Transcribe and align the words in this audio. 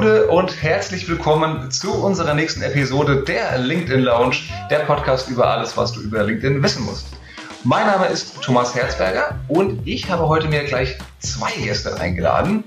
Gude 0.00 0.28
und 0.28 0.62
herzlich 0.62 1.06
willkommen 1.10 1.70
zu 1.70 1.92
unserer 1.92 2.32
nächsten 2.32 2.62
Episode 2.62 3.22
der 3.22 3.58
LinkedIn 3.58 4.00
Lounge, 4.00 4.36
der 4.70 4.78
Podcast 4.78 5.28
über 5.28 5.50
alles, 5.50 5.76
was 5.76 5.92
du 5.92 6.00
über 6.00 6.22
LinkedIn 6.22 6.62
wissen 6.62 6.86
musst. 6.86 7.08
Mein 7.64 7.86
Name 7.86 8.06
ist 8.06 8.40
Thomas 8.40 8.74
Herzberger 8.74 9.38
und 9.48 9.86
ich 9.86 10.10
habe 10.10 10.26
heute 10.26 10.48
mir 10.48 10.64
gleich 10.64 10.96
zwei 11.18 11.52
Gäste 11.52 12.00
eingeladen, 12.00 12.64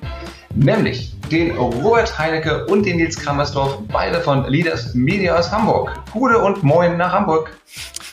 nämlich 0.54 1.16
den 1.32 1.58
Robert 1.58 2.20
Heinecke 2.20 2.68
und 2.68 2.86
den 2.86 2.98
Nils 2.98 3.18
Krammersdorf, 3.18 3.80
beide 3.92 4.22
von 4.22 4.48
Leaders 4.48 4.94
Media 4.94 5.36
aus 5.36 5.52
Hamburg. 5.52 5.92
Gude 6.12 6.38
und 6.38 6.62
moin 6.62 6.98
nach 6.98 7.14
Hamburg. 7.14 7.58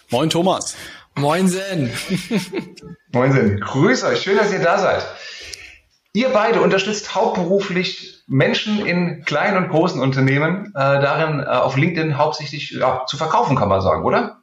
Moin 0.08 0.30
Thomas. 0.30 0.76
Moinsen. 1.14 1.90
Moinsen. 3.12 3.60
Grüß 3.60 4.02
euch, 4.04 4.22
schön, 4.22 4.38
dass 4.38 4.50
ihr 4.50 4.60
da 4.60 4.78
seid. 4.78 5.04
Ihr 6.14 6.30
beide 6.30 6.62
unterstützt 6.62 7.14
hauptberuflich 7.14 8.09
Menschen 8.30 8.86
in 8.86 9.24
kleinen 9.24 9.56
und 9.56 9.70
großen 9.70 10.00
Unternehmen, 10.00 10.66
äh, 10.66 10.72
darin 10.78 11.40
äh, 11.40 11.46
auf 11.46 11.76
LinkedIn 11.76 12.16
hauptsächlich 12.16 12.70
ja, 12.70 13.04
zu 13.06 13.16
verkaufen, 13.16 13.56
kann 13.56 13.68
man 13.68 13.82
sagen, 13.82 14.04
oder? 14.04 14.38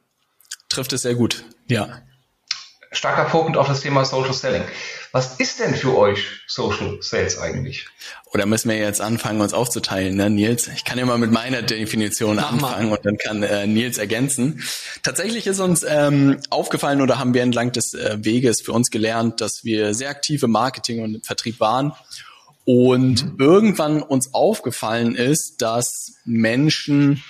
Trifft 0.68 0.92
es 0.92 1.02
sehr 1.02 1.14
gut, 1.14 1.44
ja. 1.68 1.88
Starker 2.92 3.26
Fokus 3.26 3.56
auf 3.56 3.66
das 3.66 3.80
Thema 3.80 4.04
Social 4.04 4.34
Selling. 4.34 4.62
Was 5.12 5.36
ist 5.36 5.60
denn 5.60 5.74
für 5.74 5.96
euch 5.96 6.42
Social 6.46 6.98
Sales 7.00 7.38
eigentlich? 7.38 7.86
Oder 8.34 8.44
müssen 8.44 8.68
wir 8.68 8.76
jetzt 8.76 9.00
anfangen, 9.00 9.40
uns 9.40 9.54
aufzuteilen, 9.54 10.16
ne, 10.16 10.28
Nils? 10.28 10.68
Ich 10.68 10.84
kann 10.84 10.98
ja 10.98 11.06
mal 11.06 11.16
mit 11.16 11.32
meiner 11.32 11.62
Definition 11.62 12.36
Mach 12.36 12.52
anfangen 12.52 12.90
mal. 12.90 12.96
und 12.96 13.06
dann 13.06 13.16
kann 13.16 13.42
äh, 13.42 13.66
Nils 13.66 13.96
ergänzen. 13.96 14.62
Tatsächlich 15.02 15.46
ist 15.46 15.60
uns 15.60 15.82
ähm, 15.88 16.38
aufgefallen 16.50 17.00
oder 17.00 17.18
haben 17.18 17.32
wir 17.32 17.42
entlang 17.42 17.72
des 17.72 17.94
äh, 17.94 18.18
Weges 18.20 18.60
für 18.60 18.72
uns 18.72 18.90
gelernt, 18.90 19.40
dass 19.40 19.64
wir 19.64 19.94
sehr 19.94 20.10
aktive 20.10 20.46
Marketing 20.46 21.02
und 21.02 21.26
Vertrieb 21.26 21.58
waren 21.60 21.94
und 22.68 23.24
mhm. 23.24 23.36
irgendwann 23.38 24.02
uns 24.02 24.34
aufgefallen 24.34 25.14
ist, 25.14 25.62
dass 25.62 26.12
Menschen 26.26 27.24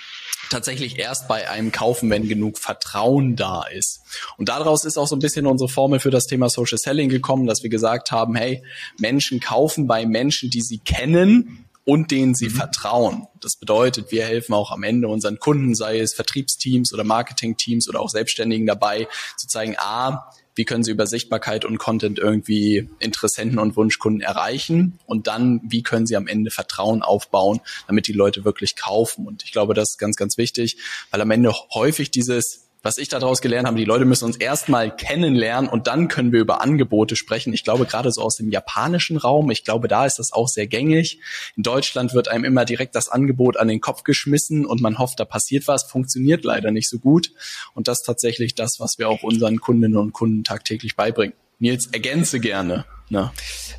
tatsächlich 0.51 0.99
erst 0.99 1.29
bei 1.29 1.49
einem 1.49 1.71
kaufen, 1.71 2.11
wenn 2.11 2.27
genug 2.27 2.59
Vertrauen 2.59 3.37
da 3.37 3.63
ist. 3.63 4.01
Und 4.37 4.49
daraus 4.49 4.85
ist 4.85 4.99
auch 4.99 5.07
so 5.07 5.15
ein 5.15 5.21
bisschen 5.21 5.47
unsere 5.47 5.69
Formel 5.69 6.01
für 6.01 6.11
das 6.11 6.27
Thema 6.27 6.49
Social 6.49 6.79
Selling 6.79 7.09
gekommen, 7.09 7.47
dass 7.47 7.63
wir 7.63 7.71
gesagt 7.71 8.11
haben, 8.11 8.35
hey, 8.35 8.65
Menschen 8.99 9.39
kaufen 9.39 9.87
bei 9.87 10.07
Menschen, 10.07 10.51
die 10.51 10.61
sie 10.61 10.79
kennen 10.79 11.67
und 11.85 12.11
denen 12.11 12.35
sie 12.35 12.49
mhm. 12.49 12.55
vertrauen. 12.55 13.29
Das 13.41 13.55
bedeutet, 13.55 14.11
wir 14.11 14.25
helfen 14.25 14.55
auch 14.55 14.73
am 14.73 14.83
Ende 14.83 15.07
unseren 15.07 15.39
Kunden, 15.39 15.77
sei 15.77 16.01
es 16.01 16.15
Vertriebsteams 16.15 16.93
oder 16.93 17.05
Marketingteams 17.05 17.89
oder 17.89 18.01
auch 18.01 18.11
Selbstständigen 18.11 18.67
dabei, 18.67 19.07
zu 19.37 19.47
zeigen, 19.47 19.77
a, 19.79 20.33
wie 20.59 20.65
können 20.65 20.83
sie 20.83 20.91
über 20.91 21.07
Sichtbarkeit 21.07 21.65
und 21.65 21.79
Content 21.79 22.19
irgendwie 22.19 22.91
Interessenten 22.99 23.61
und 23.61 23.77
Wunschkunden 23.77 24.21
erreichen 24.21 24.99
und 25.07 25.29
dann, 25.29 25.61
wie 25.63 25.85
können 25.85 26.05
sie 26.05 26.17
am 26.17 26.27
Ende 26.27 26.51
Vertrauen 26.51 27.03
aufbauen, 27.03 27.61
damit 27.87 28.09
die 28.09 28.13
Leute 28.13 28.45
wirklich 28.45 28.75
kaufen. 28.75 29.25
Und 29.27 29.45
ich 29.45 29.53
glaube, 29.53 29.73
das 29.73 29.91
ist 29.91 29.99
ganz, 29.99 30.17
ganz 30.17 30.37
wichtig, 30.37 30.77
weil 31.13 31.21
am 31.21 31.31
Ende 31.31 31.55
häufig 31.73 32.11
dieses 32.11 32.68
was 32.83 32.99
ich 32.99 33.09
daraus 33.09 33.41
gelernt 33.41 33.67
habe, 33.67 33.77
die 33.77 33.85
Leute 33.85 34.05
müssen 34.05 34.25
uns 34.25 34.37
erstmal 34.37 34.95
kennenlernen 34.95 35.69
und 35.69 35.87
dann 35.87 36.09
können 36.09 36.33
wir 36.33 36.41
über 36.41 36.61
Angebote 36.61 37.17
sprechen. 37.17 37.53
Ich 37.53 37.65
glaube 37.65 37.87
gerade 37.87 38.13
so 38.13 38.23
aus 38.23 38.37
dem 38.37 38.51
japanischen 38.51 39.17
Raum, 39.17 39.51
ich 39.51 39.65
glaube, 39.65 39.89
da 39.89 40.07
ist 40.07 40.19
das 40.19 40.33
auch 40.33 40.49
sehr 40.49 40.67
gängig. 40.67 41.21
In 41.57 41.63
Deutschland 41.63 42.15
wird 42.15 42.29
einem 42.29 42.45
immer 42.45 42.65
direkt 42.65 42.95
das 42.95 43.09
Angebot 43.09 43.57
an 43.57 43.69
den 43.69 43.81
Kopf 43.81 44.05
geschmissen 44.05 44.65
und 44.65 44.81
man 44.81 44.99
hofft, 44.99 45.21
da 45.21 45.25
passiert 45.25 45.67
was, 45.67 45.85
funktioniert 45.85 46.45
leider 46.45 46.71
nicht 46.71 46.89
so 46.89 46.99
gut. 46.99 47.33
Und 47.75 47.89
das 47.89 48.01
ist 48.01 48.07
tatsächlich 48.07 48.55
das, 48.55 48.79
was 48.79 48.99
wir 48.99 49.09
auch 49.09 49.23
unseren 49.23 49.59
Kundinnen 49.61 49.97
und 49.97 50.13
Kunden 50.13 50.45
tagtäglich 50.45 50.97
beibringen. 50.97 51.35
Nils, 51.59 51.89
ergänze 51.93 52.39
gerne. 52.39 52.85
Ne? 53.11 53.31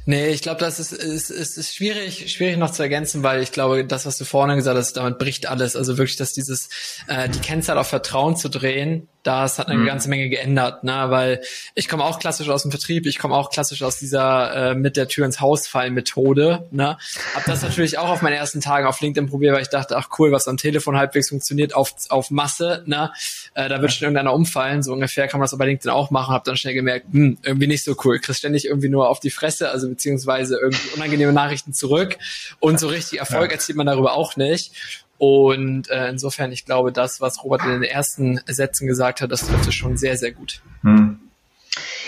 Nee, 0.05 0.29
ich 0.29 0.41
glaube, 0.41 0.59
das 0.59 0.79
ist, 0.79 0.91
ist, 0.91 1.29
ist, 1.29 1.57
ist 1.57 1.75
schwierig, 1.75 2.31
schwierig 2.31 2.57
noch 2.57 2.71
zu 2.71 2.81
ergänzen, 2.81 3.21
weil 3.21 3.43
ich 3.43 3.51
glaube, 3.51 3.85
das, 3.85 4.05
was 4.05 4.17
du 4.17 4.25
vorne 4.25 4.55
gesagt 4.55 4.77
hast, 4.77 4.93
damit 4.93 5.19
bricht 5.19 5.47
alles. 5.47 5.75
Also 5.75 5.97
wirklich, 5.97 6.17
dass 6.17 6.33
dieses, 6.33 6.69
äh, 7.07 7.29
die 7.29 7.39
Kennzahl 7.39 7.77
auf 7.77 7.87
Vertrauen 7.87 8.35
zu 8.35 8.49
drehen, 8.49 9.07
das 9.23 9.59
hat 9.59 9.67
eine 9.67 9.79
mhm. 9.79 9.85
ganze 9.85 10.09
Menge 10.09 10.29
geändert, 10.29 10.83
ne? 10.83 11.05
Weil 11.09 11.41
ich 11.75 11.89
komme 11.89 12.05
auch 12.05 12.19
klassisch 12.19 12.49
aus 12.49 12.61
dem 12.61 12.71
Vertrieb, 12.71 13.05
ich 13.05 13.19
komme 13.19 13.35
auch 13.35 13.49
klassisch 13.49 13.83
aus 13.83 13.99
dieser 13.99 14.71
äh, 14.71 14.75
mit 14.75 14.95
der 14.95 15.07
Tür 15.07 15.25
ins 15.25 15.41
Haus 15.41 15.67
fallen 15.67 15.93
Methode, 15.93 16.67
ne? 16.71 16.97
Hab 17.35 17.45
das 17.45 17.61
natürlich 17.61 17.97
auch 17.97 18.09
auf 18.09 18.21
meinen 18.21 18.35
ersten 18.35 18.61
Tagen 18.61 18.87
auf 18.87 19.01
LinkedIn 19.01 19.29
probiert, 19.29 19.53
weil 19.53 19.61
ich 19.61 19.69
dachte, 19.69 19.97
ach 19.97 20.09
cool, 20.17 20.31
was 20.31 20.47
am 20.47 20.57
Telefon 20.57 20.97
halbwegs 20.97 21.29
funktioniert, 21.29 21.75
auf, 21.75 21.93
auf 22.09 22.31
Masse, 22.31 22.83
ne? 22.85 23.11
Äh, 23.55 23.67
da 23.67 23.81
wird 23.81 23.91
schon 23.91 24.05
irgendeiner 24.05 24.33
umfallen, 24.33 24.83
so 24.83 24.93
ungefähr 24.93 25.27
kann 25.27 25.39
man 25.39 25.49
das 25.49 25.57
bei 25.57 25.65
LinkedIn 25.65 25.91
auch 25.91 26.11
machen, 26.11 26.33
hab 26.33 26.45
dann 26.45 26.55
schnell 26.55 26.73
gemerkt, 26.73 27.07
hm, 27.11 27.37
irgendwie 27.43 27.67
nicht 27.67 27.83
so 27.83 27.95
cool, 28.05 28.19
kriegst 28.19 28.39
ständig 28.39 28.65
irgendwie 28.65 28.89
nur 28.89 29.09
auf 29.09 29.19
die 29.19 29.31
Fresse, 29.31 29.69
also 29.69 29.89
beziehungsweise 29.89 30.57
irgendwie 30.57 30.95
unangenehme 30.95 31.33
Nachrichten 31.33 31.73
zurück 31.73 32.17
und 32.59 32.79
so 32.79 32.87
richtig 32.87 33.19
Erfolg 33.19 33.49
ja. 33.51 33.55
erzielt 33.55 33.77
man 33.77 33.85
darüber 33.85 34.13
auch 34.13 34.37
nicht. 34.37 34.71
Und 35.19 35.89
äh, 35.89 36.07
insofern, 36.07 36.53
ich 36.53 36.65
glaube, 36.65 36.93
das, 36.93 37.19
was 37.19 37.43
Robert 37.43 37.63
in 37.65 37.71
den 37.71 37.83
ersten 37.83 38.39
Sätzen 38.47 38.87
gesagt 38.87 39.19
hat, 39.19 39.29
das 39.31 39.45
trifft 39.45 39.67
es 39.67 39.75
schon 39.75 39.97
sehr, 39.97 40.15
sehr 40.15 40.31
gut. 40.31 40.61
Hm. 40.81 41.19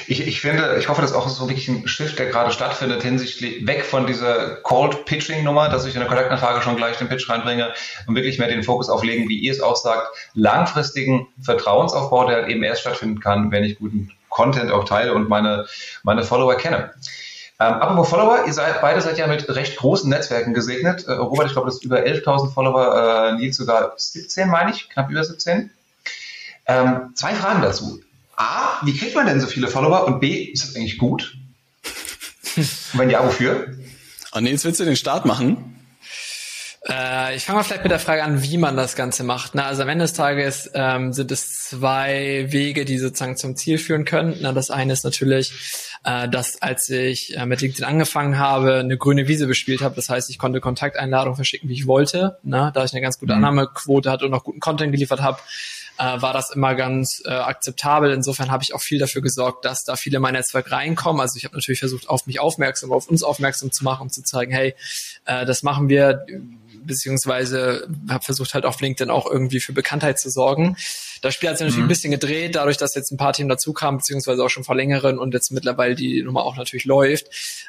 Ich, 0.08 0.26
ich 0.26 0.40
finde, 0.42 0.78
ich 0.80 0.88
hoffe, 0.88 1.02
das 1.02 1.12
ist 1.12 1.18
auch 1.18 1.28
so 1.28 1.48
wirklich 1.48 1.68
ein 1.68 1.88
Shift, 1.90 2.18
der 2.18 2.28
gerade 2.28 2.52
stattfindet, 2.52 3.04
hinsichtlich 3.04 3.68
weg 3.68 3.84
von 3.84 4.08
dieser 4.08 4.56
Cold 4.64 5.06
Pitching 5.06 5.44
Nummer, 5.44 5.68
dass 5.68 5.86
ich 5.86 5.94
in 5.94 6.00
der 6.00 6.08
Kontaktanfrage 6.08 6.62
schon 6.62 6.78
gleich 6.78 6.98
den 6.98 7.10
Pitch 7.10 7.30
reinbringe 7.30 7.74
und 8.08 8.16
wirklich 8.16 8.40
mehr 8.40 8.48
den 8.48 8.64
Fokus 8.64 8.90
auflegen, 8.90 9.28
wie 9.28 9.40
ihr 9.40 9.52
es 9.52 9.60
auch 9.60 9.76
sagt, 9.76 10.08
langfristigen 10.34 11.28
Vertrauensaufbau, 11.42 12.28
der 12.28 12.38
halt 12.38 12.48
eben 12.48 12.64
erst 12.64 12.82
stattfinden 12.82 13.20
kann, 13.20 13.52
wenn 13.52 13.66
ich 13.66 13.78
guten 13.78 14.12
Content 14.30 14.72
auch 14.72 14.86
teile 14.86 15.14
und 15.14 15.28
meine, 15.28 15.68
meine 16.04 16.24
Follower 16.24 16.56
kenne. 16.56 16.92
Ähm, 17.62 17.76
apropos 17.76 18.10
Follower, 18.10 18.46
ihr 18.48 18.54
seid, 18.54 18.82
beide 18.82 19.02
seid 19.02 19.20
ja 19.20 19.28
mit 19.28 19.48
recht 19.48 19.78
großen 19.78 20.10
Netzwerken 20.10 20.56
gesegnet. 20.56 21.06
Äh, 21.06 21.12
Robert, 21.12 21.46
ich 21.46 21.54
glaube, 21.54 21.68
das 21.68 21.76
ist 21.76 21.86
über 21.86 22.00
11.000 22.00 22.52
Follower, 22.52 23.30
äh, 23.30 23.36
Nils 23.36 23.58
sogar 23.58 23.94
17, 23.96 24.50
meine 24.50 24.72
ich, 24.72 24.90
knapp 24.90 25.12
über 25.12 25.24
17. 25.24 25.70
Ähm, 26.66 27.12
zwei 27.14 27.36
Fragen 27.36 27.62
dazu. 27.62 28.02
A, 28.36 28.84
wie 28.84 28.98
kriegt 28.98 29.14
man 29.14 29.28
denn 29.28 29.40
so 29.40 29.46
viele 29.46 29.68
Follower? 29.68 30.08
Und 30.08 30.20
B, 30.20 30.46
ist 30.46 30.64
das 30.64 30.76
eigentlich 30.76 30.98
gut? 30.98 31.38
Und 32.56 32.68
wenn 32.94 33.12
ja, 33.12 33.24
wofür? 33.24 33.68
Und 34.32 34.44
Nils, 34.44 34.66
willst 34.66 34.80
du 34.80 34.86
den 34.86 34.96
Start 34.96 35.26
machen? 35.26 35.78
Äh, 36.90 37.36
ich 37.36 37.44
fange 37.46 37.60
mal 37.60 37.64
vielleicht 37.64 37.84
mit 37.84 37.92
der 37.92 38.00
Frage 38.00 38.24
an, 38.24 38.42
wie 38.42 38.58
man 38.58 38.76
das 38.76 38.96
Ganze 38.96 39.24
macht. 39.24 39.54
Na, 39.54 39.66
also 39.66 39.84
am 39.84 39.90
Ende 39.90 40.06
des 40.06 40.14
Tages 40.14 40.72
ähm, 40.74 41.14
sind 41.14 41.32
es 41.32 41.60
zwei 41.60 42.48
Wege, 42.50 42.86
die 42.86 42.98
sozusagen 42.98 43.38
zum 43.38 43.56
Ziel 43.56 43.78
führen 43.78 44.04
können. 44.04 44.38
Na, 44.42 44.52
das 44.52 44.72
eine 44.72 44.94
ist 44.94 45.04
natürlich, 45.04 45.54
äh, 46.04 46.28
dass 46.28 46.62
als 46.62 46.90
ich 46.90 47.38
äh, 47.38 47.46
mit 47.46 47.62
LinkedIn 47.62 47.86
angefangen 47.86 48.38
habe, 48.38 48.76
eine 48.76 48.98
grüne 48.98 49.28
Wiese 49.28 49.48
bespielt 49.48 49.82
habe. 49.82 49.96
Das 49.96 50.10
heißt, 50.10 50.30
ich 50.30 50.40
konnte 50.40 50.60
Kontakteinladungen 50.60 51.36
verschicken, 51.36 51.70
wie 51.70 51.74
ich 51.74 51.88
wollte. 51.88 52.40
Na, 52.44 52.72
da 52.72 52.84
ich 52.84 52.94
eine 52.94 53.02
ganz 53.02 53.20
gute 53.20 53.34
mhm. 53.34 53.44
Annahmequote 53.44 54.10
hatte 54.10 54.26
und 54.26 54.34
auch 54.34 54.44
guten 54.44 54.60
Content 54.60 54.92
geliefert 54.92 55.22
habe, 55.22 55.40
äh, 55.98 56.22
war 56.22 56.34
das 56.34 56.50
immer 56.50 56.74
ganz 56.74 57.22
äh, 57.26 57.30
akzeptabel. 57.30 58.12
Insofern 58.12 58.50
habe 58.50 58.64
ich 58.64 58.74
auch 58.74 58.82
viel 58.82 58.98
dafür 58.98 59.22
gesorgt, 59.22 59.66
dass 59.66 59.84
da 59.84 59.96
viele 59.96 60.18
in 60.18 60.22
mein 60.24 60.34
Netzwerk 60.34 60.72
reinkommen. 60.72 61.22
Also 61.22 61.38
ich 61.38 61.46
habe 61.46 61.56
natürlich 61.56 61.80
versucht, 61.80 62.10
auf 62.10 62.26
mich 62.26 62.40
aufmerksam, 62.40 62.92
auf 62.92 63.08
uns 63.08 63.22
aufmerksam 63.22 63.72
zu 63.72 63.84
machen, 63.84 64.04
um 64.04 64.10
zu 64.10 64.24
zeigen, 64.24 64.52
hey, 64.52 64.74
äh, 65.26 65.46
das 65.46 65.62
machen 65.62 65.90
wir 65.90 66.26
beziehungsweise 66.84 67.88
habe 68.10 68.24
versucht 68.24 68.56
halt 68.56 68.66
auf 68.66 68.82
LinkedIn 68.82 69.12
auch 69.12 69.30
irgendwie 69.30 69.60
für 69.60 69.74
Bekanntheit 69.74 70.20
zu 70.20 70.32
sorgen. 70.32 70.78
Das 71.22 71.36
Spiel 71.36 71.50
hat 71.50 71.58
sich 71.58 71.66
natürlich 71.66 71.78
mhm. 71.78 71.86
ein 71.86 71.88
bisschen 71.88 72.12
gedreht, 72.12 72.56
dadurch, 72.56 72.78
dass 72.78 72.96
jetzt 72.96 73.12
ein 73.12 73.18
paar 73.18 73.34
Themen 73.34 73.48
dazu 73.48 73.74
kamen, 73.74 73.98
beziehungsweise 73.98 74.44
auch 74.44 74.50
schon 74.50 74.64
vor 74.64 74.76
längeren 74.76 75.20
und 75.20 75.34
jetzt 75.34 75.52
mittlerweile 75.52 75.94
die 75.94 76.24
Nummer 76.24 76.44
auch 76.44 76.58
natürlich 76.58 76.86
läuft, 76.86 77.28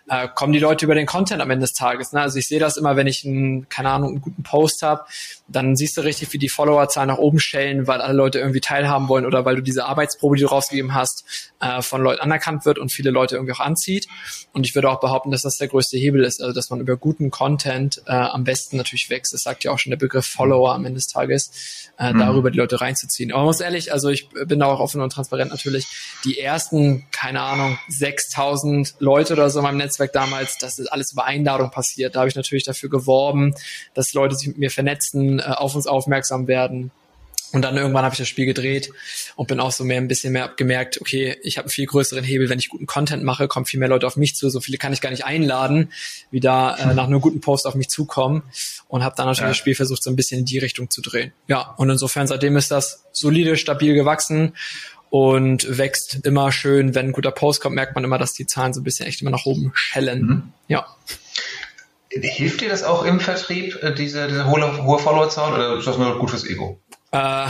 äh, 0.09 0.27
kommen 0.35 0.55
die 0.55 0.59
Leute 0.59 0.87
über 0.87 0.95
den 0.95 1.07
Content 1.07 1.43
am 1.43 1.51
Ende 1.51 1.65
des 1.65 1.75
Tages. 1.75 2.13
Ne? 2.13 2.21
Also 2.23 2.39
ich 2.39 2.49
sehe 2.49 2.59
das 2.59 2.79
immer, 2.79 2.97
wenn 2.97 3.07
ich 3.07 3.27
einen, 3.27 3.69
keine 3.69 3.91
Ahnung, 3.91 4.11
einen 4.11 4.21
guten 4.23 4.43
Post 4.43 4.83
habe, 4.83 5.05
dann 5.49 5.77
siehst 5.77 5.97
du 5.99 6.01
richtig, 6.01 6.33
wie 6.33 6.39
die 6.39 6.49
Followerzahlen 6.49 7.09
nach 7.09 7.19
oben 7.19 7.41
stellen, 7.41 7.87
weil 7.87 8.01
alle 8.01 8.15
Leute 8.15 8.39
irgendwie 8.39 8.61
teilhaben 8.61 9.09
wollen 9.09 9.27
oder 9.27 9.45
weil 9.45 9.57
du 9.57 9.63
diese 9.63 9.85
Arbeitsprobe, 9.85 10.37
die 10.37 10.43
du 10.43 10.49
rausgegeben 10.49 10.95
hast, 10.95 11.53
äh, 11.61 11.83
von 11.83 12.03
Leuten 12.03 12.21
anerkannt 12.21 12.65
wird 12.65 12.79
und 12.79 12.91
viele 12.91 13.11
Leute 13.11 13.37
irgendwie 13.37 13.53
auch 13.53 13.61
anzieht. 13.61 14.09
Und 14.53 14.67
ich 14.67 14.75
würde 14.75 14.91
auch 14.91 15.01
behaupten, 15.01 15.31
dass 15.31 15.43
das 15.43 15.59
der 15.59 15.69
größte 15.69 15.99
Hebel 15.99 16.25
ist, 16.25 16.41
also 16.43 16.55
dass 16.55 16.71
man 16.71 16.81
über 16.81 16.97
guten 16.97 17.31
Content 17.31 18.03
äh, 18.07 18.13
am 18.13 18.45
besten 18.45 18.79
natürlich 18.79 19.11
wächst. 19.11 19.33
Das 19.33 19.43
sagt 19.43 19.65
ja 19.65 19.73
auch 19.73 19.79
schon 19.79 19.91
der 19.91 19.99
Begriff 19.99 20.27
Follower 20.27 20.75
am 20.75 20.85
Ende 20.85 20.97
des 20.97 21.07
Tages, 21.07 21.82
äh, 21.99 22.13
mhm. 22.13 22.19
darüber 22.19 22.51
die 22.51 22.59
Leute 22.59 22.81
reinzuziehen. 22.81 23.33
Aber 23.33 23.41
man 23.41 23.47
muss 23.47 23.61
ehrlich, 23.61 23.93
also 23.93 24.09
ich 24.09 24.29
bin 24.29 24.61
da 24.61 24.67
auch 24.67 24.81
offen 24.81 25.01
und 25.01 25.11
transparent 25.11 25.51
natürlich, 25.51 25.87
die 26.25 26.39
ersten, 26.39 27.07
keine 27.11 27.41
Ahnung, 27.43 27.79
6000 27.89 28.95
Leute 28.99 29.35
oder 29.35 29.51
so 29.51 29.61
in 29.61 29.65
meinem 29.65 29.79
Netzwerk 29.79 30.13
damals, 30.13 30.59
das 30.59 30.79
ist 30.79 30.89
alles 30.89 31.13
über 31.13 31.25
Einladung 31.25 31.71
passiert. 31.71 32.15
Da 32.15 32.21
habe 32.21 32.29
ich 32.29 32.37
natürlich 32.37 32.65
dafür 32.65 32.89
geworben, 32.89 33.55
dass 33.95 34.13
Leute 34.15 34.35
sich 34.35 34.49
mit 34.49 34.59
mir 34.59 34.71
vernetzen, 34.71 35.39
äh, 35.39 35.43
auf 35.43 35.75
uns 35.75 35.87
aufmerksam 35.87 36.47
werden. 36.47 36.91
Und 37.53 37.63
dann 37.63 37.77
irgendwann 37.77 38.05
habe 38.05 38.15
ich 38.15 38.19
das 38.19 38.29
Spiel 38.29 38.47
gedreht 38.47 38.91
und 39.37 39.49
bin 39.49 39.61
auch 39.61 39.73
so 39.73 39.85
mehr 39.85 39.99
ein 39.99 40.09
bisschen 40.09 40.33
mehr 40.33 40.51
gemerkt, 40.57 41.01
okay, 41.01 41.37
ich 41.43 41.59
habe 41.59 41.67
einen 41.67 41.71
viel 41.71 41.87
größeren 41.87 42.25
Hebel, 42.25 42.49
wenn 42.49 42.59
ich 42.59 42.71
guten 42.71 42.87
Content 42.87 43.23
mache, 43.25 43.47
kommen 43.47 43.67
viel 43.67 43.79
mehr 43.79 43.91
Leute 43.91 44.07
auf 44.07 44.17
mich 44.17 44.35
zu. 44.35 44.49
So 44.49 44.61
viele 44.61 44.79
kann 44.79 44.93
ich 44.93 45.01
gar 45.01 45.11
nicht 45.11 45.27
einladen, 45.27 45.93
wie 46.31 46.41
da 46.41 46.75
äh, 46.77 46.95
nach 46.95 47.05
einem 47.05 47.21
guten 47.21 47.41
Post 47.41 47.67
auf 47.67 47.75
mich 47.75 47.89
zukommen. 47.89 48.43
Und 48.89 49.05
habe 49.05 49.15
dann 49.17 49.27
natürlich 49.27 49.43
ja. 49.43 49.49
das 49.49 49.57
Spiel 49.59 49.75
versucht, 49.75 50.03
so 50.03 50.11
ein 50.11 50.17
bisschen 50.17 50.41
in 50.41 50.45
die 50.47 50.59
Richtung 50.59 50.91
zu 50.91 51.03
drehen. 51.03 51.33
Ja, 51.47 51.75
und 51.77 51.91
insofern 51.91 52.27
seitdem 52.27 52.57
ist 52.57 52.71
das 52.71 53.05
solide, 53.13 53.57
stabil 53.57 53.95
gewachsen 53.95 54.55
und 55.11 55.79
wächst 55.79 56.21
immer 56.25 56.53
schön. 56.53 56.95
Wenn 56.95 57.07
ein 57.07 57.13
guter 57.13 57.33
Post 57.33 57.61
kommt, 57.61 57.75
merkt 57.75 57.95
man 57.95 58.03
immer, 58.03 58.17
dass 58.19 58.33
die 58.33 58.47
Zahlen 58.47 58.73
so 58.73 58.81
ein 58.81 58.85
bisschen 58.85 59.07
echt 59.07 59.21
immer 59.21 59.31
nach 59.31 59.45
oben 59.45 59.71
schellen. 59.75 60.23
Mhm. 60.23 60.53
Ja. 60.69 60.87
Hilft 62.09 62.61
dir 62.61 62.69
das 62.69 62.83
auch 62.83 63.05
im 63.05 63.21
Vertrieb, 63.21 63.83
äh, 63.83 63.95
diese, 63.95 64.27
diese 64.29 64.47
hohe, 64.47 64.85
hohe 64.85 64.99
Followerzahl, 64.99 65.53
oder 65.53 65.79
ist 65.79 65.87
das 65.87 65.97
nur 65.97 66.19
gut 66.19 66.31
fürs 66.31 66.47
Ego? 66.47 66.82
Äh, 67.15 67.47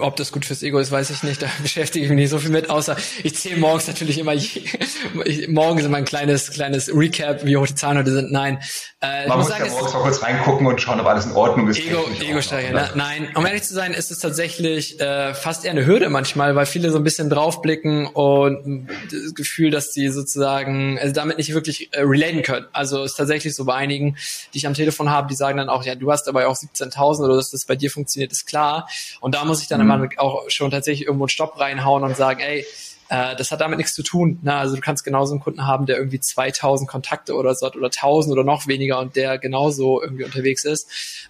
ob 0.00 0.16
das 0.16 0.32
gut 0.32 0.44
fürs 0.44 0.64
Ego 0.64 0.80
ist, 0.80 0.90
weiß 0.90 1.10
ich 1.10 1.22
nicht. 1.22 1.40
Da 1.40 1.46
beschäftige 1.62 2.04
ich 2.04 2.10
mich 2.10 2.16
nicht 2.16 2.30
so 2.30 2.38
viel 2.38 2.50
mit, 2.50 2.68
außer 2.68 2.96
ich 3.22 3.36
zähle 3.36 3.56
morgens 3.56 3.86
natürlich 3.86 4.18
immer, 4.18 4.34
ich, 4.34 4.76
morgens 5.48 5.84
immer 5.84 5.98
ein 5.98 6.04
kleines, 6.04 6.50
kleines 6.50 6.92
Recap, 6.92 7.44
wie 7.44 7.56
hoch 7.56 7.66
die 7.66 7.76
Zahlen 7.76 7.98
heute 7.98 8.12
sind. 8.12 8.32
Nein. 8.32 8.58
Äh, 9.00 9.28
Man 9.28 9.38
muss, 9.38 9.46
muss 9.46 9.56
sagen, 9.56 9.66
ja 9.66 9.70
morgens 9.70 9.92
mal 9.94 10.02
kurz 10.02 10.22
reingucken 10.24 10.66
und 10.66 10.80
schauen, 10.80 10.98
ob 10.98 11.06
alles 11.06 11.26
in 11.26 11.32
Ordnung 11.32 11.68
ist. 11.68 11.78
Ego, 11.78 12.04
Ego 12.20 12.42
streichen, 12.42 12.74
ne? 12.74 12.90
Nein, 12.96 13.28
um 13.36 13.46
ehrlich 13.46 13.62
zu 13.62 13.72
sein, 13.72 13.94
ist 13.94 14.10
es 14.10 14.18
tatsächlich 14.18 14.98
äh, 14.98 15.34
fast 15.34 15.64
eher 15.64 15.70
eine 15.70 15.86
Hürde 15.86 16.08
manchmal, 16.08 16.56
weil 16.56 16.66
viele 16.66 16.90
so 16.90 16.98
ein 16.98 17.04
bisschen 17.04 17.30
draufblicken 17.30 18.06
und 18.06 18.88
das 19.12 19.34
Gefühl, 19.36 19.70
dass 19.70 19.92
sie 19.92 20.08
sozusagen 20.08 20.98
also 20.98 21.14
damit 21.14 21.38
nicht 21.38 21.54
wirklich 21.54 21.92
äh, 21.92 22.00
relaten 22.00 22.42
können. 22.42 22.66
Also 22.72 23.04
ist 23.04 23.14
tatsächlich 23.14 23.54
so 23.54 23.64
bei 23.64 23.74
einigen, 23.74 24.16
die 24.52 24.58
ich 24.58 24.66
am 24.66 24.74
Telefon 24.74 25.10
habe, 25.10 25.28
die 25.28 25.36
sagen 25.36 25.58
dann 25.58 25.68
auch, 25.68 25.84
ja, 25.84 25.94
du 25.94 26.10
hast 26.10 26.26
aber 26.28 26.48
auch 26.48 26.56
17.000 26.56 27.24
oder 27.24 27.36
dass 27.36 27.52
das 27.52 27.66
bei 27.66 27.76
dir 27.76 27.92
funktioniert, 27.92 28.32
ist 28.32 28.46
klar. 28.46 28.88
Und 29.20 29.36
da 29.36 29.44
muss 29.44 29.62
ich 29.62 29.68
dann 29.68 29.80
mhm. 29.80 29.92
immer 29.92 30.08
auch 30.16 30.50
schon 30.50 30.72
tatsächlich 30.72 31.06
irgendwo 31.06 31.26
einen 31.26 31.28
Stopp 31.28 31.60
reinhauen 31.60 32.02
und 32.02 32.16
sagen, 32.16 32.40
ey, 32.40 32.66
äh, 33.08 33.34
das 33.36 33.50
hat 33.50 33.60
damit 33.60 33.78
nichts 33.78 33.94
zu 33.94 34.02
tun. 34.02 34.38
Ne? 34.42 34.54
Also 34.54 34.74
du 34.74 34.80
kannst 34.80 35.04
genauso 35.04 35.32
einen 35.32 35.40
Kunden 35.40 35.66
haben, 35.66 35.86
der 35.86 35.96
irgendwie 35.96 36.20
2000 36.20 36.88
Kontakte 36.88 37.34
oder 37.34 37.54
so 37.54 37.66
hat 37.66 37.76
oder 37.76 37.86
1000 37.86 38.32
oder 38.32 38.44
noch 38.44 38.66
weniger 38.66 38.98
und 39.00 39.16
der 39.16 39.38
genauso 39.38 40.02
irgendwie 40.02 40.24
unterwegs 40.24 40.64
ist. 40.64 40.88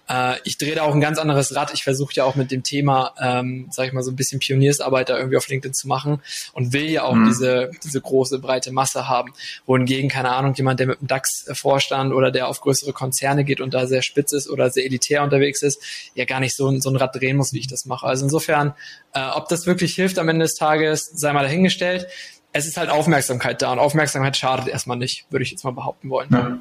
Äh, 0.09 0.35
ich 0.43 0.57
drehe 0.57 0.75
da 0.75 0.83
auch 0.83 0.93
ein 0.93 1.01
ganz 1.01 1.17
anderes 1.19 1.55
Rad. 1.55 1.73
Ich 1.73 1.83
versuche 1.83 2.13
ja 2.13 2.25
auch 2.25 2.35
mit 2.35 2.51
dem 2.51 2.63
Thema, 2.63 3.13
ähm, 3.19 3.67
sag 3.71 3.87
ich 3.87 3.93
mal, 3.93 4.03
so 4.03 4.11
ein 4.11 4.17
bisschen 4.17 4.39
Pioniersarbeit 4.39 5.09
da 5.09 5.17
irgendwie 5.17 5.37
auf 5.37 5.47
LinkedIn 5.47 5.73
zu 5.73 5.87
machen 5.87 6.21
und 6.53 6.73
will 6.73 6.89
ja 6.89 7.03
auch 7.03 7.15
mhm. 7.15 7.25
diese, 7.25 7.71
diese 7.83 8.01
große, 8.01 8.39
breite 8.39 8.71
Masse 8.71 9.07
haben. 9.07 9.33
Wohingegen, 9.65 10.09
keine 10.09 10.31
Ahnung, 10.31 10.53
jemand, 10.55 10.79
der 10.81 10.87
mit 10.87 10.99
dem 10.99 11.07
DAX-Vorstand 11.07 12.13
oder 12.13 12.31
der 12.31 12.49
auf 12.49 12.59
größere 12.59 12.91
Konzerne 12.91 13.45
geht 13.45 13.61
und 13.61 13.73
da 13.73 13.87
sehr 13.87 14.01
spitz 14.01 14.33
ist 14.33 14.49
oder 14.49 14.69
sehr 14.69 14.85
elitär 14.85 15.23
unterwegs 15.23 15.61
ist, 15.61 15.81
ja 16.13 16.25
gar 16.25 16.41
nicht 16.41 16.55
so, 16.55 16.77
so 16.79 16.89
ein 16.89 16.95
Rad 16.97 17.15
drehen 17.15 17.37
muss, 17.37 17.53
wie 17.53 17.59
ich 17.59 17.67
das 17.67 17.85
mache. 17.85 18.05
Also 18.05 18.25
insofern, 18.25 18.73
äh, 19.13 19.21
ob 19.33 19.47
das 19.47 19.65
wirklich 19.65 19.95
hilft 19.95 20.19
am 20.19 20.27
Ende 20.27 20.43
des 20.43 20.55
Tages, 20.55 21.05
sei 21.13 21.31
mal 21.31 21.43
dahingestellt 21.43 21.68
dahingestellt. 21.69 22.07
Es 22.51 22.65
ist 22.65 22.77
halt 22.77 22.89
Aufmerksamkeit 22.89 23.61
da 23.61 23.71
und 23.71 23.79
Aufmerksamkeit 23.79 24.35
schadet 24.35 24.67
erstmal 24.67 24.97
nicht, 24.97 25.25
würde 25.29 25.43
ich 25.43 25.51
jetzt 25.51 25.63
mal 25.63 25.71
behaupten 25.71 26.09
wollen. 26.09 26.29
Ja. 26.31 26.59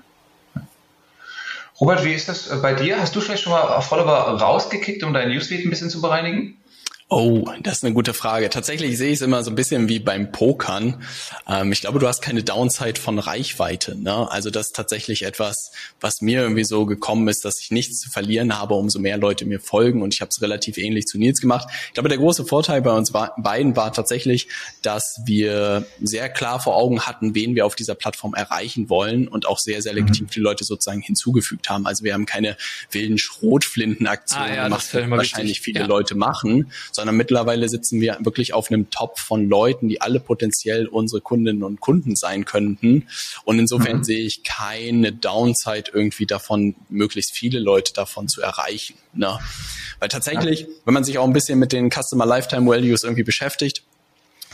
Robert, 1.80 2.04
wie 2.04 2.12
ist 2.12 2.28
das 2.28 2.60
bei 2.60 2.74
dir? 2.74 3.00
Hast 3.00 3.14
du 3.14 3.20
vielleicht 3.20 3.42
schon 3.42 3.52
mal 3.52 3.80
Follower 3.80 4.38
rausgekickt, 4.40 5.02
um 5.04 5.14
dein 5.14 5.28
Newsfeed 5.28 5.64
ein 5.64 5.70
bisschen 5.70 5.90
zu 5.90 6.00
bereinigen? 6.00 6.57
Oh, 7.10 7.48
das 7.62 7.78
ist 7.78 7.84
eine 7.84 7.94
gute 7.94 8.12
Frage. 8.12 8.50
Tatsächlich 8.50 8.98
sehe 8.98 9.08
ich 9.08 9.14
es 9.14 9.22
immer 9.22 9.42
so 9.42 9.50
ein 9.50 9.54
bisschen 9.54 9.88
wie 9.88 9.98
beim 9.98 10.30
Pokern. 10.30 11.02
Ähm, 11.48 11.72
ich 11.72 11.80
glaube, 11.80 11.98
du 12.00 12.06
hast 12.06 12.20
keine 12.20 12.42
Downside 12.42 13.00
von 13.00 13.18
Reichweite. 13.18 13.96
Ne? 13.96 14.30
Also 14.30 14.50
das 14.50 14.66
ist 14.66 14.76
tatsächlich 14.76 15.22
etwas, 15.22 15.72
was 16.02 16.20
mir 16.20 16.42
irgendwie 16.42 16.64
so 16.64 16.84
gekommen 16.84 17.26
ist, 17.28 17.46
dass 17.46 17.60
ich 17.60 17.70
nichts 17.70 18.00
zu 18.00 18.10
verlieren 18.10 18.58
habe, 18.58 18.74
umso 18.74 18.98
mehr 18.98 19.16
Leute 19.16 19.46
mir 19.46 19.58
folgen. 19.58 20.02
Und 20.02 20.12
ich 20.12 20.20
habe 20.20 20.28
es 20.28 20.42
relativ 20.42 20.76
ähnlich 20.76 21.06
zu 21.06 21.16
Nils 21.16 21.40
gemacht. 21.40 21.68
Ich 21.86 21.94
glaube, 21.94 22.10
der 22.10 22.18
große 22.18 22.44
Vorteil 22.44 22.82
bei 22.82 22.92
uns 22.92 23.10
beiden 23.10 23.74
war 23.74 23.90
tatsächlich, 23.90 24.48
dass 24.82 25.22
wir 25.24 25.86
sehr 26.02 26.28
klar 26.28 26.60
vor 26.60 26.76
Augen 26.76 27.06
hatten, 27.06 27.34
wen 27.34 27.54
wir 27.54 27.64
auf 27.64 27.74
dieser 27.74 27.94
Plattform 27.94 28.34
erreichen 28.34 28.90
wollen 28.90 29.28
und 29.28 29.46
auch 29.46 29.58
sehr 29.58 29.80
selektiv 29.80 30.26
mhm. 30.26 30.30
die 30.30 30.40
Leute 30.40 30.64
sozusagen 30.64 31.00
hinzugefügt 31.00 31.70
haben. 31.70 31.86
Also 31.86 32.04
wir 32.04 32.12
haben 32.12 32.26
keine 32.26 32.58
wilden 32.90 33.16
Schrotflintenaktionen 33.16 34.50
ah, 34.50 34.54
ja, 34.54 34.64
gemacht, 34.64 34.86
die 34.92 35.10
wahrscheinlich 35.10 35.50
wichtig. 35.52 35.64
viele 35.64 35.80
ja. 35.80 35.86
Leute 35.86 36.14
machen 36.14 36.70
sondern 36.98 37.16
mittlerweile 37.16 37.68
sitzen 37.68 38.00
wir 38.00 38.18
wirklich 38.22 38.54
auf 38.54 38.72
einem 38.72 38.90
Top 38.90 39.20
von 39.20 39.48
Leuten, 39.48 39.88
die 39.88 40.00
alle 40.00 40.18
potenziell 40.18 40.88
unsere 40.88 41.20
Kundinnen 41.20 41.62
und 41.62 41.80
Kunden 41.80 42.16
sein 42.16 42.44
könnten. 42.44 43.06
Und 43.44 43.60
insofern 43.60 43.98
mhm. 43.98 44.04
sehe 44.04 44.26
ich 44.26 44.42
keine 44.42 45.12
Downside 45.12 45.92
irgendwie 45.94 46.26
davon, 46.26 46.74
möglichst 46.88 47.30
viele 47.30 47.60
Leute 47.60 47.92
davon 47.92 48.26
zu 48.26 48.42
erreichen. 48.42 48.96
Ne? 49.14 49.38
Weil 50.00 50.08
tatsächlich, 50.08 50.66
wenn 50.84 50.94
man 50.94 51.04
sich 51.04 51.18
auch 51.18 51.24
ein 51.24 51.32
bisschen 51.32 51.60
mit 51.60 51.70
den 51.70 51.88
Customer 51.88 52.26
Lifetime 52.26 52.68
Values 52.68 53.04
irgendwie 53.04 53.22
beschäftigt, 53.22 53.84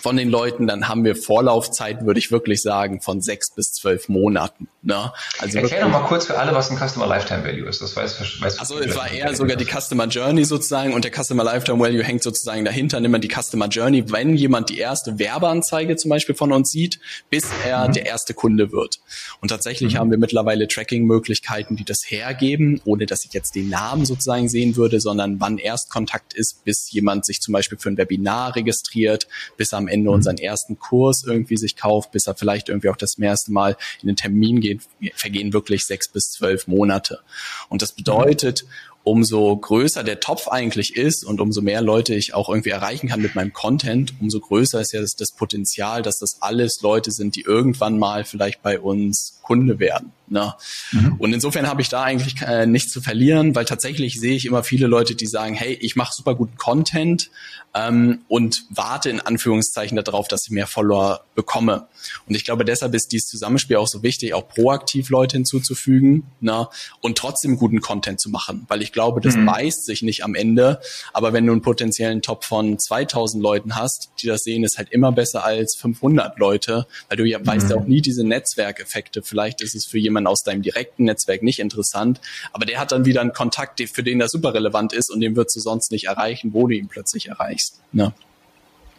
von 0.04 0.18
den 0.18 0.28
Leuten, 0.28 0.66
dann 0.66 0.86
haben 0.86 1.02
wir 1.02 1.16
Vorlaufzeit, 1.16 2.04
würde 2.04 2.18
ich 2.18 2.30
wirklich 2.30 2.60
sagen, 2.60 3.00
von 3.00 3.22
sechs 3.22 3.50
bis 3.50 3.72
zwölf 3.72 4.10
Monaten. 4.10 4.68
Ne? 4.82 5.10
Also 5.38 5.56
Erklär 5.56 5.80
doch 5.80 5.88
mal 5.88 6.04
kurz 6.04 6.26
für 6.26 6.38
alle, 6.38 6.54
was 6.54 6.70
ein 6.70 6.76
Customer 6.76 7.06
Lifetime 7.06 7.42
Value 7.42 7.66
ist. 7.66 7.80
Das 7.80 7.96
weiß, 7.96 8.20
weiß 8.42 8.58
Also 8.58 8.78
es 8.80 8.94
war 8.96 9.10
eher 9.10 9.34
sogar 9.34 9.56
die 9.56 9.64
Customer 9.64 10.06
Journey 10.06 10.44
sozusagen 10.44 10.92
und 10.92 11.06
der 11.06 11.10
Customer 11.10 11.42
Lifetime 11.42 11.80
Value 11.80 12.04
hängt 12.04 12.22
sozusagen 12.22 12.66
dahinter, 12.66 13.00
nimmt 13.00 13.12
man 13.12 13.22
die 13.22 13.30
Customer 13.30 13.66
Journey, 13.68 14.12
wenn 14.12 14.36
jemand 14.36 14.68
die 14.68 14.76
erste 14.76 15.18
Werbeanzeige 15.18 15.96
zum 15.96 16.10
Beispiel 16.10 16.34
von 16.34 16.52
uns 16.52 16.70
sieht, 16.70 17.00
bis 17.30 17.46
er 17.66 17.88
mhm. 17.88 17.94
der 17.94 18.04
erste 18.04 18.34
Kunde 18.34 18.72
wird. 18.72 19.00
Und 19.40 19.48
tatsächlich 19.48 19.94
mhm. 19.94 19.98
haben 20.00 20.10
wir 20.10 20.18
mittlerweile 20.18 20.68
Tracking-Möglichkeiten, 20.68 21.76
die 21.76 21.84
das 21.84 22.10
hergeben, 22.10 22.78
ohne 22.84 23.06
dass 23.06 23.24
ich 23.24 23.32
jetzt 23.32 23.54
den 23.54 23.70
Namen 23.70 24.04
sozusagen 24.04 24.50
sehen 24.50 24.76
würde, 24.76 25.00
sondern 25.00 25.40
wann 25.40 25.56
Erstkontakt 25.56 26.34
ist, 26.34 26.62
bis 26.66 26.92
jemand 26.92 27.24
sich 27.24 27.40
zum 27.40 27.52
Beispiel 27.52 27.78
für 27.78 27.88
ein 27.88 27.96
Webinar 27.96 28.54
registriert, 28.54 29.28
bis 29.56 29.72
am 29.72 29.88
Ende 29.88 29.94
mhm. 30.02 30.08
unseren 30.08 30.38
ersten 30.38 30.79
Kurs 30.79 31.25
irgendwie 31.26 31.56
sich 31.56 31.76
kauft, 31.76 32.12
bis 32.12 32.26
er 32.26 32.35
vielleicht 32.35 32.69
irgendwie 32.69 32.88
auch 32.88 32.96
das 32.96 33.19
erste 33.19 33.52
Mal 33.52 33.76
in 34.02 34.08
den 34.08 34.17
Termin 34.17 34.61
geht, 34.61 34.82
vergehen 35.14 35.52
wirklich 35.52 35.87
sechs 35.87 36.08
bis 36.08 36.31
zwölf 36.31 36.67
Monate. 36.67 37.20
Und 37.69 37.82
das 37.82 37.93
bedeutet, 37.93 38.64
umso 39.05 39.55
größer 39.55 40.02
der 40.02 40.19
Topf 40.19 40.49
eigentlich 40.49 40.96
ist 40.96 41.25
und 41.25 41.41
umso 41.41 41.61
mehr 41.61 41.82
Leute 41.82 42.14
ich 42.14 42.35
auch 42.35 42.49
irgendwie 42.49 42.70
erreichen 42.70 43.08
kann 43.08 43.20
mit 43.20 43.35
meinem 43.35 43.52
Content, 43.52 44.14
umso 44.20 44.41
größer 44.41 44.81
ist 44.81 44.93
ja 44.93 45.00
das, 45.02 45.14
das 45.14 45.32
Potenzial, 45.32 46.02
dass 46.02 46.19
das 46.19 46.38
alles 46.40 46.81
Leute 46.81 47.11
sind, 47.11 47.37
die 47.37 47.43
irgendwann 47.43 47.99
mal 47.99 48.25
vielleicht 48.25 48.62
bei 48.62 48.81
uns 48.81 49.38
Kunde 49.43 49.79
werden. 49.79 50.12
Ne? 50.26 50.55
Mhm. 50.93 51.17
Und 51.19 51.32
insofern 51.32 51.67
habe 51.67 51.82
ich 51.82 51.88
da 51.88 52.03
eigentlich 52.03 52.41
äh, 52.43 52.67
nichts 52.67 52.93
zu 52.93 53.00
verlieren, 53.00 53.55
weil 53.55 53.65
tatsächlich 53.65 54.19
sehe 54.19 54.35
ich 54.35 54.47
immer 54.47 54.62
viele 54.62 54.87
Leute, 54.87 55.15
die 55.15 55.26
sagen, 55.26 55.55
hey, 55.55 55.75
ich 55.81 55.97
mache 55.97 56.15
super 56.15 56.35
guten 56.35 56.56
Content 56.56 57.31
ähm, 57.75 58.21
und 58.29 58.65
warte 58.71 59.11
in 59.11 59.21
Anführungszeichen 59.21 59.97
darauf, 60.03 60.29
dass 60.29 60.44
ich 60.47 60.50
mehr 60.50 60.67
Follower 60.67 61.25
bekomme. 61.35 61.88
Und 62.26 62.35
ich 62.35 62.44
glaube, 62.44 62.65
deshalb 62.65 62.94
ist 62.94 63.12
dieses 63.12 63.29
Zusammenspiel 63.29 63.76
auch 63.76 63.88
so 63.88 64.03
wichtig, 64.03 64.32
auch 64.35 64.49
proaktiv 64.49 65.11
Leute 65.11 65.37
hinzuzufügen 65.37 66.25
ne? 66.41 66.69
und 67.00 67.19
trotzdem 67.19 67.59
guten 67.59 67.81
Content 67.81 68.21
zu 68.21 68.31
machen, 68.31 68.65
weil 68.69 68.81
ich 68.82 68.93
glaube, 68.93 69.21
das 69.21 69.37
mhm. 69.37 69.47
beißt 69.47 69.85
sich 69.85 70.03
nicht 70.03 70.25
am 70.25 70.35
Ende. 70.35 70.81
Aber 71.12 71.32
wenn 71.32 71.44
du 71.47 71.53
einen 71.53 71.62
potenziellen 71.62 72.23
Top 72.23 72.44
von 72.44 72.79
2000 72.79 73.43
Leuten 73.43 73.76
hast, 73.76 74.11
die 74.23 74.26
das 74.26 74.44
sehen, 74.44 74.65
ist 74.65 74.79
halt 74.79 74.91
immer 74.91 75.12
besser 75.12 75.44
als 75.44 75.75
500 75.76 76.38
Leute, 76.38 76.87
weil 77.09 77.19
du 77.19 77.25
ja 77.25 77.38
mhm. 77.38 77.47
weißt 77.47 77.71
ja 77.71 77.76
auch 77.76 77.87
nie 77.87 78.00
diese 78.00 78.25
Netzwerkeffekte 78.25 79.23
Vielleicht 79.23 79.62
ist 79.62 79.75
es 79.75 79.85
für 79.85 79.99
jemanden 79.99 80.24
aus 80.26 80.43
deinem 80.43 80.62
direkten 80.62 81.04
Netzwerk 81.04 81.43
nicht 81.43 81.59
interessant, 81.59 82.21
aber 82.52 82.66
der 82.66 82.81
hat 82.81 82.93
dann 82.93 83.04
wieder 83.04 83.21
einen 83.21 83.33
Kontakt, 83.33 83.81
für 83.88 84.02
den 84.02 84.19
das 84.19 84.31
super 84.31 84.54
relevant 84.54 84.93
ist 84.93 85.11
und 85.11 85.21
den 85.21 85.37
würdest 85.37 85.57
du 85.57 85.61
sonst 85.61 85.90
nicht 85.90 86.07
erreichen, 86.07 86.52
wo 86.52 86.66
du 86.66 86.75
ihn 86.75 86.88
plötzlich 86.88 87.28
erreichst. 87.28 87.81
Ne? 87.93 88.12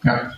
Ja. 0.04 0.32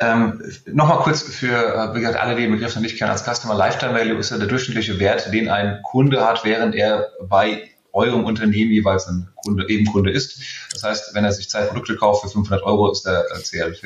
Ähm, 0.00 0.42
Nochmal 0.66 0.98
kurz 0.98 1.22
für, 1.22 1.52
äh, 1.52 2.06
alle, 2.16 2.36
die 2.36 2.42
den 2.42 2.52
Begriff 2.52 2.74
noch 2.74 2.82
nicht 2.82 2.96
kennen, 2.98 3.10
als 3.10 3.24
Customer 3.24 3.54
Lifetime 3.54 3.94
Value 3.94 4.18
ist 4.18 4.30
ja 4.30 4.38
der 4.38 4.46
durchschnittliche 4.46 4.98
Wert, 5.00 5.32
den 5.32 5.48
ein 5.48 5.80
Kunde 5.82 6.24
hat, 6.24 6.44
während 6.44 6.74
er 6.74 7.08
bei 7.28 7.68
eurem 7.92 8.24
Unternehmen 8.24 8.70
jeweils 8.70 9.08
ein 9.08 9.28
Kunde, 9.34 9.68
eben 9.68 9.86
Kunde 9.86 10.10
ist. 10.10 10.40
Das 10.72 10.84
heißt, 10.84 11.14
wenn 11.14 11.24
er 11.24 11.32
sich 11.32 11.50
zwei 11.50 11.62
Produkte 11.62 11.96
kauft 11.96 12.22
für 12.22 12.28
500 12.28 12.62
Euro, 12.62 12.90
ist 12.92 13.04
der 13.04 13.24
CLV 13.42 13.82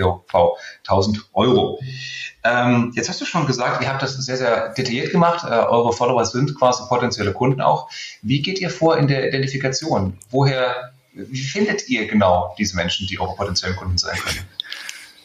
1000 0.85 1.31
Euro. 1.33 1.81
Ähm, 2.44 2.92
jetzt 2.94 3.08
hast 3.08 3.20
du 3.20 3.25
schon 3.25 3.46
gesagt, 3.46 3.82
ihr 3.82 3.88
habt 3.88 4.02
das 4.02 4.16
sehr, 4.16 4.37
sehr 4.37 4.70
detailliert 4.70 5.12
gemacht. 5.12 5.44
Äh, 5.44 5.54
eure 5.54 5.92
Follower 5.92 6.25
sind 6.25 6.54
quasi 6.58 6.82
potenzielle 6.88 7.32
Kunden 7.32 7.61
auch. 7.61 7.88
Wie 8.22 8.42
geht 8.42 8.61
ihr 8.61 8.70
vor 8.70 8.99
in 8.99 9.06
der 9.06 9.28
Identifikation? 9.28 10.18
Woher, 10.30 10.92
wie 11.12 11.40
findet 11.40 11.88
ihr 11.88 12.08
genau 12.08 12.54
diese 12.58 12.76
Menschen, 12.76 13.06
die 13.06 13.20
eure 13.20 13.37
potenziellen 13.37 13.76
Kunden 13.76 13.99
sein 13.99 14.18
können? 14.18 14.40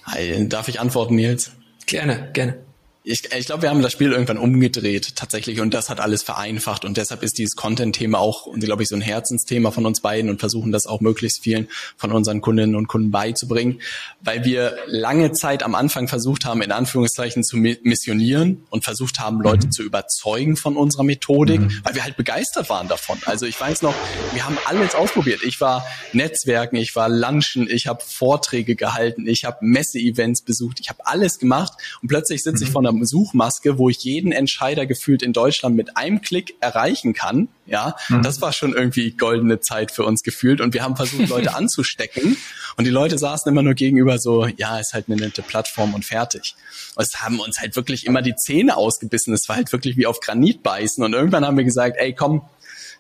Hi, 0.04 0.48
darf 0.48 0.68
ich 0.68 0.80
antworten, 0.80 1.16
Nils? 1.16 1.52
Gerne, 1.86 2.30
gerne 2.34 2.67
ich, 3.08 3.32
ich 3.34 3.46
glaube, 3.46 3.62
wir 3.62 3.70
haben 3.70 3.82
das 3.82 3.94
Spiel 3.94 4.12
irgendwann 4.12 4.38
umgedreht 4.38 5.16
tatsächlich 5.16 5.62
und 5.62 5.74
das 5.74 5.90
hat 5.90 6.02
alles 6.02 6.24
vereinfacht 6.24 6.84
und 6.84 6.98
deshalb 6.98 7.24
ist 7.24 7.38
dieses 7.38 7.56
Content-Thema 7.56 8.20
auch, 8.20 8.54
glaube 8.54 8.84
ich, 8.84 8.90
so 8.90 8.96
ein 8.96 9.02
Herzensthema 9.02 9.72
von 9.72 9.86
uns 9.86 10.02
beiden 10.02 10.30
und 10.30 10.42
versuchen 10.42 10.74
das 10.74 10.88
auch 10.88 11.00
möglichst 11.00 11.42
vielen 11.42 11.70
von 11.96 12.12
unseren 12.12 12.42
Kundinnen 12.42 12.76
und 12.76 12.88
Kunden 12.88 13.10
beizubringen, 13.10 13.80
weil 14.20 14.44
wir 14.44 14.76
lange 14.88 15.32
Zeit 15.32 15.64
am 15.64 15.74
Anfang 15.74 16.10
versucht 16.10 16.44
haben, 16.44 16.62
in 16.62 16.74
Anführungszeichen 16.74 17.46
zu 17.46 17.56
missionieren 17.56 18.66
und 18.72 18.84
versucht 18.84 19.22
haben, 19.22 19.42
Leute 19.42 19.68
mhm. 19.68 19.72
zu 19.72 19.84
überzeugen 19.84 20.58
von 20.58 20.76
unserer 20.76 21.04
Methodik, 21.04 21.62
mhm. 21.62 21.80
weil 21.84 21.96
wir 21.96 22.04
halt 22.04 22.18
begeistert 22.18 22.70
waren 22.70 22.90
davon. 22.90 23.18
Also 23.26 23.46
ich 23.46 23.60
weiß 23.60 23.84
noch, 23.84 23.96
wir 24.34 24.46
haben 24.46 24.58
alles 24.66 24.96
ausprobiert. 24.96 25.44
Ich 25.44 25.62
war 25.62 25.86
Netzwerken, 26.12 26.76
ich 26.76 26.98
war 26.98 27.08
Lunchen, 27.08 27.70
ich 27.70 27.88
habe 27.88 28.04
Vorträge 28.06 28.76
gehalten, 28.76 29.28
ich 29.28 29.46
habe 29.46 29.60
Messe-Events 29.62 30.42
besucht, 30.42 30.82
ich 30.82 30.90
habe 30.90 31.06
alles 31.06 31.40
gemacht 31.40 31.74
und 32.02 32.10
plötzlich 32.10 32.44
sitze 32.44 32.64
mhm. 32.64 32.68
ich 32.68 32.72
vor 32.74 32.82
einer 32.82 32.97
Suchmaske, 33.06 33.78
wo 33.78 33.90
ich 33.90 34.04
jeden 34.04 34.32
Entscheider 34.32 34.86
gefühlt 34.86 35.22
in 35.22 35.34
Deutschland 35.34 35.76
mit 35.76 35.98
einem 35.98 36.22
Klick 36.22 36.56
erreichen 36.60 37.14
kann. 37.14 37.48
Ja, 37.66 37.96
mhm. 38.10 38.22
das 38.22 38.42
war 38.42 38.54
schon 38.54 38.74
irgendwie 38.74 39.12
goldene 39.12 39.60
Zeit 39.60 39.92
für 39.92 40.06
uns 40.06 40.24
gefühlt 40.24 40.62
und 40.62 40.74
wir 40.74 40.84
haben 40.84 40.96
versucht, 40.96 41.28
Leute 41.30 41.54
anzustecken 41.56 42.38
und 42.78 42.86
die 42.86 42.92
Leute 42.92 43.18
saßen 43.18 43.52
immer 43.52 43.62
nur 43.62 43.74
gegenüber 43.74 44.20
so, 44.20 44.46
ja, 44.46 44.80
ist 44.80 44.94
halt 44.94 45.06
eine 45.08 45.18
nette 45.18 45.42
Plattform 45.42 45.94
und 45.94 46.06
fertig. 46.06 46.56
Und 46.96 47.04
es 47.04 47.22
haben 47.22 47.40
uns 47.40 47.60
halt 47.60 47.76
wirklich 47.76 48.06
immer 48.06 48.22
die 48.22 48.36
Zähne 48.36 48.78
ausgebissen. 48.78 49.34
Es 49.34 49.50
war 49.50 49.58
halt 49.58 49.72
wirklich 49.72 49.98
wie 49.98 50.06
auf 50.06 50.20
Granit 50.20 50.64
beißen 50.64 51.04
und 51.04 51.14
irgendwann 51.14 51.46
haben 51.46 51.58
wir 51.58 51.66
gesagt, 51.66 51.98
ey, 52.00 52.14
komm, 52.14 52.44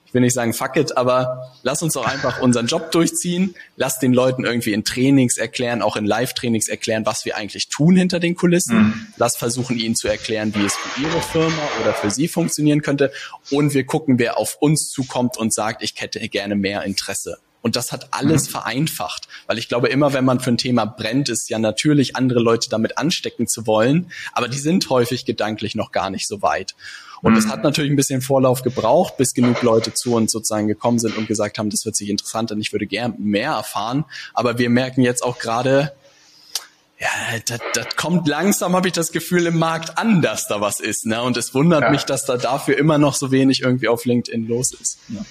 ich 0.08 0.14
will 0.14 0.22
nicht 0.22 0.34
sagen 0.34 0.54
fuck 0.54 0.78
it, 0.78 0.96
aber 0.96 1.52
lass 1.64 1.84
uns 1.84 1.94
doch 1.94 2.08
einfach 2.08 2.40
unseren 2.40 2.68
Job 2.68 2.92
durchziehen, 2.92 3.56
lass 3.76 4.00
den 4.00 4.14
Leuten 4.14 4.46
irgendwie 4.46 4.74
in 4.74 4.86
Trainings 4.86 5.38
erklären, 5.38 5.82
auch 5.82 5.98
in 5.98 6.06
Live-Trainings 6.06 6.70
erklären, 6.70 7.06
was 7.06 7.26
wir 7.26 7.36
eigentlich 7.36 7.68
tun 7.68 7.98
hinter 7.98 8.20
den 8.20 8.36
Kulissen, 8.36 8.78
mhm. 8.78 9.08
lass 9.18 9.36
versuchen 9.36 9.78
ihnen 9.78 9.96
zu 9.96 10.08
erklären, 10.08 10.54
wie 10.56 10.66
es 10.66 10.76
für 10.76 11.02
ihre 11.02 11.22
Firma 11.22 11.62
oder 11.82 11.94
für 11.94 12.10
sie 12.10 12.28
funktionieren 12.28 12.82
könnte 12.82 13.12
und 13.52 13.74
wir 13.74 13.86
gucken, 13.86 14.18
wer 14.18 14.38
auf 14.38 14.58
uns 14.62 14.90
zukommt 14.90 15.38
und 15.38 15.54
sagt, 15.54 15.84
ich 15.84 15.94
hätte 15.98 16.20
gerne 16.30 16.56
mehr 16.56 16.84
Interesse. 16.84 17.38
Und 17.62 17.76
das 17.76 17.92
hat 17.92 18.08
alles 18.12 18.48
mhm. 18.48 18.52
vereinfacht, 18.52 19.28
weil 19.46 19.58
ich 19.58 19.68
glaube, 19.68 19.90
immer 19.90 20.14
wenn 20.14 20.24
man 20.24 20.40
für 20.40 20.52
ein 20.52 20.58
Thema 20.58 20.86
brennt, 20.86 21.28
ist 21.28 21.50
ja 21.50 21.60
natürlich 21.60 22.16
andere 22.16 22.40
Leute 22.40 22.70
damit 22.70 22.98
anstecken 22.98 23.48
zu 23.48 23.68
wollen, 23.68 24.10
aber 24.32 24.48
die 24.48 24.58
sind 24.58 24.90
häufig 24.90 25.26
gedanklich 25.26 25.76
noch 25.76 25.92
gar 25.92 26.10
nicht 26.10 26.28
so 26.28 26.42
weit. 26.42 26.76
Und 27.22 27.36
es 27.36 27.46
mhm. 27.46 27.52
hat 27.52 27.64
natürlich 27.64 27.92
ein 27.92 27.96
bisschen 27.96 28.22
Vorlauf 28.22 28.62
gebraucht, 28.62 29.18
bis 29.18 29.34
genug 29.34 29.62
Leute 29.62 29.94
zu 29.94 30.16
uns 30.16 30.32
sozusagen 30.32 30.68
gekommen 30.68 31.00
sind 31.00 31.18
und 31.18 31.28
gesagt 31.28 31.58
haben, 31.58 31.70
das 31.70 31.86
wird 31.86 31.96
sich 31.96 32.10
interessant 32.10 32.52
und 32.52 32.60
ich 32.60 32.72
würde 32.72 32.88
gern 32.88 33.16
mehr 33.18 33.52
erfahren. 33.52 34.06
Aber 34.34 34.58
wir 34.58 34.70
merken 34.70 35.02
jetzt 35.02 35.24
auch 35.24 35.40
gerade, 35.40 35.94
ja, 37.00 37.40
das, 37.46 37.60
das 37.74 37.96
kommt 37.96 38.28
langsam, 38.28 38.76
habe 38.76 38.88
ich 38.88 38.94
das 38.94 39.12
Gefühl, 39.12 39.46
im 39.46 39.60
Markt 39.60 39.98
an, 39.98 40.22
dass 40.22 40.48
da 40.48 40.62
was 40.62 40.80
ist. 40.80 41.06
Ne? 41.06 41.22
Und 41.22 41.38
es 41.38 41.54
wundert 41.54 41.84
ja. 41.84 41.90
mich, 41.92 42.06
dass 42.06 42.26
da 42.26 42.38
dafür 42.38 42.78
immer 42.78 42.98
noch 42.98 43.14
so 43.14 43.32
wenig 43.32 43.62
irgendwie 43.62 43.88
auf 43.88 44.06
LinkedIn 44.06 44.48
los 44.48 44.74
ist. 44.74 44.98
Ne? 45.10 45.24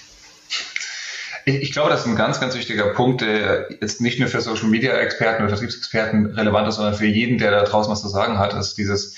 Ich, 1.45 1.55
ich, 1.55 1.71
glaube, 1.71 1.89
das 1.89 2.01
ist 2.01 2.07
ein 2.07 2.15
ganz, 2.15 2.39
ganz 2.39 2.55
wichtiger 2.55 2.93
Punkt, 2.93 3.21
der 3.21 3.69
jetzt 3.81 4.01
nicht 4.01 4.19
nur 4.19 4.29
für 4.29 4.41
Social 4.41 4.67
Media 4.67 4.97
Experten 4.97 5.43
oder 5.43 5.49
Vertriebsexperten 5.49 6.27
relevant 6.27 6.67
ist, 6.67 6.75
sondern 6.75 6.95
für 6.95 7.05
jeden, 7.05 7.37
der 7.37 7.51
da 7.51 7.63
draußen 7.63 7.91
was 7.91 8.01
zu 8.01 8.09
sagen 8.09 8.37
hat, 8.37 8.53
ist 8.53 8.77
dieses, 8.77 9.15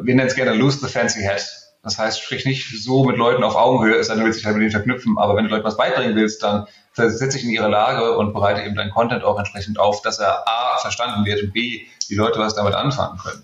wir 0.00 0.14
nennen 0.14 0.28
es 0.28 0.36
gerne 0.36 0.52
lose 0.52 0.78
the 0.80 0.86
fancy 0.86 1.22
hat. 1.22 1.59
Das 1.82 1.98
heißt, 1.98 2.20
sprich 2.20 2.44
nicht 2.44 2.84
so 2.84 3.04
mit 3.04 3.16
Leuten 3.16 3.42
auf 3.42 3.56
Augenhöhe, 3.56 3.96
es 3.96 4.08
sei 4.08 4.14
denn, 4.14 4.20
du 4.20 4.26
willst 4.26 4.38
dich 4.38 4.46
halt 4.46 4.56
mit 4.56 4.62
denen 4.62 4.72
verknüpfen, 4.72 5.16
aber 5.16 5.34
wenn 5.36 5.44
du 5.44 5.50
Leuten 5.50 5.64
was 5.64 5.78
beibringen 5.78 6.14
willst, 6.14 6.42
dann 6.42 6.66
setze 6.94 7.30
dich 7.30 7.44
in 7.44 7.50
ihre 7.50 7.68
Lage 7.68 8.16
und 8.18 8.34
bereite 8.34 8.62
eben 8.62 8.74
deinen 8.74 8.90
Content 8.90 9.24
auch 9.24 9.38
entsprechend 9.38 9.78
auf, 9.78 10.02
dass 10.02 10.18
er 10.18 10.46
A, 10.46 10.78
verstanden 10.78 11.24
wird 11.24 11.42
und 11.42 11.52
B, 11.52 11.86
die 12.08 12.14
Leute 12.14 12.38
was 12.38 12.54
damit 12.54 12.74
anfangen 12.74 13.18
können. 13.18 13.42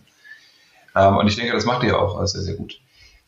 Ähm, 0.95 1.17
und 1.17 1.29
ich 1.29 1.37
denke, 1.37 1.53
das 1.53 1.65
macht 1.65 1.83
ihr 1.85 1.99
auch 1.99 2.25
sehr, 2.27 2.43
sehr 2.43 2.55
gut. 2.55 2.79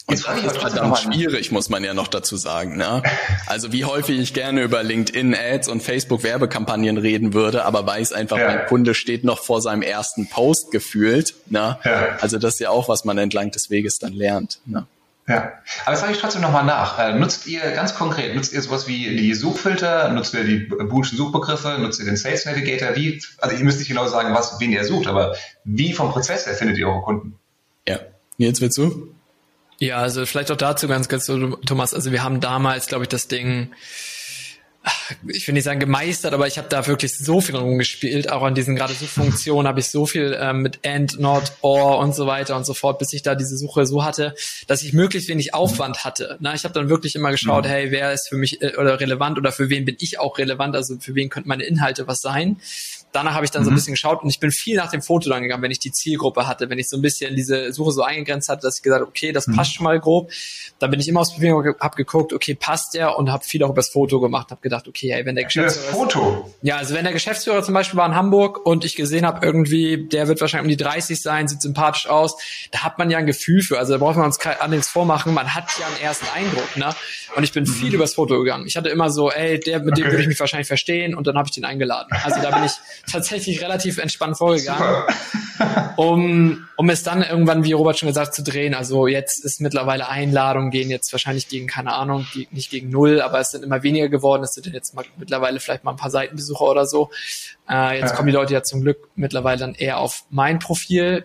Und 0.07 0.27
das 0.27 0.43
ist 0.43 0.57
verdammt 0.57 0.99
schwierig, 0.99 1.53
muss 1.53 1.69
man 1.69 1.85
ja 1.85 1.93
noch 1.93 2.09
dazu 2.09 2.39
sagen. 2.39 2.79
Ne? 2.79 3.03
Also 3.47 3.75
wie 3.75 3.85
häufig 3.85 4.19
ich 4.19 4.33
gerne 4.33 4.63
über 4.63 4.83
LinkedIn-Ads 4.83 5.69
und 5.69 5.83
Facebook-Werbekampagnen 5.83 6.97
reden 6.97 7.35
würde, 7.35 7.67
aber 7.67 7.87
weiß 7.87 8.15
einfach, 8.15 8.39
ja. 8.39 8.47
mein 8.47 8.67
Kunde 8.67 8.95
steht 8.95 9.25
noch 9.25 9.39
vor 9.39 9.61
seinem 9.61 9.83
ersten 9.83 10.31
Post 10.31 10.71
gefühlt. 10.71 11.35
Ne? 11.51 11.79
Ja. 11.85 12.17
Also 12.23 12.39
das 12.39 12.55
ist 12.55 12.61
ja 12.61 12.71
auch, 12.71 12.89
was 12.89 13.05
man 13.05 13.19
entlang 13.19 13.51
des 13.51 13.69
Weges 13.69 13.99
dann 13.99 14.15
lernt. 14.15 14.61
Ne? 14.65 14.87
Ja, 15.29 15.53
aber 15.85 15.91
das 15.91 16.01
frage 16.01 16.15
ich 16.15 16.19
trotzdem 16.19 16.41
nochmal 16.41 16.65
nach. 16.65 16.99
Äh, 16.99 17.13
nutzt 17.13 17.47
ihr 17.47 17.61
ganz 17.73 17.95
konkret, 17.95 18.35
nutzt 18.35 18.55
ihr 18.55 18.63
sowas 18.63 18.89
wie 18.89 19.15
die 19.15 19.35
Suchfilter, 19.35 20.09
nutzt 20.09 20.33
ihr 20.33 20.43
die 20.43 20.61
boolschen 20.61 21.19
Suchbegriffe, 21.19 21.77
nutzt 21.79 22.01
ihr 22.01 22.07
den 22.07 22.17
Sales 22.17 22.47
Navigator? 22.47 22.97
Wie, 22.97 23.23
also 23.37 23.55
ihr 23.55 23.63
müsst 23.63 23.79
nicht 23.79 23.89
genau 23.89 24.09
sagen, 24.09 24.35
was, 24.35 24.59
wen 24.59 24.73
ihr 24.73 24.85
sucht, 24.85 25.07
aber 25.07 25.37
wie 25.65 25.93
vom 25.93 26.11
Prozess 26.11 26.47
her 26.47 26.55
findet 26.55 26.79
ihr 26.79 26.89
eure 26.89 27.03
Kunden? 27.03 27.39
Ja, 27.87 27.99
jetzt 28.39 28.63
willst 28.63 28.79
du? 28.79 29.15
Ja, 29.79 29.99
also 29.99 30.25
vielleicht 30.25 30.51
auch 30.51 30.57
dazu 30.57 30.89
ganz 30.89 31.09
kurz, 31.11 31.27
Thomas. 31.27 31.93
Also 31.93 32.11
wir 32.11 32.25
haben 32.25 32.41
damals, 32.41 32.87
glaube 32.87 33.05
ich, 33.05 33.09
das 33.09 33.29
Ding, 33.29 33.73
ich 35.27 35.47
will 35.47 35.55
nicht 35.55 35.65
sagen 35.65 35.81
gemeistert, 35.81 36.35
aber 36.35 36.47
ich 36.47 36.59
habe 36.59 36.69
da 36.69 36.87
wirklich 36.87 37.17
so 37.17 37.41
viel 37.41 37.57
rumgespielt. 37.57 38.31
Auch 38.31 38.43
an 38.43 38.55
diesen 38.55 38.77
gerade 38.77 38.95
Suchfunktionen 38.95 39.67
habe 39.67 39.81
ich 39.81 39.91
so 39.91 40.07
viel 40.07 40.37
ähm, 40.41 40.63
mit 40.63 40.87
and, 40.87 41.19
not, 41.19 41.53
or 41.61 41.99
und 41.99 42.15
so 42.15 42.27
weiter 42.27 42.57
und 42.57 42.65
so 42.65 42.75
fort, 42.75 42.99
bis 42.99 43.13
ich 43.13 43.23
da 43.23 43.35
diese 43.35 43.57
Suche 43.57 43.87
so 43.87 44.05
hatte, 44.05 44.35
dass 44.67 44.83
ich 44.83 44.93
möglichst 44.93 45.29
wenig 45.29 45.55
Aufwand 45.55 46.05
hatte. 46.05 46.37
Na, 46.41 46.55
ich 46.55 46.65
habe 46.65 46.75
dann 46.75 46.89
wirklich 46.89 47.15
immer 47.15 47.31
geschaut, 47.31 47.65
mhm. 47.65 47.69
hey, 47.69 47.91
wer 47.91 48.13
ist 48.13 48.29
für 48.29 48.37
mich 48.37 48.63
äh, 48.63 48.77
oder 48.77 49.01
relevant 49.01 49.39
oder 49.39 49.53
für 49.53 49.71
wen 49.71 49.85
bin 49.85 49.97
ich 49.99 50.19
auch 50.19 50.39
relevant? 50.39 50.77
Also 50.77 50.97
für 50.99 51.15
wen 51.15 51.29
könnten 51.29 51.49
meine 51.49 51.65
Inhalte 51.65 52.07
was 52.07 52.21
sein? 52.21 52.61
Danach 53.13 53.35
habe 53.35 53.45
ich 53.45 53.51
dann 53.51 53.63
mhm. 53.63 53.65
so 53.65 53.71
ein 53.71 53.73
mhm. 53.73 53.77
bisschen 53.77 53.95
geschaut 53.95 54.23
und 54.23 54.29
ich 54.29 54.41
bin 54.41 54.51
viel 54.51 54.77
nach 54.77 54.91
dem 54.91 55.03
Foto 55.03 55.31
dann 55.31 55.43
gegangen, 55.43 55.63
wenn 55.63 55.71
ich 55.71 55.79
die 55.79 55.93
Zielgruppe 55.93 56.47
hatte, 56.47 56.69
wenn 56.71 56.79
ich 56.79 56.89
so 56.89 56.97
ein 56.97 57.03
bisschen 57.03 57.35
diese 57.37 57.73
Suche 57.73 57.93
so 57.93 58.03
eingegrenzt 58.03 58.49
hatte, 58.49 58.63
dass 58.63 58.79
ich 58.79 58.83
gesagt 58.83 59.01
habe, 59.01 59.09
okay, 59.09 59.33
das 59.33 59.47
mhm. 59.47 59.57
passt 59.57 59.75
schon 59.75 59.85
mal 59.85 59.99
grob. 59.99 60.31
Dann 60.79 60.91
bin 60.91 61.01
ich 61.01 61.09
immer 61.09 61.21
aufs 61.21 61.33
Profil, 61.33 61.75
habe 61.81 61.97
geguckt, 61.97 62.33
okay, 62.33 62.55
passt 62.55 62.95
der 62.95 63.17
und 63.19 63.31
habe 63.31 63.45
viel 63.45 63.63
auch 63.65 63.71
über 63.71 63.77
das 63.77 63.91
Foto 63.91 64.21
gemacht, 64.21 64.51
habe 64.51 64.61
gedacht, 64.61 64.89
okay, 64.89 65.13
hey, 65.13 65.25
wenn 65.25 65.35
der 65.35 65.45
Geschäftsführer 65.45 65.87
das 65.87 65.97
Foto. 65.97 66.55
ja, 66.63 66.77
also 66.77 66.95
wenn 66.95 67.05
der 67.05 67.13
Geschäftsführer 67.13 67.63
zum 67.63 67.75
Beispiel 67.75 67.99
war 67.99 68.07
in 68.07 68.15
Hamburg 68.15 68.65
und 68.65 68.85
ich 68.85 68.95
gesehen 68.95 69.27
habe 69.27 69.45
irgendwie, 69.45 70.09
der 70.09 70.29
wird 70.29 70.41
wahrscheinlich 70.41 70.65
um 70.65 70.69
die 70.69 70.83
30 70.83 71.21
sein, 71.21 71.49
sieht 71.49 71.63
sympathisch 71.63 72.09
aus, 72.09 72.37
da 72.71 72.81
hat 72.81 72.99
man 72.99 73.11
ja 73.11 73.19
ein 73.19 73.27
Gefühl 73.27 73.63
für. 73.63 73.79
Also 73.79 73.93
da 73.93 73.99
braucht 73.99 74.17
man 74.17 74.27
uns 74.27 74.39
an 74.45 74.71
nichts 74.71 74.89
vormachen, 74.89 75.35
man 75.35 75.55
hat 75.55 75.71
ja 75.79 75.87
einen 75.87 76.01
ersten 76.01 76.27
Eindruck, 76.35 76.77
ne? 76.77 76.95
Und 77.37 77.45
ich 77.45 77.53
bin 77.53 77.65
mhm. 77.65 77.69
viel 77.69 77.95
übers 77.95 78.15
Foto 78.15 78.39
gegangen. 78.39 78.67
Ich 78.67 78.77
hatte 78.77 78.89
immer 78.89 79.11
so, 79.11 79.31
ey, 79.31 79.61
der 79.61 79.81
mit 79.81 79.93
okay. 79.93 80.03
dem 80.03 80.11
würde 80.11 80.23
ich 80.23 80.29
mich 80.29 80.41
wahrscheinlich 80.41 80.67
verstehen 80.67 81.15
und 81.15 81.27
dann 81.27 81.37
habe 81.37 81.49
ich 81.49 81.55
den 81.55 81.65
eingeladen. 81.65 82.09
Also 82.25 82.41
da 82.41 82.51
bin 82.51 82.65
ich 82.65 82.73
tatsächlich 83.11 83.61
relativ 83.63 83.99
entspannt 83.99 84.39
vorgegangen, 84.39 85.05
um, 85.97 86.67
um 86.77 86.91
es 86.91 87.03
dann 87.03 87.23
irgendwann, 87.23 87.65
wie 87.65 87.73
Robert 87.73 87.99
schon 87.99 88.09
gesagt, 88.09 88.35
zu 88.35 88.43
drehen. 88.43 88.75
Also 88.75 89.07
jetzt 89.07 89.45
ist 89.45 89.61
mittlerweile 89.61 90.09
Einladungen 90.09 90.71
gehen 90.71 90.91
jetzt 90.91 91.13
wahrscheinlich 91.13 91.49
gegen, 91.49 91.67
keine 91.67 91.93
Ahnung, 91.95 92.27
nicht 92.51 92.71
gegen 92.71 92.91
null, 92.91 93.21
aber 93.21 93.41
es 93.41 93.51
sind 93.51 93.65
immer 93.65 93.83
weniger 93.83 94.09
geworden. 94.09 94.43
Es 94.43 94.55
sind 94.55 94.67
jetzt 94.67 94.95
mal, 94.95 95.05
mittlerweile 95.17 95.61
vielleicht 95.61 95.85
mal 95.85 95.93
ein 95.93 95.97
paar 95.97 96.11
Seitenbesucher 96.11 96.65
oder 96.65 96.87
so. 96.87 97.11
Äh, 97.69 97.99
jetzt 98.01 98.11
ja. 98.11 98.17
kommen 98.17 98.29
die 98.29 98.35
Leute 98.35 98.55
ja 98.55 98.63
zum 98.63 98.83
Glück 98.83 99.09
mittlerweile 99.15 99.59
dann 99.59 99.75
eher 99.75 99.99
auf 99.99 100.25
mein 100.31 100.59
Profil. 100.59 101.25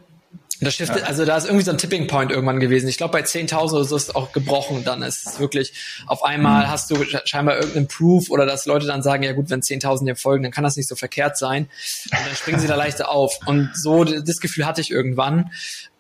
Das 0.64 0.76
Schiff, 0.76 0.90
ja. 0.90 1.04
also 1.04 1.26
da 1.26 1.38
ist 1.38 1.46
irgendwie 1.46 1.64
so 1.64 1.72
ein 1.72 1.78
Tipping 1.78 2.08
Point 2.08 2.32
irgendwann 2.32 2.60
gewesen. 2.60 2.88
Ich 2.88 2.98
glaube, 2.98 3.12
bei 3.14 3.22
10.000 3.22 3.74
oder 3.74 3.84
so 3.84 3.96
ist 3.96 4.10
es 4.10 4.16
auch 4.16 4.32
gebrochen. 4.32 4.84
Dann 4.84 5.02
ist 5.02 5.28
es 5.28 5.40
wirklich, 5.40 5.74
auf 6.08 6.24
einmal 6.24 6.66
mhm. 6.66 6.70
hast 6.70 6.92
du 6.92 7.04
scheinbar 7.26 7.58
irgendeinen 7.58 7.88
Proof 7.88 8.30
oder 8.30 8.46
dass 8.46 8.66
Leute 8.66 8.86
dann 8.86 9.04
sagen, 9.04 9.24
ja 9.24 9.34
gut, 9.34 9.50
wenn 9.50 9.62
10.000 9.62 10.06
dir 10.06 10.16
folgen, 10.16 10.44
dann 10.44 10.52
kann 10.52 10.64
das 10.64 10.76
nicht 10.76 10.88
so 10.88 10.96
verkehrt 10.96 11.38
sein. 11.38 11.64
Und 12.12 12.26
dann 12.26 12.36
springen 12.36 12.60
sie 12.60 12.68
da 12.68 12.76
leichter 12.76 13.10
auf. 13.10 13.40
Und 13.46 13.72
so, 13.74 14.04
das 14.04 14.40
Gefühl 14.40 14.66
hatte 14.66 14.82
ich 14.82 14.92
irgendwann. 14.92 15.52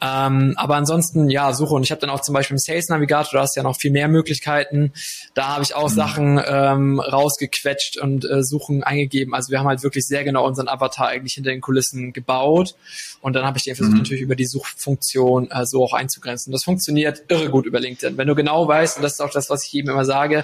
Ähm, 0.03 0.53
aber 0.57 0.75
ansonsten, 0.75 1.29
ja, 1.29 1.53
Suche. 1.53 1.73
Und 1.75 1.83
ich 1.83 1.91
habe 1.91 2.01
dann 2.01 2.09
auch 2.09 2.19
zum 2.19 2.33
Beispiel 2.33 2.55
im 2.55 2.59
Sales 2.59 2.89
Navigator, 2.89 3.39
da 3.39 3.41
hast 3.43 3.55
du 3.55 3.61
ja 3.61 3.63
noch 3.63 3.77
viel 3.77 3.91
mehr 3.91 4.09
Möglichkeiten. 4.09 4.91
Da 5.33 5.47
habe 5.47 5.63
ich 5.63 5.75
auch 5.75 5.89
mhm. 5.89 5.93
Sachen 5.93 6.41
ähm, 6.45 6.99
rausgequetscht 6.99 7.97
und 7.97 8.29
äh, 8.29 8.43
Suchen 8.43 8.83
eingegeben. 8.83 9.33
Also 9.33 9.51
wir 9.51 9.59
haben 9.59 9.67
halt 9.67 9.81
wirklich 9.81 10.05
sehr 10.05 10.25
genau 10.25 10.45
unseren 10.45 10.67
Avatar 10.67 11.07
eigentlich 11.07 11.35
hinter 11.35 11.51
den 11.51 11.61
Kulissen 11.61 12.11
gebaut. 12.11 12.75
Und 13.21 13.33
dann 13.33 13.45
habe 13.45 13.57
ich 13.57 13.63
den 13.63 13.75
versucht, 13.75 13.93
mhm. 13.93 13.99
natürlich 13.99 14.23
über 14.23 14.35
die 14.35 14.45
Suchfunktion 14.45 15.49
äh, 15.49 15.65
so 15.65 15.81
auch 15.81 15.93
einzugrenzen. 15.93 16.51
Das 16.51 16.65
funktioniert 16.65 17.23
irre 17.29 17.49
gut 17.49 17.65
über 17.65 17.79
LinkedIn. 17.79 18.17
Wenn 18.17 18.27
du 18.27 18.35
genau 18.35 18.67
weißt, 18.67 18.97
und 18.97 19.03
das 19.03 19.13
ist 19.13 19.21
auch 19.21 19.31
das, 19.31 19.49
was 19.49 19.63
ich 19.63 19.71
jedem 19.71 19.91
immer 19.91 20.03
sage, 20.03 20.43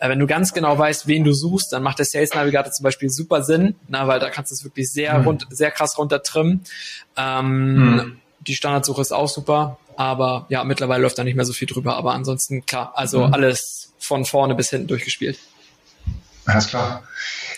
äh, 0.00 0.08
wenn 0.10 0.18
du 0.18 0.26
ganz 0.26 0.52
genau 0.52 0.76
weißt, 0.76 1.06
wen 1.06 1.24
du 1.24 1.32
suchst, 1.32 1.72
dann 1.72 1.82
macht 1.82 1.98
der 1.98 2.04
Sales 2.04 2.34
Navigator 2.34 2.72
zum 2.72 2.84
Beispiel 2.84 3.08
super 3.08 3.42
Sinn, 3.42 3.74
na, 3.88 4.06
weil 4.06 4.20
da 4.20 4.28
kannst 4.28 4.50
du 4.50 4.54
es 4.54 4.64
wirklich 4.64 4.92
sehr 4.92 5.18
mhm. 5.18 5.24
rund, 5.24 5.46
sehr 5.48 5.70
krass 5.70 5.96
runtertrimmen. 5.96 6.60
Ähm, 7.16 7.74
mhm 7.74 8.16
die 8.48 8.54
Standardsuche 8.54 9.00
ist 9.00 9.12
auch 9.12 9.28
super, 9.28 9.78
aber 9.96 10.46
ja, 10.48 10.64
mittlerweile 10.64 11.02
läuft 11.02 11.18
da 11.18 11.24
nicht 11.24 11.36
mehr 11.36 11.44
so 11.44 11.52
viel 11.52 11.68
drüber. 11.68 11.96
Aber 11.96 12.14
ansonsten 12.14 12.64
klar, 12.66 12.92
also 12.94 13.26
mhm. 13.26 13.34
alles 13.34 13.92
von 13.98 14.24
vorne 14.24 14.54
bis 14.54 14.70
hinten 14.70 14.88
durchgespielt. 14.88 15.38
Alles 16.46 16.68
klar. 16.68 17.02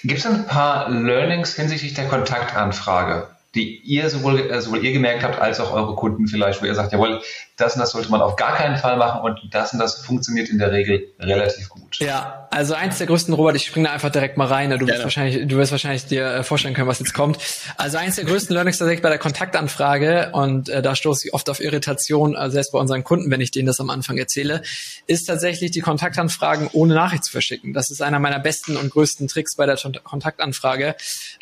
Gibt 0.03 0.19
es 0.19 0.27
ein 0.27 0.47
paar 0.47 0.91
Learnings 0.91 1.55
hinsichtlich 1.55 1.95
der 1.95 2.09
Kontaktanfrage, 2.09 3.29
die 3.55 3.79
ihr 3.79 4.11
sowohl, 4.11 4.41
äh, 4.51 4.61
sowohl 4.61 4.85
ihr 4.85 4.93
gemerkt 4.93 5.23
habt, 5.23 5.39
als 5.39 5.61
auch 5.61 5.73
eure 5.73 5.95
Kunden 5.95 6.27
vielleicht, 6.27 6.61
wo 6.61 6.67
ihr 6.67 6.75
sagt, 6.75 6.93
jawohl, 6.93 7.23
das 7.61 7.75
und 7.75 7.81
das 7.81 7.91
sollte 7.91 8.11
man 8.11 8.21
auf 8.21 8.37
gar 8.37 8.57
keinen 8.57 8.77
Fall 8.77 8.97
machen 8.97 9.21
und 9.23 9.41
das 9.51 9.73
und 9.73 9.79
das 9.79 10.03
funktioniert 10.03 10.49
in 10.49 10.59
der 10.59 10.73
Regel 10.73 11.13
relativ 11.19 11.69
gut. 11.69 11.99
Ja, 11.99 12.49
also 12.51 12.75
eins 12.75 12.99
der 12.99 13.07
größten, 13.07 13.35
Robert, 13.35 13.57
ich 13.57 13.67
springe 13.67 13.89
da 13.89 13.95
einfach 13.95 14.11
direkt 14.11 14.37
mal 14.37 14.47
rein. 14.47 14.71
Du 14.71 14.87
wirst 14.87 15.03
wahrscheinlich, 15.03 15.47
du 15.47 15.57
wirst 15.57 15.73
wahrscheinlich 15.73 16.07
dir 16.07 16.27
äh, 16.27 16.43
vorstellen 16.43 16.75
können, 16.75 16.89
was 16.89 17.01
jetzt 17.01 17.15
kommt. 17.15 17.39
Also 17.77 17.99
eins 17.99 18.17
der 18.17 18.25
größten 18.25 18.55
Learnings 18.55 18.79
tatsächlich 18.79 19.03
bei 19.03 19.09
der 19.09 19.19
Kontaktanfrage 19.19 20.31
und 20.33 20.69
äh, 20.69 20.83
da 20.83 20.95
stoße 20.95 21.29
ich 21.29 21.35
oft 21.35 21.51
auf 21.51 21.61
Irritation, 21.61 22.35
äh, 22.37 22.51
selbst 22.51 22.73
bei 22.73 22.79
unseren 22.79 23.05
Kunden, 23.05 23.31
wenn 23.31 23.41
ich 23.41 23.51
denen 23.51 23.67
das 23.67 23.81
am 23.81 23.91
Anfang 23.91 24.17
erzähle, 24.19 24.63
ist 25.07 25.25
tatsächlich 25.25 25.71
die 25.71 25.81
Kontaktanfragen 25.81 26.71
ohne 26.73 26.95
Nachricht 26.95 27.25
zu 27.25 27.33
verschicken. 27.33 27.73
Das 27.73 27.91
ist 27.91 28.03
einer 28.03 28.19
meiner 28.19 28.39
besten 28.39 28.77
und 28.77 28.91
größten 28.91 29.29
Tricks 29.29 29.57
bei 29.57 29.67
der 29.67 29.77
Kontaktanfrage, 30.05 30.95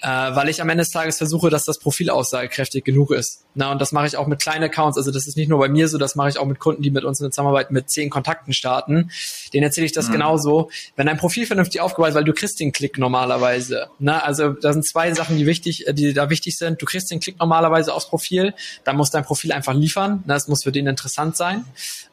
äh, 0.02 0.06
weil 0.08 0.48
ich 0.48 0.60
am 0.62 0.68
Ende 0.68 0.82
des 0.82 0.90
Tages 0.90 1.18
versuche, 1.18 1.50
dass 1.50 1.64
das 1.64 1.78
Profil 1.78 2.10
aussagekräftig 2.10 2.84
genug 2.84 3.10
ist. 3.12 3.44
Na, 3.58 3.72
und 3.72 3.80
das 3.80 3.90
mache 3.90 4.06
ich 4.06 4.16
auch 4.16 4.28
mit 4.28 4.40
kleinen 4.40 4.62
Accounts. 4.62 4.96
Also 4.96 5.10
das 5.10 5.26
ist 5.26 5.36
nicht 5.36 5.48
nur 5.48 5.58
bei 5.58 5.68
mir 5.68 5.88
so, 5.88 5.98
das 5.98 6.14
mache 6.14 6.28
ich 6.28 6.38
auch 6.38 6.46
mit 6.46 6.60
Kunden, 6.60 6.80
die 6.80 6.92
mit 6.92 7.02
uns 7.02 7.18
in 7.18 7.24
der 7.24 7.32
Zusammenarbeit 7.32 7.72
mit 7.72 7.90
zehn 7.90 8.08
Kontakten 8.08 8.52
starten. 8.52 9.10
Denen 9.52 9.64
erzähle 9.64 9.84
ich 9.84 9.90
das 9.90 10.06
mhm. 10.06 10.12
genauso. 10.12 10.70
Wenn 10.94 11.08
dein 11.08 11.16
Profil 11.16 11.44
vernünftig 11.44 11.80
aufgebaut 11.80 12.10
ist, 12.10 12.14
weil 12.14 12.22
du 12.22 12.32
kriegst 12.32 12.60
den 12.60 12.70
Klick 12.70 12.98
normalerweise. 12.98 13.88
Na, 13.98 14.20
also 14.20 14.50
da 14.50 14.72
sind 14.72 14.86
zwei 14.86 15.12
Sachen, 15.12 15.36
die 15.36 15.46
wichtig, 15.46 15.86
die 15.90 16.14
da 16.14 16.30
wichtig 16.30 16.56
sind. 16.56 16.80
Du 16.80 16.86
kriegst 16.86 17.10
den 17.10 17.18
Klick 17.18 17.40
normalerweise 17.40 17.92
aufs 17.92 18.06
Profil, 18.06 18.54
dann 18.84 18.96
muss 18.96 19.10
dein 19.10 19.24
Profil 19.24 19.50
einfach 19.50 19.74
liefern. 19.74 20.22
Na, 20.24 20.36
es 20.36 20.46
muss 20.46 20.62
für 20.62 20.70
den 20.70 20.86
interessant 20.86 21.36
sein. 21.36 21.64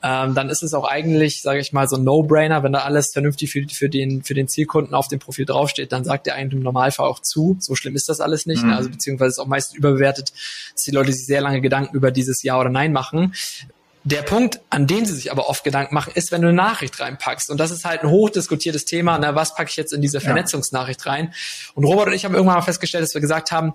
Ähm, 0.02 0.34
dann 0.34 0.50
ist 0.50 0.64
es 0.64 0.74
auch 0.74 0.86
eigentlich, 0.86 1.44
sage 1.44 1.60
ich 1.60 1.74
mal, 1.74 1.88
so 1.88 1.98
ein 1.98 2.04
No-Brainer, 2.04 2.64
wenn 2.64 2.74
da 2.74 2.80
alles 2.80 3.12
vernünftig 3.12 3.52
für, 3.52 3.64
für 3.70 3.88
den 3.88 4.24
für 4.24 4.34
den 4.34 4.48
Zielkunden 4.48 4.96
auf 4.96 5.10
dem 5.10 5.20
Profil 5.20 5.46
draufsteht, 5.46 5.92
dann 5.92 6.04
sagt 6.06 6.25
er 6.25 6.34
eigentlich 6.34 6.58
im 6.58 6.64
Normalfall 6.64 7.08
auch 7.08 7.20
zu. 7.20 7.56
So 7.60 7.75
schlimm 7.75 7.96
ist 7.96 8.10
das 8.10 8.20
alles 8.20 8.48
nicht. 8.48 8.64
Ne? 8.64 8.70
Mhm. 8.70 8.78
Also 8.78 8.90
beziehungsweise 8.90 9.30
ist 9.30 9.40
auch 9.40 9.46
meist 9.46 9.75
überbewertet, 9.75 10.34
dass 10.74 10.82
die 10.82 10.92
Leute 10.92 11.14
sich 11.14 11.28
sehr 11.35 11.35
lange 11.42 11.62
Gedanken 11.62 11.96
über 11.96 12.12
dieses 12.12 12.44
Ja 12.44 12.60
oder 12.60 12.70
Nein 12.70 12.94
machen. 12.94 13.34
Der 14.04 14.22
Punkt, 14.22 14.60
an 14.70 14.86
dem 14.86 15.04
sie 15.06 15.13
sich 15.13 15.32
aber 15.32 15.50
oft 15.50 15.63
Gedanken 15.63 15.96
machen, 15.96 16.13
ist, 16.13 16.32
wenn 16.32 16.42
du 16.42 16.50
eine 16.50 16.56
Nachricht 16.56 17.00
reinpackst. 17.00 17.50
Und 17.50 17.60
das 17.60 17.72
ist 17.72 17.86
halt 17.86 18.04
ein 18.04 18.10
hochdiskutiertes 18.10 18.86
Thema. 18.86 19.18
Na, 19.18 19.34
was 19.34 19.56
packe 19.56 19.72
ich 19.72 19.77
jetzt 19.77 19.94
in 19.94 20.01
diese 20.01 20.22
Vernetzungsnachricht 20.22 21.06
rein? 21.08 21.34
Und 21.74 21.86
Robert 21.86 22.08
und 22.08 22.13
ich 22.13 22.24
haben 22.24 22.36
irgendwann 22.36 22.58
mal 22.58 22.62
festgestellt, 22.62 23.04
dass 23.04 23.15
wir 23.15 23.22
gesagt 23.22 23.51
haben, 23.51 23.74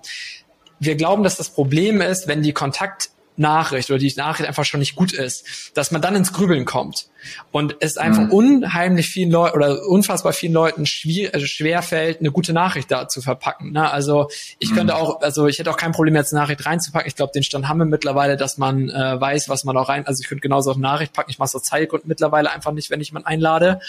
wir 0.79 0.95
glauben, 0.95 1.23
dass 1.23 1.35
das 1.35 1.49
Problem 1.49 1.99
ist, 1.99 2.27
wenn 2.27 2.43
die 2.43 2.53
Kontakt 2.53 3.09
Nachricht 3.41 3.89
oder 3.89 3.99
die 3.99 4.13
Nachricht 4.15 4.47
einfach 4.47 4.65
schon 4.65 4.79
nicht 4.79 4.95
gut 4.95 5.11
ist, 5.13 5.71
dass 5.73 5.91
man 5.91 6.01
dann 6.01 6.15
ins 6.15 6.31
Grübeln 6.31 6.65
kommt 6.65 7.07
und 7.51 7.75
es 7.79 7.97
einfach 7.97 8.23
mhm. 8.23 8.31
unheimlich 8.31 9.07
vielen 9.07 9.31
Leuten 9.31 9.55
oder 9.55 9.85
unfassbar 9.87 10.33
vielen 10.33 10.53
Leuten 10.53 10.85
schwer, 10.85 11.33
also 11.33 11.45
schwer 11.45 11.81
fällt, 11.81 12.19
eine 12.19 12.31
gute 12.31 12.53
Nachricht 12.53 12.89
da 12.91 13.07
zu 13.07 13.21
verpacken. 13.21 13.71
Ne? 13.73 13.91
Also 13.91 14.29
ich 14.59 14.71
mhm. 14.71 14.75
könnte 14.75 14.95
auch, 14.95 15.21
also 15.21 15.47
ich 15.47 15.59
hätte 15.59 15.69
auch 15.69 15.77
kein 15.77 15.91
Problem, 15.91 16.15
jetzt 16.15 16.33
eine 16.33 16.41
Nachricht 16.41 16.65
reinzupacken. 16.65 17.07
Ich 17.07 17.15
glaube, 17.15 17.31
den 17.33 17.43
Stand 17.43 17.67
haben 17.67 17.79
wir 17.79 17.85
mittlerweile, 17.85 18.37
dass 18.37 18.57
man 18.57 18.89
äh, 18.89 19.19
weiß, 19.19 19.49
was 19.49 19.63
man 19.63 19.77
auch 19.77 19.89
rein, 19.89 20.07
also 20.07 20.21
ich 20.21 20.29
könnte 20.29 20.41
genauso 20.41 20.71
auch 20.71 20.75
eine 20.75 20.83
Nachricht 20.83 21.13
packen. 21.13 21.29
Ich 21.29 21.39
mache 21.39 21.47
es 21.47 21.55
aus 21.55 21.63
Zeitgründen 21.63 22.07
mittlerweile 22.07 22.51
einfach 22.51 22.71
nicht, 22.71 22.89
wenn 22.89 23.01
ich 23.01 23.09
jemanden 23.09 23.27
einlade. 23.27 23.81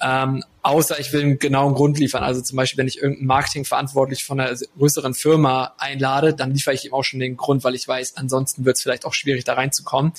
Ähm, 0.00 0.44
außer 0.62 0.98
ich 1.00 1.12
will 1.12 1.22
einen 1.22 1.38
genauen 1.38 1.74
Grund 1.74 1.98
liefern. 1.98 2.22
Also 2.22 2.40
zum 2.40 2.56
Beispiel, 2.56 2.78
wenn 2.78 2.88
ich 2.88 2.98
irgendeinen 2.98 3.26
Marketingverantwortlich 3.26 4.24
von 4.24 4.40
einer 4.40 4.56
größeren 4.78 5.14
Firma 5.14 5.74
einlade, 5.78 6.34
dann 6.34 6.52
liefere 6.52 6.74
ich 6.74 6.84
ihm 6.84 6.92
auch 6.92 7.02
schon 7.02 7.20
den 7.20 7.36
Grund, 7.36 7.64
weil 7.64 7.74
ich 7.74 7.86
weiß, 7.86 8.16
ansonsten 8.16 8.64
wird 8.64 8.76
es 8.76 8.82
vielleicht 8.82 9.06
auch 9.06 9.14
schwierig, 9.14 9.44
da 9.44 9.54
reinzukommen. 9.54 10.12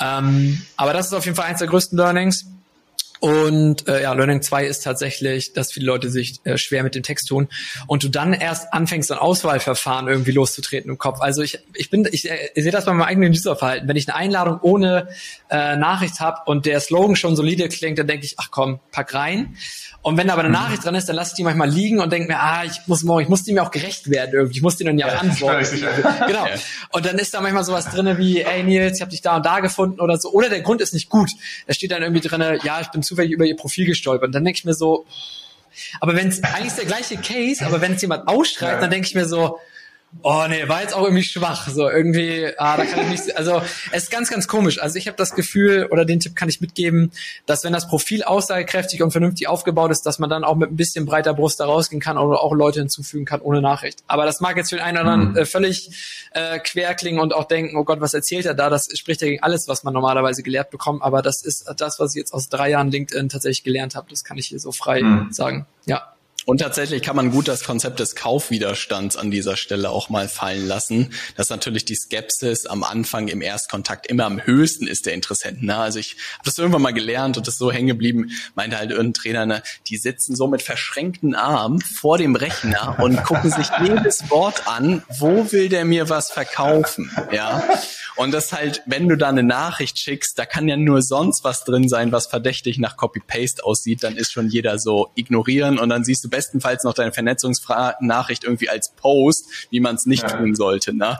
Ähm, 0.00 0.62
aber 0.76 0.92
das 0.92 1.06
ist 1.06 1.14
auf 1.14 1.24
jeden 1.24 1.36
Fall 1.36 1.46
eins 1.46 1.58
der 1.58 1.68
größten 1.68 1.96
Learnings. 1.96 2.46
Und 3.20 3.86
äh, 3.86 4.02
ja, 4.02 4.14
Learning 4.14 4.40
2 4.40 4.64
ist 4.64 4.82
tatsächlich, 4.82 5.52
dass 5.52 5.72
viele 5.72 5.86
Leute 5.86 6.10
sich 6.10 6.40
äh, 6.44 6.56
schwer 6.56 6.82
mit 6.82 6.94
dem 6.94 7.02
Text 7.02 7.28
tun 7.28 7.48
und 7.86 8.02
du 8.02 8.08
dann 8.08 8.32
erst 8.32 8.72
anfängst, 8.72 9.12
ein 9.12 9.18
Auswahlverfahren 9.18 10.08
irgendwie 10.08 10.32
loszutreten 10.32 10.90
im 10.90 10.96
Kopf. 10.96 11.20
Also 11.20 11.42
ich, 11.42 11.58
ich 11.74 11.90
bin, 11.90 12.08
ich, 12.10 12.30
äh, 12.30 12.50
ich 12.54 12.62
sehe 12.62 12.72
das 12.72 12.86
bei 12.86 12.92
meinem 12.92 13.06
eigenen 13.06 13.32
Userverhalten. 13.32 13.86
Wenn 13.86 13.96
ich 13.96 14.08
eine 14.08 14.16
Einladung 14.16 14.58
ohne 14.62 15.08
äh, 15.50 15.76
Nachricht 15.76 16.20
habe 16.20 16.38
und 16.46 16.64
der 16.64 16.80
Slogan 16.80 17.14
schon 17.14 17.36
solide 17.36 17.68
klingt, 17.68 17.98
dann 17.98 18.06
denke 18.06 18.24
ich, 18.24 18.36
ach 18.38 18.48
komm, 18.50 18.80
pack 18.90 19.12
rein. 19.12 19.54
Und 20.02 20.16
wenn 20.16 20.28
da 20.28 20.32
aber 20.32 20.42
eine 20.42 20.48
mhm. 20.48 20.54
Nachricht 20.54 20.84
dran 20.84 20.94
ist, 20.94 21.10
dann 21.10 21.16
lasse 21.16 21.32
ich 21.32 21.36
die 21.36 21.44
manchmal 21.44 21.68
liegen 21.68 22.00
und 22.00 22.10
denke 22.10 22.28
mir, 22.28 22.40
ah, 22.40 22.64
ich 22.64 22.86
muss 22.86 23.02
morgen, 23.02 23.22
ich 23.22 23.28
muss 23.28 23.42
die 23.42 23.52
mir 23.52 23.62
auch 23.62 23.70
gerecht 23.70 24.08
werden 24.08 24.30
irgendwie. 24.32 24.56
Ich 24.56 24.62
muss 24.62 24.78
die 24.78 24.84
dann 24.84 24.98
ja, 24.98 25.08
ja 25.08 25.18
antworten. 25.18 25.66
genau. 26.26 26.46
Und 26.92 27.04
dann 27.04 27.18
ist 27.18 27.34
da 27.34 27.42
manchmal 27.42 27.64
sowas 27.64 27.90
drinne 27.90 28.16
wie, 28.16 28.40
ey 28.40 28.62
Nils, 28.62 28.96
ich 28.96 29.02
habe 29.02 29.10
dich 29.10 29.20
da 29.20 29.36
und 29.36 29.44
da 29.44 29.60
gefunden 29.60 30.00
oder 30.00 30.16
so. 30.16 30.30
Oder 30.30 30.48
der 30.48 30.62
Grund 30.62 30.80
ist 30.80 30.94
nicht 30.94 31.10
gut. 31.10 31.30
Da 31.66 31.74
steht 31.74 31.90
dann 31.90 32.02
irgendwie 32.02 32.26
drinne, 32.26 32.58
ja, 32.62 32.80
ich 32.80 32.88
bin 32.88 33.02
zufällig 33.10 33.32
über 33.32 33.44
ihr 33.44 33.56
Profil 33.56 33.86
gestolpert. 33.86 34.28
Und 34.28 34.34
dann 34.34 34.44
denke 34.44 34.58
ich 34.58 34.64
mir 34.64 34.74
so, 34.74 35.04
aber 36.00 36.16
wenn 36.16 36.28
es 36.28 36.42
eigentlich 36.42 36.68
ist 36.68 36.78
der 36.78 36.86
gleiche 36.86 37.16
Case, 37.16 37.64
aber 37.64 37.80
wenn 37.80 37.94
es 37.94 38.02
jemand 38.02 38.28
ausschreibt, 38.28 38.74
ja. 38.74 38.80
dann 38.80 38.90
denke 38.90 39.06
ich 39.06 39.14
mir 39.14 39.26
so, 39.26 39.58
Oh 40.22 40.44
nee, 40.48 40.68
war 40.68 40.82
jetzt 40.82 40.94
auch 40.94 41.04
irgendwie 41.04 41.22
schwach. 41.22 41.68
So 41.68 41.88
irgendwie, 41.88 42.52
ah, 42.58 42.76
da 42.76 42.84
kann 42.84 43.00
ich 43.04 43.08
nicht. 43.08 43.36
Also 43.36 43.62
es 43.92 44.04
ist 44.04 44.10
ganz, 44.10 44.28
ganz 44.28 44.48
komisch. 44.48 44.82
Also 44.82 44.96
ich 44.96 45.06
habe 45.06 45.16
das 45.16 45.34
Gefühl 45.34 45.86
oder 45.90 46.04
den 46.04 46.18
Tipp 46.18 46.34
kann 46.34 46.48
ich 46.48 46.60
mitgeben, 46.60 47.12
dass 47.46 47.62
wenn 47.64 47.72
das 47.72 47.88
Profil 47.88 48.24
aussagekräftig 48.24 49.02
und 49.02 49.12
vernünftig 49.12 49.48
aufgebaut 49.48 49.92
ist, 49.92 50.02
dass 50.02 50.18
man 50.18 50.28
dann 50.28 50.42
auch 50.42 50.56
mit 50.56 50.70
ein 50.70 50.76
bisschen 50.76 51.06
breiter 51.06 51.32
Brust 51.32 51.60
da 51.60 51.66
rausgehen 51.66 52.00
kann 52.00 52.18
oder 52.18 52.40
auch 52.40 52.52
Leute 52.52 52.80
hinzufügen 52.80 53.24
kann 53.24 53.40
ohne 53.40 53.62
Nachricht. 53.62 54.00
Aber 54.08 54.24
das 54.24 54.40
mag 54.40 54.56
jetzt 54.56 54.70
für 54.70 54.76
den 54.76 54.84
einen 54.84 54.98
oder 54.98 55.10
anderen 55.10 55.32
mhm. 55.32 55.38
äh, 55.38 55.46
völlig 55.46 55.90
äh, 56.32 56.58
quer 56.58 56.94
klingen 56.94 57.20
und 57.20 57.32
auch 57.32 57.44
denken, 57.44 57.76
oh 57.76 57.84
Gott, 57.84 58.00
was 58.00 58.12
erzählt 58.12 58.46
er 58.46 58.54
da? 58.54 58.68
Das 58.68 58.88
spricht 58.98 59.22
ja 59.22 59.28
gegen 59.28 59.42
alles, 59.42 59.68
was 59.68 59.84
man 59.84 59.94
normalerweise 59.94 60.42
gelehrt 60.42 60.70
bekommt. 60.70 61.02
Aber 61.02 61.22
das 61.22 61.42
ist 61.42 61.72
das, 61.76 62.00
was 62.00 62.14
ich 62.14 62.18
jetzt 62.18 62.34
aus 62.34 62.48
drei 62.48 62.70
Jahren 62.70 62.90
LinkedIn 62.90 63.28
tatsächlich 63.28 63.62
gelernt 63.62 63.94
habe. 63.94 64.08
Das 64.10 64.24
kann 64.24 64.38
ich 64.38 64.48
hier 64.48 64.58
so 64.58 64.72
frei 64.72 65.02
mhm. 65.02 65.32
sagen. 65.32 65.66
Ja. 65.86 66.14
Und 66.46 66.58
tatsächlich 66.58 67.02
kann 67.02 67.16
man 67.16 67.30
gut 67.30 67.48
das 67.48 67.64
Konzept 67.64 68.00
des 68.00 68.14
Kaufwiderstands 68.14 69.16
an 69.16 69.30
dieser 69.30 69.56
Stelle 69.56 69.90
auch 69.90 70.08
mal 70.08 70.28
fallen 70.28 70.66
lassen, 70.66 71.12
dass 71.36 71.50
natürlich 71.50 71.84
die 71.84 71.94
Skepsis 71.94 72.66
am 72.66 72.82
Anfang 72.82 73.28
im 73.28 73.42
Erstkontakt 73.42 74.06
immer 74.06 74.24
am 74.24 74.44
höchsten 74.44 74.86
ist 74.86 75.06
der 75.06 75.14
Interessenten. 75.14 75.66
Ne? 75.66 75.76
Also 75.76 75.98
ich 75.98 76.16
habe 76.34 76.44
das 76.44 76.58
irgendwann 76.58 76.82
mal 76.82 76.94
gelernt 76.94 77.36
und 77.36 77.46
das 77.46 77.58
so 77.58 77.70
hängen 77.70 77.88
geblieben, 77.88 78.30
meinte 78.54 78.78
halt 78.78 78.90
irgendein 78.90 79.14
Trainer, 79.14 79.46
ne, 79.46 79.62
die 79.88 79.96
sitzen 79.96 80.34
so 80.34 80.46
mit 80.46 80.62
verschränkten 80.62 81.34
Armen 81.34 81.80
vor 81.80 82.18
dem 82.18 82.34
Rechner 82.36 82.96
und 83.00 83.22
gucken 83.24 83.50
sich 83.50 83.66
jedes 83.82 84.30
Wort 84.30 84.66
an, 84.66 85.02
wo 85.18 85.52
will 85.52 85.68
der 85.68 85.84
mir 85.84 86.08
was 86.08 86.30
verkaufen, 86.30 87.10
ja? 87.32 87.62
Und 88.20 88.32
das 88.32 88.52
halt, 88.52 88.82
wenn 88.84 89.08
du 89.08 89.16
da 89.16 89.30
eine 89.30 89.42
Nachricht 89.42 89.98
schickst, 89.98 90.38
da 90.38 90.44
kann 90.44 90.68
ja 90.68 90.76
nur 90.76 91.00
sonst 91.00 91.42
was 91.42 91.64
drin 91.64 91.88
sein, 91.88 92.12
was 92.12 92.26
verdächtig 92.26 92.78
nach 92.78 92.98
Copy-Paste 92.98 93.64
aussieht, 93.64 94.02
dann 94.04 94.14
ist 94.18 94.30
schon 94.30 94.50
jeder 94.50 94.78
so 94.78 95.08
ignorieren 95.14 95.78
und 95.78 95.88
dann 95.88 96.04
siehst 96.04 96.22
du 96.24 96.28
bestenfalls 96.28 96.84
noch 96.84 96.92
deine 96.92 97.12
Vernetzungsnachricht 97.12 98.44
irgendwie 98.44 98.68
als 98.68 98.90
Post, 98.90 99.46
wie 99.70 99.80
man 99.80 99.94
es 99.94 100.04
nicht 100.04 100.24
ja. 100.24 100.36
tun 100.36 100.54
sollte. 100.54 100.94
Ne? 100.94 101.18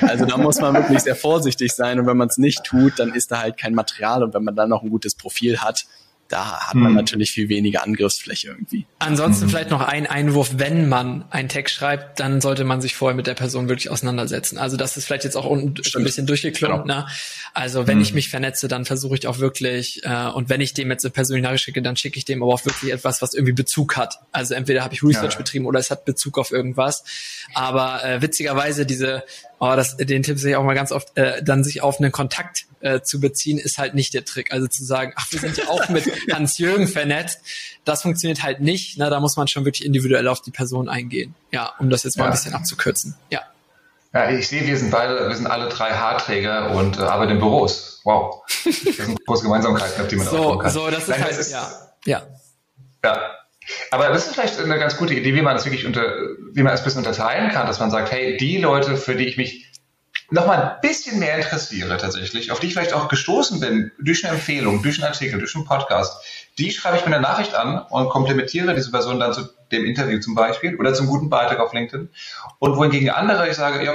Also 0.00 0.24
da 0.24 0.38
muss 0.38 0.58
man 0.58 0.72
wirklich 0.72 1.00
sehr 1.00 1.16
vorsichtig 1.16 1.74
sein 1.74 2.00
und 2.00 2.06
wenn 2.06 2.16
man 2.16 2.28
es 2.28 2.38
nicht 2.38 2.64
tut, 2.64 2.98
dann 2.98 3.12
ist 3.12 3.30
da 3.30 3.42
halt 3.42 3.58
kein 3.58 3.74
Material 3.74 4.22
und 4.22 4.32
wenn 4.32 4.44
man 4.44 4.56
dann 4.56 4.70
noch 4.70 4.82
ein 4.82 4.88
gutes 4.88 5.14
Profil 5.16 5.58
hat, 5.58 5.84
da 6.28 6.60
hat 6.60 6.74
man 6.74 6.90
hm. 6.90 6.96
natürlich 6.96 7.30
viel 7.30 7.48
weniger 7.48 7.82
Angriffsfläche 7.82 8.48
irgendwie. 8.48 8.86
Ansonsten 8.98 9.44
hm. 9.44 9.50
vielleicht 9.50 9.70
noch 9.70 9.80
ein 9.80 10.06
Einwurf, 10.06 10.52
wenn 10.56 10.88
man 10.88 11.24
einen 11.30 11.48
Text 11.48 11.74
schreibt, 11.74 12.20
dann 12.20 12.42
sollte 12.42 12.64
man 12.64 12.82
sich 12.82 12.94
vorher 12.94 13.16
mit 13.16 13.26
der 13.26 13.34
Person 13.34 13.68
wirklich 13.68 13.90
auseinandersetzen. 13.90 14.58
Also 14.58 14.76
das 14.76 14.98
ist 14.98 15.06
vielleicht 15.06 15.24
jetzt 15.24 15.36
auch 15.36 15.50
ein, 15.50 15.74
ein 15.96 16.04
bisschen 16.04 16.26
durchgeklungen. 16.26 16.82
Genau. 16.82 17.00
Ne? 17.00 17.06
Also 17.54 17.86
wenn 17.86 17.96
hm. 17.96 18.02
ich 18.02 18.12
mich 18.12 18.28
vernetze, 18.28 18.68
dann 18.68 18.84
versuche 18.84 19.16
ich 19.16 19.26
auch 19.26 19.38
wirklich, 19.38 20.04
äh, 20.04 20.28
und 20.28 20.50
wenn 20.50 20.60
ich 20.60 20.74
dem 20.74 20.90
jetzt 20.90 21.04
eine 21.04 21.12
persönliche 21.12 21.44
Nachricht 21.44 21.64
schicke, 21.64 21.80
dann 21.80 21.96
schicke 21.96 22.18
ich 22.18 22.26
dem 22.26 22.42
aber 22.42 22.52
auch 22.52 22.64
wirklich 22.66 22.92
etwas, 22.92 23.22
was 23.22 23.32
irgendwie 23.32 23.54
Bezug 23.54 23.96
hat. 23.96 24.18
Also 24.30 24.54
entweder 24.54 24.84
habe 24.84 24.92
ich 24.92 25.02
Research 25.02 25.32
ja. 25.32 25.38
betrieben 25.38 25.64
oder 25.64 25.80
es 25.80 25.90
hat 25.90 26.04
Bezug 26.04 26.36
auf 26.36 26.52
irgendwas. 26.52 27.04
Aber 27.54 28.04
äh, 28.04 28.20
witzigerweise 28.20 28.84
diese 28.84 29.24
Oh, 29.60 29.72
das, 29.74 29.96
den 29.96 30.22
Tipp 30.22 30.38
sehe 30.38 30.50
ich 30.50 30.56
auch 30.56 30.62
mal 30.62 30.74
ganz 30.74 30.92
oft, 30.92 31.16
äh, 31.16 31.42
dann 31.42 31.64
sich 31.64 31.82
auf 31.82 31.98
einen 31.98 32.12
Kontakt 32.12 32.66
äh, 32.80 33.00
zu 33.00 33.20
beziehen, 33.20 33.58
ist 33.58 33.78
halt 33.78 33.94
nicht 33.94 34.14
der 34.14 34.24
Trick. 34.24 34.52
Also 34.52 34.66
zu 34.66 34.84
sagen, 34.84 35.12
ach, 35.16 35.26
wir 35.30 35.40
sind 35.40 35.56
ja 35.56 35.68
auch 35.68 35.88
mit 35.88 36.04
Hans-Jürgen 36.32 36.88
vernetzt, 36.88 37.40
das 37.84 38.02
funktioniert 38.02 38.42
halt 38.42 38.60
nicht. 38.60 38.98
Na, 38.98 39.10
da 39.10 39.20
muss 39.20 39.36
man 39.36 39.48
schon 39.48 39.64
wirklich 39.64 39.84
individuell 39.84 40.28
auf 40.28 40.40
die 40.40 40.50
Person 40.50 40.88
eingehen. 40.88 41.34
Ja, 41.50 41.72
um 41.78 41.90
das 41.90 42.02
jetzt 42.02 42.18
mal 42.18 42.24
ja. 42.24 42.30
ein 42.30 42.32
bisschen 42.32 42.54
abzukürzen. 42.54 43.14
Ja. 43.30 43.42
Ja, 44.14 44.30
ich 44.30 44.48
sehe, 44.48 44.66
wir 44.66 44.76
sind 44.76 44.90
beide, 44.90 45.28
wir 45.28 45.36
sind 45.36 45.46
alle 45.46 45.68
drei 45.68 45.90
Haarträger 45.90 46.70
und 46.70 46.98
äh, 46.98 47.02
arbeiten 47.02 47.32
in 47.32 47.38
Büros. 47.38 48.00
Wow. 48.04 48.42
Das 48.64 48.74
sind 48.96 49.24
große 49.26 49.42
Gemeinsamkeiten, 49.42 50.00
auf 50.00 50.08
die 50.08 50.16
man 50.16 50.26
so, 50.26 50.58
kann. 50.58 50.70
So, 50.70 50.90
das 50.90 51.02
ist 51.02 51.08
Nein, 51.08 51.22
halt, 51.22 51.32
das 51.32 51.38
ist, 51.38 51.52
ja. 51.52 51.70
Ja. 52.06 52.22
Ja, 53.04 53.38
aber 53.90 54.08
das 54.08 54.26
ist 54.26 54.34
vielleicht 54.34 54.58
eine 54.58 54.78
ganz 54.78 54.96
gute 54.96 55.14
Idee, 55.14 55.34
wie 55.34 55.42
man 55.42 55.54
das 55.54 55.66
wirklich 55.66 55.84
unter, 55.84 56.02
wie 56.52 56.62
man 56.62 56.72
es 56.72 56.80
ein 56.80 56.84
bisschen 56.84 57.04
unterteilen 57.04 57.50
kann, 57.50 57.66
dass 57.66 57.80
man 57.80 57.90
sagt, 57.90 58.10
hey, 58.10 58.36
die 58.38 58.56
Leute, 58.58 58.96
für 58.96 59.14
die 59.14 59.26
ich 59.26 59.36
mich 59.36 59.67
noch 60.30 60.46
mal 60.46 60.62
ein 60.62 60.80
bisschen 60.82 61.18
mehr 61.18 61.36
interessiere 61.36 61.96
tatsächlich, 61.96 62.52
auf 62.52 62.60
die 62.60 62.66
ich 62.66 62.74
vielleicht 62.74 62.92
auch 62.92 63.08
gestoßen 63.08 63.60
bin, 63.60 63.92
durch 63.98 64.24
eine 64.24 64.34
Empfehlung, 64.34 64.82
durch 64.82 64.98
einen 64.98 65.10
Artikel, 65.10 65.38
durch 65.38 65.54
einen 65.54 65.64
Podcast, 65.64 66.22
die 66.58 66.70
schreibe 66.70 66.98
ich 66.98 67.06
mir 67.06 67.14
eine 67.14 67.22
Nachricht 67.22 67.54
an 67.54 67.82
und 67.88 68.10
komplementiere 68.10 68.74
diese 68.74 68.90
Person 68.90 69.20
dann 69.20 69.32
zu 69.32 69.48
dem 69.72 69.84
Interview 69.84 70.20
zum 70.20 70.34
Beispiel 70.34 70.76
oder 70.76 70.92
zum 70.92 71.06
guten 71.06 71.30
Beitrag 71.30 71.60
auf 71.60 71.72
LinkedIn. 71.72 72.10
Und 72.58 72.76
wohingegen 72.76 73.10
andere, 73.10 73.48
ich 73.48 73.56
sage, 73.56 73.84
ja, 73.84 73.94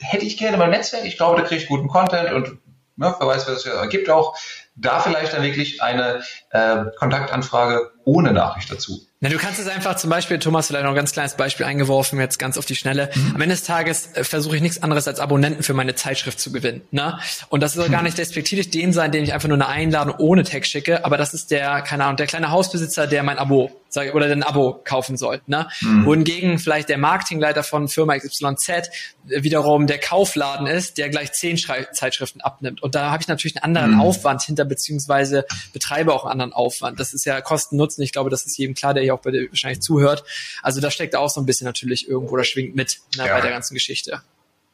hätte 0.00 0.24
ich 0.24 0.36
gerne 0.36 0.56
mein 0.56 0.70
Netzwerk, 0.70 1.04
ich 1.04 1.16
glaube, 1.16 1.40
da 1.40 1.46
kriege 1.46 1.62
ich 1.62 1.68
guten 1.68 1.88
Content 1.88 2.32
und 2.32 2.58
ja, 2.98 3.16
wer 3.18 3.26
weiß, 3.26 3.48
was 3.48 3.56
es 3.56 3.64
ja 3.64 3.72
ergibt 3.72 4.10
auch, 4.10 4.36
da 4.76 5.00
vielleicht 5.00 5.32
dann 5.32 5.42
wirklich 5.42 5.82
eine 5.82 6.22
äh, 6.50 6.84
Kontaktanfrage 6.98 7.92
ohne 8.04 8.32
Nachricht 8.32 8.70
dazu. 8.70 9.00
Na, 9.22 9.28
du 9.28 9.36
kannst 9.36 9.60
es 9.60 9.68
einfach 9.68 9.94
zum 9.94 10.10
Beispiel, 10.10 10.40
Thomas, 10.40 10.66
vielleicht 10.66 10.82
noch 10.82 10.90
ein 10.90 10.96
ganz 10.96 11.12
kleines 11.12 11.34
Beispiel 11.36 11.64
eingeworfen, 11.64 12.18
jetzt 12.18 12.40
ganz 12.40 12.58
auf 12.58 12.66
die 12.66 12.74
Schnelle. 12.74 13.08
Mhm. 13.14 13.32
Am 13.36 13.40
Ende 13.40 13.54
des 13.54 13.62
Tages 13.62 14.08
äh, 14.14 14.24
versuche 14.24 14.56
ich 14.56 14.62
nichts 14.62 14.82
anderes 14.82 15.06
als 15.06 15.20
Abonnenten 15.20 15.62
für 15.62 15.74
meine 15.74 15.94
Zeitschrift 15.94 16.40
zu 16.40 16.50
gewinnen. 16.50 16.82
Ne? 16.90 17.16
Und 17.48 17.62
das 17.62 17.74
soll 17.74 17.86
mhm. 17.86 17.92
gar 17.92 18.02
nicht 18.02 18.18
despektierlich 18.18 18.70
dem 18.70 18.92
sein, 18.92 19.12
den 19.12 19.22
ich 19.22 19.32
einfach 19.32 19.48
nur 19.48 19.54
eine 19.54 19.68
Einladung 19.68 20.16
ohne 20.18 20.42
Text 20.42 20.72
schicke, 20.72 21.04
aber 21.04 21.18
das 21.18 21.34
ist 21.34 21.52
der, 21.52 21.82
keine 21.82 22.02
Ahnung, 22.02 22.16
der 22.16 22.26
kleine 22.26 22.50
Hausbesitzer, 22.50 23.06
der 23.06 23.22
mein 23.22 23.38
Abo 23.38 23.70
sag, 23.92 24.14
oder 24.14 24.26
ein 24.26 24.42
Abo 24.42 24.80
kaufen 24.84 25.16
soll. 25.16 25.42
Ne? 25.46 25.68
Mhm. 25.80 26.06
Wohingegen 26.06 26.58
vielleicht 26.58 26.88
der 26.88 26.98
Marketingleiter 26.98 27.62
von 27.62 27.88
Firma 27.88 28.16
XYZ 28.16 28.68
äh, 28.68 29.42
wiederum 29.42 29.86
der 29.86 29.98
Kaufladen 29.98 30.66
ist, 30.66 30.98
der 30.98 31.10
gleich 31.10 31.32
zehn 31.32 31.58
Schrei 31.58 31.84
Zeitschriften 31.92 32.40
abnimmt. 32.40 32.82
Und 32.82 32.94
da 32.94 33.10
habe 33.10 33.22
ich 33.22 33.28
natürlich 33.28 33.62
einen 33.62 33.76
anderen 33.76 33.94
mhm. 33.94 34.00
Aufwand 34.00 34.42
hinter, 34.42 34.64
beziehungsweise 34.64 35.44
betreibe 35.72 36.14
auch 36.14 36.24
einen 36.24 36.32
anderen 36.32 36.52
Aufwand. 36.52 36.98
Das 36.98 37.12
ist 37.12 37.26
ja 37.26 37.40
Kosten-Nutzen. 37.40 38.02
Ich 38.02 38.12
glaube, 38.12 38.30
das 38.30 38.46
ist 38.46 38.56
jedem 38.56 38.74
klar, 38.74 38.94
der 38.94 39.02
hier 39.02 39.14
auch 39.14 39.20
bei 39.20 39.30
dir 39.30 39.48
wahrscheinlich 39.48 39.82
zuhört. 39.82 40.24
Also 40.62 40.80
da 40.80 40.90
steckt 40.90 41.14
auch 41.14 41.28
so 41.28 41.40
ein 41.40 41.46
bisschen 41.46 41.66
natürlich 41.66 42.08
irgendwo, 42.08 42.36
da 42.36 42.44
schwingt 42.44 42.74
mit 42.74 43.00
ne, 43.16 43.26
ja. 43.26 43.34
bei 43.34 43.40
der 43.42 43.50
ganzen 43.50 43.74
Geschichte. 43.74 44.22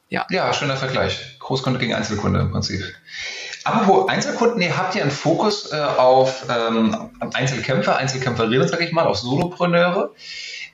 Ja. 0.08 0.26
Ja, 0.30 0.52
schöner 0.54 0.76
Vergleich. 0.76 1.38
Großkunde 1.38 1.78
gegen 1.78 1.94
Einzelkunde 1.94 2.40
im 2.40 2.50
Prinzip. 2.50 2.82
Apropos 3.64 4.08
Einzelkunden, 4.08 4.62
ihr 4.62 4.76
habt 4.76 4.94
ja 4.94 5.02
einen 5.02 5.10
Fokus 5.10 5.72
äh, 5.72 5.76
auf 5.76 6.46
ähm, 6.48 7.10
Einzelkämpfer, 7.34 7.96
Einzelkämpferinnen, 7.96 8.66
sag 8.66 8.80
ich 8.80 8.92
mal, 8.92 9.06
auf 9.06 9.18
Solopreneure. 9.18 10.14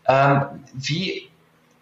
Ähm, 0.07 0.43
wie, 0.75 1.29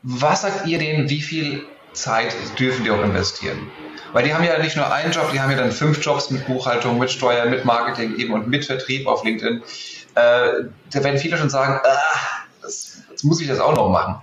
was 0.03 0.43
sagt 0.43 0.67
ihr 0.67 0.79
denen, 0.79 1.11
wie 1.11 1.21
viel 1.21 1.67
Zeit 1.93 2.35
dürfen 2.59 2.85
die 2.85 2.91
auch 2.91 3.03
investieren? 3.03 3.71
Weil 4.15 4.25
die 4.25 4.35
haben 4.35 4.45
ja 4.45 4.59
nicht 4.59 4.77
nur 4.77 4.91
einen 4.91 5.13
Job, 5.13 5.31
die 5.33 5.41
haben 5.41 5.51
ja 5.51 5.59
dann 5.59 5.73
fünf 5.73 6.03
Jobs 6.03 6.31
mit 6.31 6.47
Buchhaltung, 6.47 6.99
mit 6.99 7.11
Steuer, 7.11 7.47
mit 7.47 7.65
Marketing 7.67 8.17
eben 8.17 8.33
und 8.33 8.49
mit 8.49 8.65
Vertrieb 8.65 9.07
auf 9.07 9.25
LinkedIn. 9.25 9.63
Äh, 10.15 10.65
da 10.91 11.05
werden 11.05 11.19
viele 11.19 11.37
schon 11.37 11.51
sagen, 11.51 11.81
ah, 11.85 11.99
das, 12.63 13.03
das 13.11 13.25
muss 13.25 13.41
ich 13.41 13.49
das 13.49 13.59
auch 13.59 13.75
noch 13.75 13.91
machen. 13.91 14.23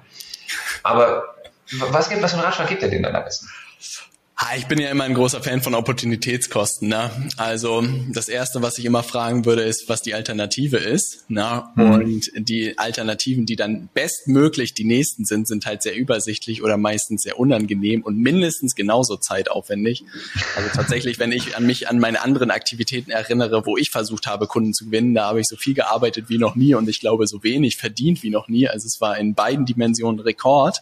Aber 0.81 1.35
was, 1.71 2.09
gibt, 2.09 2.21
was 2.21 2.31
für 2.31 2.37
einen 2.37 2.45
Ratschlag 2.45 2.67
gibt 2.67 2.83
er 2.83 2.89
denen 2.89 3.03
dann 3.03 3.15
am 3.15 3.23
besten? 3.23 3.47
Ich 4.55 4.67
bin 4.67 4.79
ja 4.79 4.89
immer 4.89 5.03
ein 5.03 5.15
großer 5.15 5.43
Fan 5.43 5.61
von 5.61 5.75
Opportunitätskosten. 5.75 6.87
Ne? 6.87 7.11
Also 7.35 7.83
das 8.13 8.29
Erste, 8.29 8.61
was 8.61 8.77
ich 8.77 8.85
immer 8.85 9.03
fragen 9.03 9.43
würde, 9.43 9.63
ist, 9.63 9.89
was 9.89 10.01
die 10.01 10.13
Alternative 10.13 10.77
ist. 10.77 11.29
Ne? 11.29 11.65
Mhm. 11.75 11.91
Und 11.91 12.31
die 12.35 12.77
Alternativen, 12.77 13.45
die 13.45 13.57
dann 13.57 13.89
bestmöglich 13.93 14.73
die 14.73 14.85
nächsten 14.85 15.25
sind, 15.25 15.45
sind 15.45 15.65
halt 15.65 15.83
sehr 15.83 15.95
übersichtlich 15.95 16.63
oder 16.63 16.77
meistens 16.77 17.23
sehr 17.23 17.37
unangenehm 17.37 18.01
und 18.01 18.17
mindestens 18.17 18.75
genauso 18.75 19.17
zeitaufwendig. 19.17 20.05
Also 20.55 20.69
tatsächlich, 20.73 21.19
wenn 21.19 21.33
ich 21.33 21.57
an 21.57 21.65
mich 21.65 21.89
an 21.89 21.99
meine 21.99 22.21
anderen 22.21 22.49
Aktivitäten 22.49 23.11
erinnere, 23.11 23.65
wo 23.65 23.75
ich 23.75 23.91
versucht 23.91 24.25
habe, 24.25 24.47
Kunden 24.47 24.73
zu 24.73 24.85
gewinnen, 24.85 25.13
da 25.13 25.25
habe 25.25 25.41
ich 25.41 25.47
so 25.47 25.57
viel 25.57 25.73
gearbeitet 25.73 26.29
wie 26.29 26.37
noch 26.37 26.55
nie 26.55 26.75
und 26.75 26.87
ich 26.87 27.01
glaube 27.01 27.27
so 27.27 27.43
wenig 27.43 27.75
verdient 27.75 28.23
wie 28.23 28.29
noch 28.29 28.47
nie. 28.47 28.69
Also 28.69 28.87
es 28.87 29.01
war 29.01 29.17
in 29.17 29.35
beiden 29.35 29.65
Dimensionen 29.65 30.21
Rekord. 30.21 30.81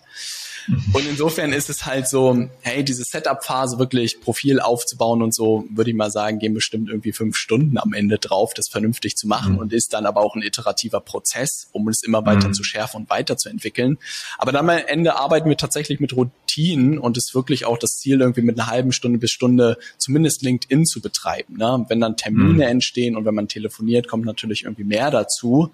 Und 0.67 1.07
insofern 1.07 1.53
ist 1.53 1.69
es 1.69 1.85
halt 1.85 2.07
so, 2.07 2.49
hey, 2.61 2.83
diese 2.83 3.03
Setup-Phase 3.03 3.79
wirklich 3.79 4.19
Profil 4.21 4.59
aufzubauen 4.59 5.21
und 5.21 5.33
so, 5.33 5.65
würde 5.69 5.91
ich 5.91 5.95
mal 5.95 6.11
sagen, 6.11 6.39
gehen 6.39 6.53
bestimmt 6.53 6.89
irgendwie 6.89 7.13
fünf 7.13 7.37
Stunden 7.37 7.77
am 7.77 7.93
Ende 7.93 8.17
drauf, 8.17 8.53
das 8.53 8.67
vernünftig 8.67 9.15
zu 9.15 9.27
machen 9.27 9.53
mhm. 9.53 9.59
und 9.59 9.73
ist 9.73 9.93
dann 9.93 10.05
aber 10.05 10.21
auch 10.21 10.35
ein 10.35 10.41
iterativer 10.41 10.99
Prozess, 10.99 11.69
um 11.71 11.87
es 11.87 12.03
immer 12.03 12.25
weiter 12.25 12.49
mhm. 12.49 12.53
zu 12.53 12.63
schärfen 12.63 13.01
und 13.01 13.09
weiterzuentwickeln. 13.09 13.97
Aber 14.37 14.51
dann 14.51 14.69
am 14.69 14.77
Ende 14.87 15.15
arbeiten 15.15 15.49
wir 15.49 15.57
tatsächlich 15.57 15.99
mit 15.99 16.15
Routinen 16.57 16.97
und 16.97 17.17
ist 17.17 17.35
wirklich 17.35 17.65
auch 17.65 17.77
das 17.77 17.97
Ziel, 17.97 18.21
irgendwie 18.21 18.41
mit 18.41 18.59
einer 18.59 18.69
halben 18.69 18.91
Stunde 18.91 19.19
bis 19.19 19.31
Stunde 19.31 19.77
zumindest 19.97 20.41
LinkedIn 20.41 20.85
zu 20.85 21.01
betreiben. 21.01 21.57
Ne? 21.57 21.85
Wenn 21.87 21.99
dann 21.99 22.17
Termine 22.17 22.53
mhm. 22.53 22.61
entstehen 22.61 23.15
und 23.15 23.25
wenn 23.25 23.35
man 23.35 23.47
telefoniert, 23.47 24.07
kommt 24.07 24.25
natürlich 24.25 24.63
irgendwie 24.63 24.83
mehr 24.83 25.11
dazu. 25.11 25.71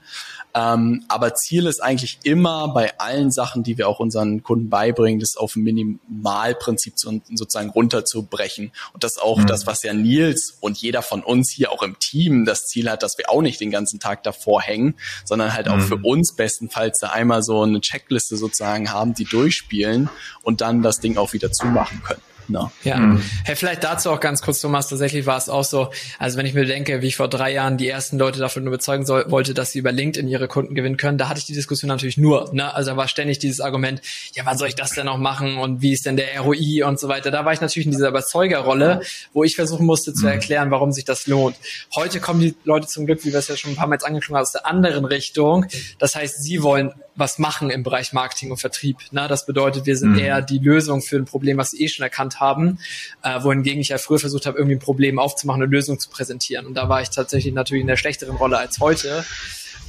Ähm, 0.54 1.04
aber 1.08 1.34
Ziel 1.36 1.66
ist 1.66 1.82
eigentlich 1.82 2.20
immer 2.24 2.74
bei 2.74 3.00
allen 3.00 3.32
Sachen, 3.32 3.64
die 3.64 3.78
wir 3.78 3.88
auch 3.88 4.00
unseren 4.00 4.44
Kunden 4.44 4.70
beibringen, 4.70 5.20
das 5.20 5.36
auf 5.36 5.56
ein 5.56 5.64
Minimalprinzip 5.64 6.98
zu, 6.98 7.22
sozusagen 7.34 7.70
runterzubrechen. 7.70 8.72
Und 8.94 9.04
das 9.04 9.18
auch 9.18 9.40
mhm. 9.40 9.48
das, 9.48 9.66
was 9.66 9.84
ja 9.84 9.94
Nils 9.94 10.58
und 10.60 10.78
jeder 10.78 11.02
von 11.02 11.24
uns 11.24 11.52
hier 11.52 11.72
auch 11.72 11.84
im 11.84 11.98
Team 12.00 12.46
das 12.46 12.66
Ziel 12.66 12.90
hat, 12.90 13.04
dass 13.04 13.18
wir 13.18 13.30
auch 13.30 13.42
nicht 13.42 13.60
den 13.60 13.72
ganzen 13.72 14.00
Tag 14.00 14.24
davor 14.24 14.62
hängen, 14.62 14.96
sondern 15.26 15.54
halt 15.54 15.68
auch 15.68 15.78
mhm. 15.78 15.82
für 15.82 15.98
uns 15.98 16.36
bestenfalls 16.36 17.00
da 17.00 17.10
einmal 17.10 17.42
so 17.42 17.62
eine 17.62 17.82
Checkliste 17.82 18.38
sozusagen 18.38 18.92
haben, 18.92 19.14
die 19.14 19.26
durchspielen 19.26 20.10
und 20.44 20.62
dann 20.62 20.73
das 20.82 21.00
Ding 21.00 21.18
auch 21.18 21.34
wieder 21.34 21.52
zumachen 21.52 22.02
können. 22.04 22.22
No. 22.48 22.72
Ja, 22.84 22.98
mhm. 22.98 23.24
hey, 23.46 23.56
vielleicht 23.56 23.84
dazu 23.84 24.10
auch 24.12 24.20
ganz 24.20 24.42
kurz, 24.42 24.62
Thomas, 24.62 24.88
tatsächlich 24.88 25.26
war 25.26 25.38
es 25.38 25.50
auch 25.50 25.64
so, 25.64 25.90
also 26.20 26.38
wenn 26.38 26.46
ich 26.46 26.54
mir 26.54 26.66
denke, 26.66 27.02
wie 27.02 27.08
ich 27.08 27.16
vor 27.16 27.28
drei 27.28 27.52
Jahren 27.54 27.78
die 27.78 27.88
ersten 27.88 28.18
Leute 28.18 28.40
davon 28.40 28.66
überzeugen 28.68 29.06
soll, 29.06 29.30
wollte, 29.30 29.54
dass 29.54 29.72
sie 29.72 29.80
über 29.80 29.92
LinkedIn 29.92 30.28
ihre 30.28 30.48
Kunden 30.48 30.76
gewinnen 30.76 30.98
können, 30.98 31.18
da 31.18 31.30
hatte 31.30 31.40
ich 31.40 31.46
die 31.46 31.54
Diskussion 31.54 31.88
natürlich 31.88 32.18
nur, 32.18 32.54
ne? 32.54 32.74
also 32.74 32.92
da 32.92 32.98
war 32.98 33.08
ständig 33.08 33.40
dieses 33.40 33.62
Argument, 33.62 34.02
ja, 34.34 34.46
wann 34.46 34.58
soll 34.58 34.68
ich 34.68 34.76
das 34.76 34.92
denn 34.92 35.06
noch 35.06 35.18
machen 35.18 35.58
und 35.58 35.82
wie 35.82 35.94
ist 35.94 36.06
denn 36.06 36.18
der 36.18 36.40
ROI 36.40 36.84
und 36.84 37.00
so 37.00 37.08
weiter. 37.08 37.32
Da 37.32 37.46
war 37.46 37.54
ich 37.54 37.62
natürlich 37.62 37.86
in 37.86 37.92
dieser 37.92 38.10
Überzeugerrolle, 38.10 39.02
wo 39.34 39.44
ich 39.44 39.56
versuchen 39.56 39.86
musste 39.86 40.14
zu 40.14 40.26
mhm. 40.26 40.34
erklären, 40.34 40.72
warum 40.72 40.92
sich 40.92 41.06
das 41.06 41.28
lohnt. 41.28 41.56
Heute 41.96 42.20
kommen 42.20 42.42
die 42.42 42.56
Leute 42.64 42.88
zum 42.88 43.06
Glück, 43.06 43.24
wie 43.26 43.32
wir 43.32 43.40
es 43.40 43.48
ja 43.48 43.58
schon 43.58 43.72
ein 43.72 43.76
paar 43.76 43.88
Mal 43.88 43.96
jetzt 43.96 44.06
angeklungen 44.06 44.38
haben, 44.38 44.44
aus 44.44 44.52
der 44.52 44.66
anderen 44.66 45.06
Richtung. 45.06 45.66
Das 46.00 46.16
heißt, 46.16 46.44
sie 46.44 46.64
wollen 46.64 46.94
was 47.16 47.40
machen 47.40 47.70
im 47.70 47.84
Bereich 47.84 48.14
Marketing 48.14 48.52
und 48.52 48.58
Vertrieb. 48.58 48.98
Ne? 49.12 49.28
Das 49.28 49.46
bedeutet, 49.46 49.86
wir 49.86 49.96
sind 49.96 50.14
mhm. 50.14 50.20
eher 50.20 50.42
die 50.42 50.58
Lösung 50.58 51.02
für 51.02 51.18
ein 51.18 51.26
Problem, 51.26 51.58
was 51.58 51.72
sie 51.72 51.84
eh 51.84 51.88
schon 51.88 52.04
erkannt 52.04 52.33
haben, 52.40 52.80
äh, 53.24 53.42
wohingegen 53.44 53.82
ich 53.82 53.90
ja 53.90 53.98
früher 53.98 54.20
versucht 54.20 54.46
habe, 54.46 54.58
irgendwie 54.58 54.76
ein 54.76 54.80
Problem 54.80 55.20
aufzumachen, 55.20 55.62
eine 55.62 55.72
Lösung 55.72 56.00
zu 56.00 56.10
präsentieren. 56.10 56.66
Und 56.66 56.76
da 56.76 56.90
war 56.90 57.02
ich 57.02 57.10
tatsächlich 57.10 57.54
natürlich 57.54 57.82
in 57.82 57.88
der 57.88 57.98
schlechteren 57.98 58.36
Rolle 58.36 58.58
als 58.58 58.80
heute. 58.80 59.26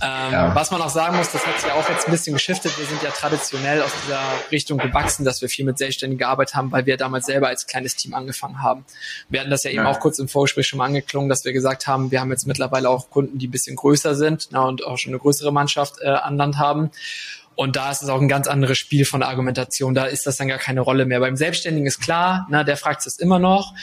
Ähm, 0.03 0.33
ja. 0.33 0.55
Was 0.55 0.71
man 0.71 0.83
auch 0.83 0.91
sagen 0.91 1.17
muss, 1.17 1.31
das 1.31 1.47
hat 1.47 1.61
sich 1.61 1.71
auch 1.71 1.89
jetzt 1.89 2.07
ein 2.07 2.11
bisschen 2.11 2.35
geschiftet. 2.35 2.77
Wir 2.79 2.85
sind 2.85 3.03
ja 3.03 3.11
traditionell 3.11 3.81
aus 3.81 3.93
dieser 4.03 4.21
Richtung 4.51 4.79
gewachsen, 4.79 5.25
dass 5.25 5.41
wir 5.41 5.49
viel 5.49 5.65
mit 5.65 5.79
Selbstständigen 5.79 6.19
gearbeitet 6.19 6.57
haben, 6.57 6.73
weil 6.73 6.85
wir 6.87 6.97
damals 6.97 7.27
selber 7.27 7.49
als 7.49 7.67
kleines 7.67 7.95
Team 7.95 8.13
angefangen 8.13 8.63
haben. 8.63 8.85
Wir 9.29 9.41
hatten 9.41 9.51
das 9.51 9.63
ja, 9.65 9.71
ja. 9.71 9.81
eben 9.81 9.87
auch 9.87 10.01
kurz 10.01 10.19
im 10.19 10.29
Vorgespräch 10.29 10.67
schon 10.67 10.79
mal 10.79 10.87
angeklungen, 10.87 11.29
dass 11.29 11.45
wir 11.45 11.53
gesagt 11.53 11.87
haben, 11.87 12.11
wir 12.11 12.21
haben 12.21 12.31
jetzt 12.31 12.47
mittlerweile 12.47 12.91
auch 12.91 13.11
Kunden, 13.11 13.39
die 13.39 13.47
ein 13.47 13.53
bisschen 13.53 13.77
größer 13.77 14.15
sind 14.15 14.49
na, 14.51 14.63
und 14.63 14.85
auch 14.85 14.99
schon 14.99 15.13
eine 15.13 15.21
größere 15.21 15.53
Mannschaft 15.53 16.01
äh, 16.01 16.09
an 16.09 16.37
Land 16.37 16.59
haben. 16.59 16.91
Und 17.57 17.77
da 17.77 17.91
ist 17.91 18.03
es 18.03 18.09
auch 18.09 18.21
ein 18.21 18.29
ganz 18.29 18.49
anderes 18.49 18.79
Spiel 18.79 19.05
von 19.05 19.21
der 19.21 19.29
Argumentation. 19.29 19.95
Da 19.95 20.07
ist 20.07 20.27
das 20.27 20.37
dann 20.37 20.49
gar 20.49 20.59
keine 20.59 20.81
Rolle 20.81 21.07
mehr. 21.07 21.21
Beim 21.21 21.37
Selbstständigen 21.37 21.87
ist 21.87 22.01
klar, 22.01 22.47
ne, 22.51 22.65
der 22.65 22.77
fragt 22.77 23.07
es 23.07 23.19
immer 23.19 23.39
noch. 23.39 23.75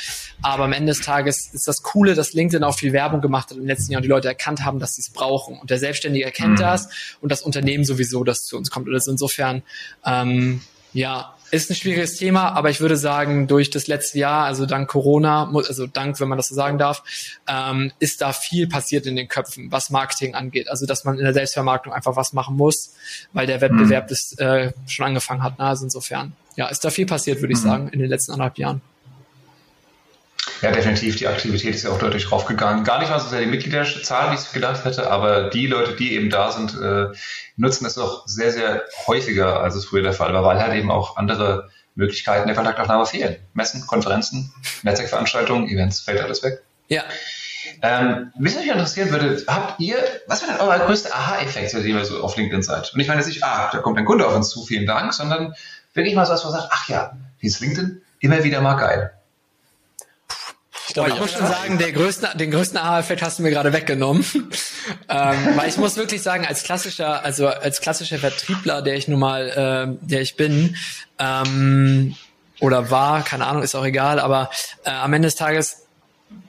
Aber 0.42 0.66
am 0.66 0.74
Ende 0.74 0.92
des 0.92 1.02
Tages 1.02 1.54
ist 1.54 1.68
das 1.68 1.82
Coole, 1.82 2.14
dass 2.16 2.34
LinkedIn 2.34 2.64
auch 2.64 2.78
viel 2.78 2.94
Werbung 2.94 3.22
gemacht 3.22 3.50
hat 3.50 3.58
im 3.58 3.66
letzten 3.66 3.94
Jahr 3.94 4.00
und 4.00 4.04
die 4.04 4.10
Leute 4.10 4.28
erkannt 4.28 4.66
haben, 4.66 4.80
dass 4.80 4.96
sie 4.96 5.02
es 5.02 5.10
brauchen. 5.10 5.58
Und 5.60 5.70
der 5.70 5.80
Selbstständige 5.80 6.26
erkennt 6.26 6.54
mhm. 6.54 6.64
das 6.64 6.90
und 7.22 7.32
das 7.32 7.42
Unternehmen 7.42 7.86
sowieso, 7.86 8.24
das 8.24 8.46
zu 8.46 8.58
uns 8.58 8.72
kommt. 8.72 8.88
Und 8.88 8.94
das 8.94 9.08
ist 9.08 9.12
insofern, 9.12 9.64
ähm, 10.06 10.62
ja, 10.94 11.34
ist 11.52 11.70
ein 11.70 11.76
schwieriges 11.76 12.16
Thema, 12.16 12.50
aber 12.54 12.70
ich 12.70 12.80
würde 12.82 12.98
sagen, 12.98 13.48
durch 13.48 13.70
das 13.70 13.88
letzte 13.88 14.20
Jahr, 14.20 14.46
also 14.46 14.66
dank 14.66 14.90
Corona, 14.90 15.52
also 15.54 15.86
dank, 15.86 16.20
wenn 16.20 16.28
man 16.28 16.38
das 16.38 16.48
so 16.48 16.56
sagen 16.56 16.78
darf, 16.78 17.04
ähm, 17.48 17.92
ist 18.00 18.22
da 18.22 18.34
viel 18.34 18.68
passiert 18.68 19.06
in 19.06 19.16
den 19.16 19.28
Köpfen, 19.28 19.72
was 19.72 19.90
Marketing 19.90 20.34
angeht. 20.34 20.70
Also 20.70 20.86
dass 20.86 21.04
man 21.04 21.18
in 21.18 21.24
der 21.24 21.34
Selbstvermarktung 21.34 21.94
einfach 21.94 22.16
was 22.16 22.34
machen 22.34 22.56
muss, 22.56 22.94
weil 23.34 23.48
der 23.48 23.62
Wettbewerb 23.62 24.06
mhm. 24.06 24.10
das 24.10 24.34
äh, 24.38 24.72
schon 24.88 25.06
angefangen 25.06 25.44
hat. 25.44 25.60
Ne? 25.60 25.66
Also 25.66 25.84
insofern, 25.84 26.34
ja, 26.56 26.68
ist 26.68 26.84
da 26.86 26.90
viel 26.90 27.06
passiert, 27.06 27.42
würde 27.42 27.54
ich 27.54 27.60
mhm. 27.60 27.64
sagen, 27.64 27.90
in 27.90 28.00
den 28.00 28.10
letzten 28.10 28.32
anderthalb 28.32 28.58
Jahren. 28.58 28.82
Ja, 30.62 30.72
definitiv. 30.72 31.16
Die 31.16 31.28
Aktivität 31.28 31.74
ist 31.74 31.84
ja 31.84 31.90
auch 31.90 31.98
deutlich 31.98 32.32
raufgegangen. 32.32 32.84
Gar 32.84 33.00
nicht 33.00 33.10
mal 33.10 33.20
so 33.20 33.28
sehr 33.28 33.40
die 33.40 33.48
Mitgliederzahl, 33.48 34.30
wie 34.30 34.36
ich 34.36 34.42
es 34.42 34.52
gedacht 34.52 34.86
hätte, 34.86 35.10
aber 35.10 35.50
die 35.50 35.66
Leute, 35.66 35.94
die 35.94 36.14
eben 36.14 36.30
da 36.30 36.52
sind, 36.52 36.80
äh, 36.80 37.08
nutzen 37.58 37.86
es 37.86 37.98
auch 37.98 38.28
sehr, 38.28 38.52
sehr 38.52 38.84
häufiger, 39.08 39.62
als 39.62 39.76
es 39.76 39.86
früher 39.86 40.04
der 40.04 40.14
Fall 40.14 40.34
war, 40.34 40.44
weil 40.44 40.60
halt 40.60 40.76
eben 40.76 40.92
auch 40.92 41.18
andere 41.18 41.70
Möglichkeiten 41.96 42.48
der 42.48 42.56
Kontaktaufnahme 42.56 43.06
fehlen. 43.08 43.38
Messen, 43.54 43.86
Konferenzen, 43.88 44.54
Netzwerkveranstaltungen, 44.84 45.68
Events, 45.68 46.02
fällt 46.02 46.22
alles 46.22 46.44
weg. 46.44 46.62
Ja. 46.88 47.04
Ähm, 47.82 48.32
was 48.40 48.56
mich 48.56 48.68
interessieren 48.68 49.10
würde, 49.10 49.44
habt 49.48 49.80
ihr, 49.80 49.98
was 50.28 50.42
war 50.42 50.50
denn 50.50 50.62
euer 50.62 50.86
größter 50.86 51.14
Aha-Effekt, 51.14 51.72
seitdem 51.72 51.98
ihr 51.98 52.06
so 52.06 52.22
auf 52.24 52.38
LinkedIn 52.38 52.62
seid? 52.62 52.94
Und 52.94 53.00
ich 53.00 53.08
meine 53.08 53.20
jetzt 53.20 53.28
nicht, 53.28 53.44
ah, 53.44 53.70
da 53.72 53.80
kommt 53.80 53.98
ein 53.98 54.06
Kunde 54.06 54.28
auf 54.28 54.36
uns 54.36 54.50
zu, 54.50 54.64
vielen 54.64 54.86
Dank, 54.86 55.14
sondern 55.14 55.56
wirklich 55.94 56.14
mal 56.14 56.26
so, 56.26 56.34
was 56.34 56.44
man 56.44 56.54
sagt, 56.54 56.68
ach 56.70 56.88
ja, 56.88 57.18
wie 57.40 57.48
ist 57.48 57.60
LinkedIn? 57.60 58.02
Immer 58.20 58.44
wieder 58.44 58.62
mal 58.62 58.76
geil. 58.76 59.12
Ich, 60.92 60.96
glaube, 60.96 61.12
ich 61.12 61.20
muss 61.20 61.32
schon 61.32 61.48
sagen, 61.48 61.78
der 61.78 61.94
größte, 61.94 62.32
den 62.36 62.52
größten 62.52 62.78
Aha-Effekt 62.78 63.22
hast 63.22 63.40
du 63.40 63.44
mir 63.44 63.50
gerade 63.50 63.72
weggenommen. 63.72 64.26
ähm, 65.10 65.38
weil 65.56 65.70
ich 65.70 65.78
muss 65.78 65.96
wirklich 65.96 66.22
sagen, 66.22 66.46
als 66.46 66.64
klassischer, 66.64 67.24
also 67.24 67.48
als 67.48 67.80
klassischer 67.80 68.18
Vertriebler, 68.18 68.82
der 68.82 68.96
ich 68.96 69.08
nun 69.08 69.22
mal, 69.22 69.96
äh, 70.02 70.06
der 70.06 70.20
ich 70.20 70.36
bin, 70.36 70.76
ähm, 71.18 72.18
oder 72.60 72.92
war, 72.92 73.24
keine 73.24 73.48
Ahnung, 73.48 73.64
ist 73.64 73.74
auch 73.74 73.86
egal, 73.86 74.20
aber 74.20 74.50
äh, 74.84 74.90
am 74.90 75.14
Ende 75.14 75.30
des 75.30 75.36
Tages 75.36 75.81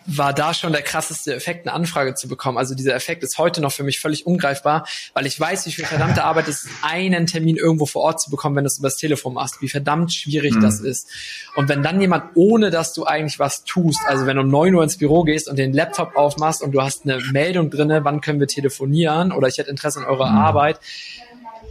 war 0.06 0.32
da 0.32 0.54
schon 0.54 0.72
der 0.72 0.82
krasseste 0.82 1.34
Effekt, 1.34 1.66
eine 1.66 1.74
Anfrage 1.74 2.14
zu 2.14 2.28
bekommen. 2.28 2.58
Also 2.58 2.74
dieser 2.74 2.94
Effekt 2.94 3.22
ist 3.22 3.38
heute 3.38 3.60
noch 3.60 3.72
für 3.72 3.84
mich 3.84 4.00
völlig 4.00 4.26
ungreifbar, 4.26 4.86
weil 5.14 5.26
ich 5.26 5.38
weiß, 5.38 5.66
wie 5.66 5.72
viel 5.72 5.84
verdammte 5.84 6.24
Arbeit 6.24 6.48
ist, 6.48 6.68
einen 6.82 7.26
Termin 7.26 7.56
irgendwo 7.56 7.86
vor 7.86 8.02
Ort 8.02 8.20
zu 8.20 8.30
bekommen, 8.30 8.56
wenn 8.56 8.64
du 8.64 8.68
es 8.68 8.78
übers 8.78 8.96
Telefon 8.96 9.34
machst, 9.34 9.60
wie 9.60 9.68
verdammt 9.68 10.12
schwierig 10.12 10.54
mhm. 10.54 10.60
das 10.60 10.80
ist. 10.80 11.08
Und 11.56 11.68
wenn 11.68 11.82
dann 11.82 12.00
jemand, 12.00 12.24
ohne 12.34 12.70
dass 12.70 12.92
du 12.92 13.04
eigentlich 13.04 13.38
was 13.38 13.64
tust, 13.64 14.00
also 14.06 14.26
wenn 14.26 14.36
du 14.36 14.42
um 14.42 14.50
neun 14.50 14.74
Uhr 14.74 14.82
ins 14.82 14.98
Büro 14.98 15.24
gehst 15.24 15.48
und 15.48 15.56
den 15.56 15.72
Laptop 15.72 16.16
aufmachst 16.16 16.62
und 16.62 16.72
du 16.72 16.82
hast 16.82 17.04
eine 17.04 17.18
Meldung 17.32 17.70
drinne, 17.70 18.04
wann 18.04 18.20
können 18.20 18.40
wir 18.40 18.48
telefonieren 18.48 19.32
oder 19.32 19.48
ich 19.48 19.58
hätte 19.58 19.70
Interesse 19.70 20.00
an 20.00 20.06
eurer 20.06 20.30
mhm. 20.30 20.38
Arbeit, 20.38 20.80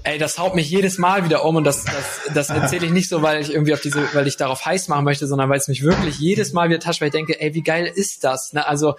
Ey, 0.04 0.18
das 0.18 0.40
haut 0.40 0.56
mich 0.56 0.68
jedes 0.68 0.98
Mal 0.98 1.26
wieder 1.26 1.46
um 1.46 1.58
und 1.58 1.64
das, 1.64 1.86
das, 1.86 2.22
das 2.34 2.50
erzähle 2.50 2.88
ich 2.88 2.92
nicht 2.92 3.08
so, 3.08 3.22
weil 3.22 3.40
ich 3.40 3.54
irgendwie 3.54 3.74
auf 3.74 3.82
diese, 3.82 4.14
weil 4.16 4.26
ich 4.26 4.36
darauf 4.36 4.66
heiß 4.66 4.88
machen 4.88 5.06
möchte, 5.06 5.28
sondern 5.28 5.48
weil 5.50 5.60
es 5.60 5.68
mich 5.68 5.84
wirklich 5.84 6.18
jedes 6.18 6.54
Mal 6.54 6.70
wieder 6.70 6.80
tascht, 6.80 7.02
weil 7.02 7.10
ich 7.10 7.14
denke, 7.14 7.40
ey, 7.40 7.54
wie 7.54 7.62
geil 7.62 7.86
ist 7.86 8.24
das? 8.24 8.54
Ne? 8.54 8.66
Also, 8.66 8.96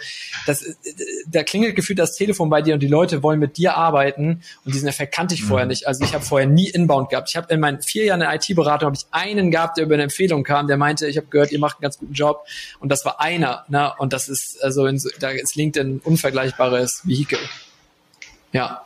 das, 0.47 0.65
da 1.27 1.43
klingelt 1.43 1.75
gefühlt 1.75 1.99
das 1.99 2.15
Telefon 2.15 2.51
bei 2.51 2.63
dir 2.63 2.75
und 2.75 2.81
die 2.81 2.89
Leute 2.89 3.25
wollen 3.25 3.41
mit 3.41 3.57
dir 3.57 3.77
arbeiten 3.77 4.43
und 4.65 4.75
diesen 4.75 4.87
Effekt 4.87 5.13
kannte 5.13 5.35
ich 5.35 5.43
vorher 5.43 5.67
mhm. 5.67 5.71
nicht. 5.71 5.89
Also 5.89 6.05
ich 6.05 6.15
habe 6.15 6.25
vorher 6.25 6.49
nie 6.49 6.69
Inbound 6.69 7.11
gehabt. 7.11 7.29
Ich 7.31 7.37
habe 7.37 7.53
in 7.53 7.59
meinen 7.59 7.83
vier 7.83 8.05
Jahren 8.05 8.23
in 8.23 8.29
IT-Beratung 8.29 8.87
habe 8.87 8.97
ich 8.97 9.07
einen 9.11 9.51
gehabt, 9.51 9.79
der 9.79 9.85
über 9.87 9.95
eine 9.95 10.05
Empfehlung 10.05 10.45
kam, 10.45 10.69
der 10.69 10.77
meinte, 10.77 11.09
ich 11.09 11.17
habe 11.17 11.27
gehört, 11.29 11.51
ihr 11.51 11.59
macht 11.59 11.79
einen 11.79 11.83
ganz 11.83 11.99
guten 11.99 12.13
Job 12.13 12.47
und 12.79 12.91
das 12.91 13.05
war 13.05 13.21
einer. 13.21 13.65
Ne? 13.67 13.93
Und 13.99 14.13
das 14.13 14.29
ist 14.29 14.63
also 14.63 14.87
in, 14.87 15.03
da 15.19 15.31
ist 15.31 15.57
LinkedIn 15.57 15.97
ein 15.97 16.01
unvergleichbares 16.05 17.03
Vehikel. 17.05 17.39
Ja. 18.53 18.85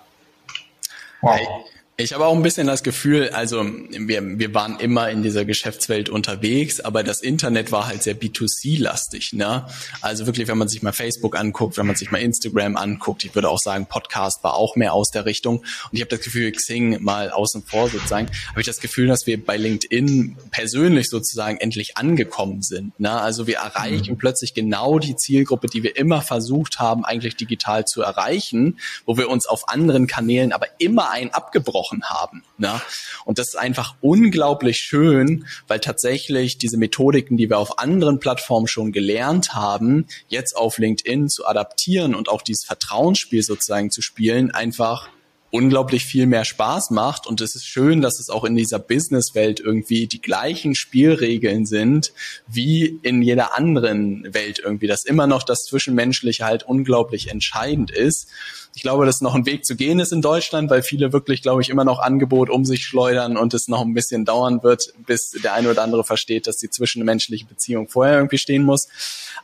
Wow. 1.21 1.67
Ich 1.99 2.13
habe 2.13 2.27
auch 2.27 2.37
ein 2.37 2.43
bisschen 2.43 2.67
das 2.67 2.83
Gefühl, 2.83 3.31
also 3.31 3.65
wir, 3.65 4.39
wir 4.39 4.53
waren 4.53 4.79
immer 4.81 5.09
in 5.09 5.23
dieser 5.23 5.47
Geschäftswelt 5.47 6.11
unterwegs, 6.11 6.79
aber 6.79 7.03
das 7.03 7.23
Internet 7.23 7.73
war 7.73 7.87
halt 7.87 8.03
sehr 8.03 8.15
B2C-lastig. 8.15 9.33
Ne? 9.33 9.67
Also 10.03 10.27
wirklich, 10.27 10.47
wenn 10.47 10.59
man 10.59 10.69
sich 10.69 10.83
mal 10.83 10.93
Facebook 10.93 11.39
anguckt, 11.39 11.79
wenn 11.79 11.87
man 11.87 11.97
sich 11.97 12.11
mal 12.11 12.19
Instagram 12.19 12.77
anguckt, 12.77 13.25
ich 13.25 13.35
würde 13.35 13.49
auch 13.49 13.59
sagen, 13.59 13.87
Podcast 13.87 14.45
war 14.45 14.57
auch 14.57 14.77
mehr 14.77 14.93
aus 14.93 15.11
der 15.11 15.25
Richtung. 15.25 15.61
Und 15.61 15.93
ich 15.93 16.03
habe 16.03 16.11
das 16.11 16.21
Gefühl, 16.21 16.53
Xing 16.53 17.03
mal 17.03 17.31
außen 17.31 17.63
vor 17.63 17.89
sozusagen, 17.89 18.29
habe 18.51 18.61
ich 18.61 18.67
das 18.67 18.81
Gefühl, 18.81 19.07
dass 19.07 19.27
wir 19.27 19.43
bei 19.43 19.57
LinkedIn 19.57 20.37
persönlich 20.51 21.09
sozusagen 21.09 21.57
endlich 21.57 21.97
angekommen 21.97 22.61
sind. 22.61 23.01
Ne? 23.01 23.11
Also 23.11 23.47
wir 23.47 23.57
erreichen 23.57 24.13
mhm. 24.13 24.19
plötzlich 24.19 24.53
genau 24.53 24.99
die 24.99 25.17
Zielgruppe, 25.17 25.69
die 25.69 25.83
wir 25.83 25.97
immer 25.97 26.21
versucht 26.21 26.79
haben, 26.79 27.07
eigentlich 27.07 27.37
digital 27.37 27.87
zu 27.87 28.03
erreichen, 28.03 28.81
wo 29.07 29.17
wir 29.17 29.31
uns 29.31 29.47
auf 29.47 29.71
anderen 29.71 30.07
Kanälen 30.07 30.53
aber 30.53 30.67
immer 30.77 31.11
ein 31.11 31.33
abgebrochen 31.33 31.86
gesprochen 31.87 32.03
haben. 32.05 32.42
Ne? 32.59 32.81
Und 33.25 33.38
das 33.38 33.49
ist 33.49 33.57
einfach 33.57 33.94
unglaublich 34.01 34.79
schön, 34.79 35.46
weil 35.68 35.81
tatsächlich 35.81 36.59
diese 36.59 36.77
Methodiken, 36.77 37.37
die 37.37 37.49
wir 37.49 37.59
auf 37.59 37.79
anderen 37.79 38.20
Plattformen 38.20 38.66
schon 38.66 38.92
gelernt 38.92 39.55
haben, 39.55 40.07
jetzt 40.29 40.57
auf 40.57 40.79
LinkedIn 40.79 41.29
zu 41.29 41.46
adaptieren 41.46 42.14
und 42.14 42.29
auch 42.29 42.42
dieses 42.42 42.64
Vertrauensspiel 42.64 43.42
sozusagen 43.42 43.90
zu 43.90 44.03
spielen, 44.03 44.51
einfach 44.51 45.09
unglaublich 45.51 46.05
viel 46.05 46.27
mehr 46.27 46.45
Spaß 46.45 46.91
macht. 46.91 47.27
Und 47.27 47.41
es 47.41 47.55
ist 47.55 47.67
schön, 47.67 48.01
dass 48.01 48.19
es 48.19 48.31
auch 48.31 48.45
in 48.45 48.57
dieser 48.57 48.79
Businesswelt 48.79 49.61
irgendwie 49.61 50.07
die 50.07 50.21
gleichen 50.21 50.75
Spielregeln 50.75 51.67
sind 51.67 52.13
wie 52.47 52.99
in 53.03 53.23
jeder 53.23 53.57
anderen 53.57 54.35
Welt 54.35 54.61
irgendwie, 54.63 54.87
dass 54.87 55.05
immer 55.05 55.27
noch 55.27 55.43
das 55.43 55.65
Zwischenmenschliche 55.65 56.45
halt 56.45 56.65
unglaublich 56.65 57.31
entscheidend 57.31 57.91
ist. 57.91 58.29
Ich 58.75 58.83
glaube, 58.83 59.07
dass 59.07 59.23
noch 59.23 59.35
ein 59.35 59.47
Weg 59.47 59.65
zu 59.65 59.75
gehen 59.75 60.01
ist 60.01 60.13
in 60.13 60.21
Deutschland, 60.21 60.69
weil 60.69 60.83
viele 60.83 61.13
wirklich, 61.13 61.41
glaube 61.41 61.63
ich, 61.63 61.71
immer 61.71 61.85
noch 61.85 61.99
Angebot 61.99 62.51
um 62.51 62.65
sich 62.67 62.85
schleudern 62.85 63.39
und 63.39 63.55
es 63.55 63.69
noch 63.69 63.81
ein 63.81 63.95
bisschen 63.95 64.27
dauern 64.27 64.63
wird, 64.63 64.93
bis 65.07 65.31
der 65.31 65.55
eine 65.55 65.71
oder 65.71 65.83
andere 65.83 66.05
versteht, 66.05 66.47
dass 66.47 66.59
die 66.59 66.69
zwischenmenschliche 66.69 67.47
Beziehung 67.47 67.89
vorher 67.89 68.17
irgendwie 68.17 68.39
stehen 68.39 68.65
muss. 68.65 68.89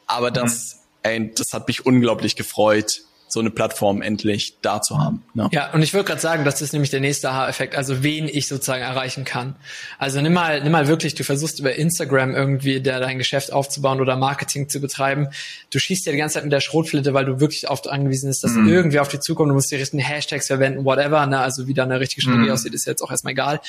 Aber 0.06 0.30
das, 0.30 0.74
mhm. 0.74 1.10
ey, 1.10 1.34
das 1.34 1.54
hat 1.54 1.66
mich 1.68 1.86
unglaublich 1.86 2.36
gefreut, 2.36 3.04
so 3.32 3.40
eine 3.40 3.50
Plattform 3.50 4.02
endlich 4.02 4.56
da 4.60 4.82
zu 4.82 4.98
haben. 4.98 5.22
Ne? 5.32 5.48
Ja, 5.52 5.72
und 5.72 5.80
ich 5.80 5.94
würde 5.94 6.06
gerade 6.06 6.20
sagen, 6.20 6.44
das 6.44 6.60
ist 6.60 6.74
nämlich 6.74 6.90
der 6.90 7.00
nächste 7.00 7.30
Aha-Effekt, 7.30 7.74
also 7.74 8.02
wen 8.02 8.28
ich 8.28 8.46
sozusagen 8.46 8.82
erreichen 8.82 9.24
kann. 9.24 9.56
Also 9.98 10.20
nimm 10.20 10.34
mal, 10.34 10.62
nimm 10.62 10.70
mal 10.70 10.86
wirklich, 10.86 11.14
du 11.14 11.24
versuchst 11.24 11.58
über 11.58 11.74
Instagram 11.74 12.34
irgendwie 12.34 12.82
da 12.82 13.00
dein 13.00 13.16
Geschäft 13.16 13.50
aufzubauen 13.50 14.02
oder 14.02 14.16
Marketing 14.16 14.68
zu 14.68 14.80
betreiben. 14.80 15.28
Du 15.70 15.78
schießt 15.78 16.04
ja 16.04 16.12
die 16.12 16.18
ganze 16.18 16.34
Zeit 16.34 16.42
mit 16.42 16.52
der 16.52 16.60
Schrotflinte, 16.60 17.14
weil 17.14 17.24
du 17.24 17.40
wirklich 17.40 17.70
oft 17.70 17.88
angewiesen 17.88 18.28
bist, 18.28 18.44
dass 18.44 18.52
mhm. 18.52 18.68
irgendwie 18.68 19.00
auf 19.00 19.08
die 19.08 19.18
zukommt. 19.18 19.48
Du 19.48 19.54
musst 19.54 19.70
die 19.70 19.76
richtigen 19.76 20.02
Hashtags 20.02 20.48
verwenden, 20.48 20.84
whatever. 20.84 21.24
Ne? 21.24 21.38
Also 21.38 21.66
wie 21.66 21.72
da 21.72 21.84
eine 21.84 22.00
richtige 22.00 22.20
Strategie 22.20 22.48
mhm. 22.48 22.52
aussieht, 22.52 22.74
ist 22.74 22.84
jetzt 22.84 23.02
auch 23.02 23.10
erstmal 23.10 23.32
egal. 23.32 23.60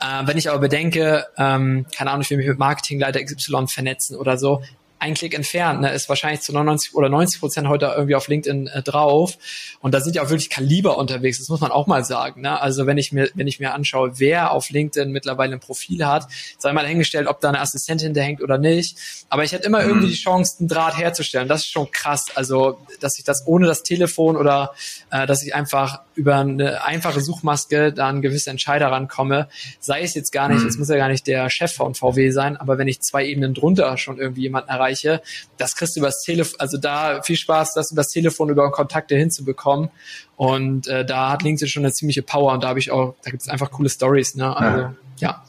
Äh, 0.00 0.26
wenn 0.26 0.38
ich 0.38 0.48
aber 0.48 0.60
bedenke, 0.60 1.26
ähm, 1.36 1.86
keine 1.92 2.10
Ahnung, 2.12 2.22
ich 2.22 2.30
will 2.30 2.36
mich 2.36 2.46
mit 2.46 2.60
Marketingleiter 2.60 3.20
XY 3.20 3.66
vernetzen 3.66 4.14
oder 4.14 4.38
so, 4.38 4.62
ein 4.98 5.14
Klick 5.14 5.34
entfernt, 5.34 5.80
ne, 5.80 5.92
ist 5.92 6.08
wahrscheinlich 6.08 6.40
zu 6.40 6.52
99 6.52 6.94
oder 6.94 7.08
90 7.08 7.40
Prozent 7.40 7.68
heute 7.68 7.86
irgendwie 7.94 8.14
auf 8.14 8.28
LinkedIn 8.28 8.66
äh, 8.66 8.82
drauf. 8.82 9.38
Und 9.80 9.94
da 9.94 10.00
sind 10.00 10.16
ja 10.16 10.22
auch 10.22 10.30
wirklich 10.30 10.50
Kaliber 10.50 10.98
unterwegs, 10.98 11.38
das 11.38 11.48
muss 11.48 11.60
man 11.60 11.70
auch 11.70 11.86
mal 11.86 12.04
sagen. 12.04 12.42
Ne? 12.42 12.60
Also 12.60 12.86
wenn 12.86 12.98
ich 12.98 13.12
mir, 13.12 13.30
wenn 13.34 13.46
ich 13.46 13.60
mir 13.60 13.74
anschaue, 13.74 14.18
wer 14.18 14.52
auf 14.52 14.70
LinkedIn 14.70 15.10
mittlerweile 15.10 15.54
ein 15.54 15.60
Profil 15.60 16.06
hat, 16.06 16.26
sei 16.58 16.72
mal 16.72 16.86
hingestellt, 16.86 17.28
ob 17.28 17.40
da 17.40 17.48
eine 17.48 17.60
Assistentin 17.60 18.08
hinterhängt 18.08 18.42
oder 18.42 18.58
nicht. 18.58 18.96
Aber 19.28 19.44
ich 19.44 19.52
hätte 19.52 19.66
immer 19.66 19.82
mhm. 19.82 19.88
irgendwie 19.88 20.08
die 20.08 20.16
Chance, 20.16 20.56
einen 20.58 20.68
Draht 20.68 20.98
herzustellen. 20.98 21.48
Das 21.48 21.60
ist 21.60 21.70
schon 21.70 21.90
krass. 21.90 22.26
Also, 22.34 22.80
dass 23.00 23.18
ich 23.18 23.24
das 23.24 23.46
ohne 23.46 23.66
das 23.66 23.82
Telefon 23.82 24.36
oder 24.36 24.74
äh, 25.10 25.26
dass 25.26 25.42
ich 25.42 25.54
einfach 25.54 26.00
über 26.14 26.36
eine 26.36 26.84
einfache 26.84 27.20
Suchmaske 27.20 27.92
da 27.92 28.08
an 28.08 28.22
gewisse 28.22 28.50
Entscheider 28.50 28.88
rankomme, 28.90 29.48
sei 29.78 30.02
es 30.02 30.14
jetzt 30.14 30.32
gar 30.32 30.48
nicht, 30.48 30.62
mhm. 30.62 30.68
es 30.68 30.76
muss 30.76 30.88
ja 30.88 30.96
gar 30.96 31.08
nicht 31.08 31.26
der 31.28 31.48
Chef 31.48 31.72
von 31.72 31.94
VW 31.94 32.30
sein, 32.30 32.56
aber 32.56 32.76
wenn 32.76 32.88
ich 32.88 33.00
zwei 33.00 33.24
Ebenen 33.24 33.54
drunter 33.54 33.96
schon 33.96 34.18
irgendwie 34.18 34.42
jemanden 34.42 34.68
erreiche, 34.68 34.87
Bereiche. 34.88 35.22
Das 35.56 35.76
kriegst 35.76 35.96
du 35.96 36.00
übers 36.00 36.22
Telefon, 36.22 36.58
also 36.60 36.78
da 36.78 37.22
viel 37.22 37.36
Spaß, 37.36 37.74
das 37.74 37.92
übers 37.92 38.08
Telefon 38.08 38.48
über 38.48 38.70
Kontakte 38.70 39.16
hinzubekommen. 39.16 39.90
Und 40.36 40.86
äh, 40.88 41.04
da 41.04 41.30
hat 41.30 41.42
LinkedIn 41.42 41.68
schon 41.68 41.84
eine 41.84 41.92
ziemliche 41.92 42.22
Power 42.22 42.52
und 42.52 42.64
da 42.64 42.68
habe 42.68 42.78
ich 42.78 42.90
auch, 42.90 43.14
da 43.22 43.30
gibt 43.30 43.42
es 43.42 43.48
einfach 43.48 43.70
coole 43.70 43.88
Stories. 43.88 44.34
Ne? 44.34 44.56
Also 44.56 44.80
ja. 44.80 44.94
ja. 45.18 45.44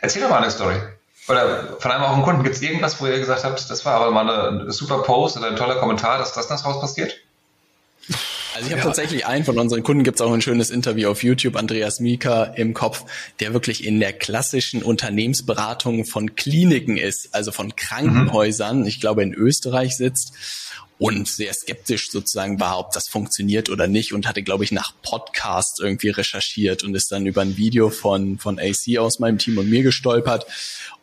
Erzähl 0.00 0.22
doch 0.22 0.30
mal 0.30 0.42
eine 0.42 0.50
Story. 0.50 0.76
Oder 1.28 1.76
von 1.78 1.90
einem 1.90 2.04
auch 2.04 2.14
einen 2.14 2.22
Kunden, 2.22 2.42
gibt 2.42 2.56
es 2.56 2.62
irgendwas, 2.62 3.00
wo 3.00 3.06
ihr 3.06 3.18
gesagt 3.18 3.44
habt, 3.44 3.68
das 3.68 3.84
war 3.84 3.94
aber 3.94 4.10
mal 4.10 4.30
eine 4.30 4.72
super 4.72 5.02
Post 5.02 5.36
oder 5.36 5.48
ein 5.48 5.56
toller 5.56 5.76
Kommentar, 5.76 6.18
dass 6.18 6.32
das 6.32 6.48
daraus 6.48 6.80
passiert? 6.80 7.16
Also 8.58 8.70
ich 8.70 8.72
habe 8.72 8.80
ja. 8.80 8.86
tatsächlich 8.86 9.24
einen 9.24 9.44
von 9.44 9.56
unseren 9.56 9.84
Kunden, 9.84 10.02
gibt 10.02 10.18
es 10.18 10.20
auch 10.20 10.32
ein 10.32 10.40
schönes 10.40 10.70
Interview 10.70 11.10
auf 11.10 11.22
YouTube, 11.22 11.54
Andreas 11.54 12.00
Mika 12.00 12.42
im 12.42 12.74
Kopf, 12.74 13.04
der 13.38 13.52
wirklich 13.52 13.86
in 13.86 14.00
der 14.00 14.12
klassischen 14.12 14.82
Unternehmensberatung 14.82 16.04
von 16.04 16.34
Kliniken 16.34 16.96
ist, 16.96 17.36
also 17.36 17.52
von 17.52 17.76
Krankenhäusern, 17.76 18.80
mhm. 18.80 18.86
ich 18.86 19.00
glaube 19.00 19.22
in 19.22 19.32
Österreich 19.32 19.96
sitzt 19.96 20.32
und 20.98 21.28
sehr 21.28 21.52
skeptisch 21.52 22.10
sozusagen 22.10 22.58
war, 22.58 22.78
ob 22.78 22.92
das 22.92 23.08
funktioniert 23.08 23.70
oder 23.70 23.86
nicht 23.86 24.12
und 24.12 24.26
hatte, 24.26 24.42
glaube 24.42 24.64
ich, 24.64 24.72
nach 24.72 24.92
Podcasts 25.02 25.78
irgendwie 25.78 26.10
recherchiert 26.10 26.82
und 26.82 26.94
ist 26.94 27.12
dann 27.12 27.26
über 27.26 27.42
ein 27.42 27.56
Video 27.56 27.90
von, 27.90 28.38
von 28.38 28.58
AC 28.58 28.98
aus 28.98 29.20
meinem 29.20 29.38
Team 29.38 29.58
und 29.58 29.70
mir 29.70 29.82
gestolpert 29.82 30.46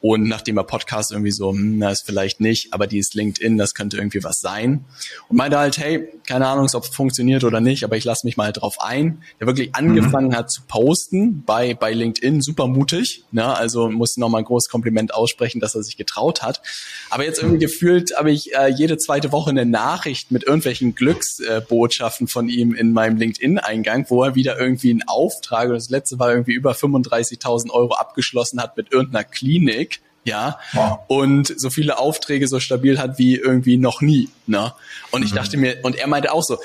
und 0.01 0.27
nachdem 0.27 0.57
er 0.57 0.65
Podcast 0.65 1.11
irgendwie 1.11 1.31
so, 1.31 1.51
hm, 1.51 1.79
na, 1.79 1.89
ist 1.89 2.05
vielleicht 2.05 2.39
nicht, 2.39 2.73
aber 2.73 2.85
die 2.85 2.99
ist 2.99 3.15
LinkedIn, 3.15 3.57
das 3.57 3.73
könnte 3.73 3.97
irgendwie 3.97 4.23
was 4.23 4.39
sein. 4.39 4.85
Und 5.29 5.37
meinte 5.37 5.57
halt, 5.57 5.77
hey, 5.77 6.07
keine 6.27 6.47
Ahnung, 6.47 6.69
ob 6.73 6.83
es 6.83 6.89
funktioniert 6.89 7.43
oder 7.43 7.59
nicht, 7.59 7.83
aber 7.83 7.97
ich 7.97 8.03
lasse 8.03 8.27
mich 8.27 8.37
mal 8.37 8.51
drauf 8.51 8.75
ein. 8.79 9.23
Der 9.39 9.47
wirklich 9.47 9.73
angefangen 9.73 10.27
mhm. 10.27 10.35
hat 10.35 10.51
zu 10.51 10.61
posten 10.67 11.43
bei, 11.43 11.73
bei 11.73 11.93
LinkedIn, 11.93 12.41
super 12.41 12.67
mutig. 12.67 13.23
Ne? 13.31 13.45
Also 13.45 13.89
muss 13.89 14.17
nochmal 14.17 14.41
ein 14.41 14.45
großes 14.45 14.69
Kompliment 14.69 15.13
aussprechen, 15.13 15.59
dass 15.59 15.73
er 15.73 15.81
sich 15.81 15.97
getraut 15.97 16.43
hat. 16.43 16.61
Aber 17.09 17.23
jetzt 17.23 17.41
irgendwie 17.41 17.59
gefühlt 17.59 18.15
habe 18.15 18.31
ich 18.31 18.53
äh, 18.53 18.67
jede 18.67 18.97
zweite 18.97 19.31
Woche 19.31 19.49
eine 19.49 19.65
Nachricht 19.65 19.84
mit 20.31 20.43
irgendwelchen 20.43 20.95
Glücksbotschaften 20.95 22.27
äh, 22.27 22.29
von 22.29 22.49
ihm 22.49 22.73
in 22.73 22.91
meinem 22.91 23.17
LinkedIn-Eingang, 23.17 24.05
wo 24.09 24.23
er 24.23 24.35
wieder 24.35 24.59
irgendwie 24.59 24.91
einen 24.91 25.07
Auftrag, 25.07 25.69
und 25.69 25.75
das 25.75 25.89
letzte 25.89 26.19
war 26.19 26.31
irgendwie 26.31 26.53
über 26.53 26.71
35.000 26.71 27.71
Euro 27.71 27.93
abgeschlossen 27.93 28.61
hat 28.61 28.77
mit 28.77 28.91
irgendeiner 28.91 29.23
Klinik 29.23 30.01
ja, 30.25 30.59
wow. 30.73 30.99
und 31.07 31.53
so 31.59 31.69
viele 31.69 31.99
Aufträge 31.99 32.47
so 32.47 32.59
stabil 32.59 32.99
hat 32.99 33.19
wie 33.19 33.35
irgendwie 33.35 33.77
noch 33.77 34.01
nie, 34.01 34.29
ne? 34.47 34.73
Und 35.11 35.21
mhm. 35.21 35.27
ich 35.27 35.33
dachte 35.33 35.55
mir, 35.57 35.77
und 35.83 35.95
er 35.95 36.07
meinte 36.07 36.33
auch 36.33 36.43
so, 36.43 36.57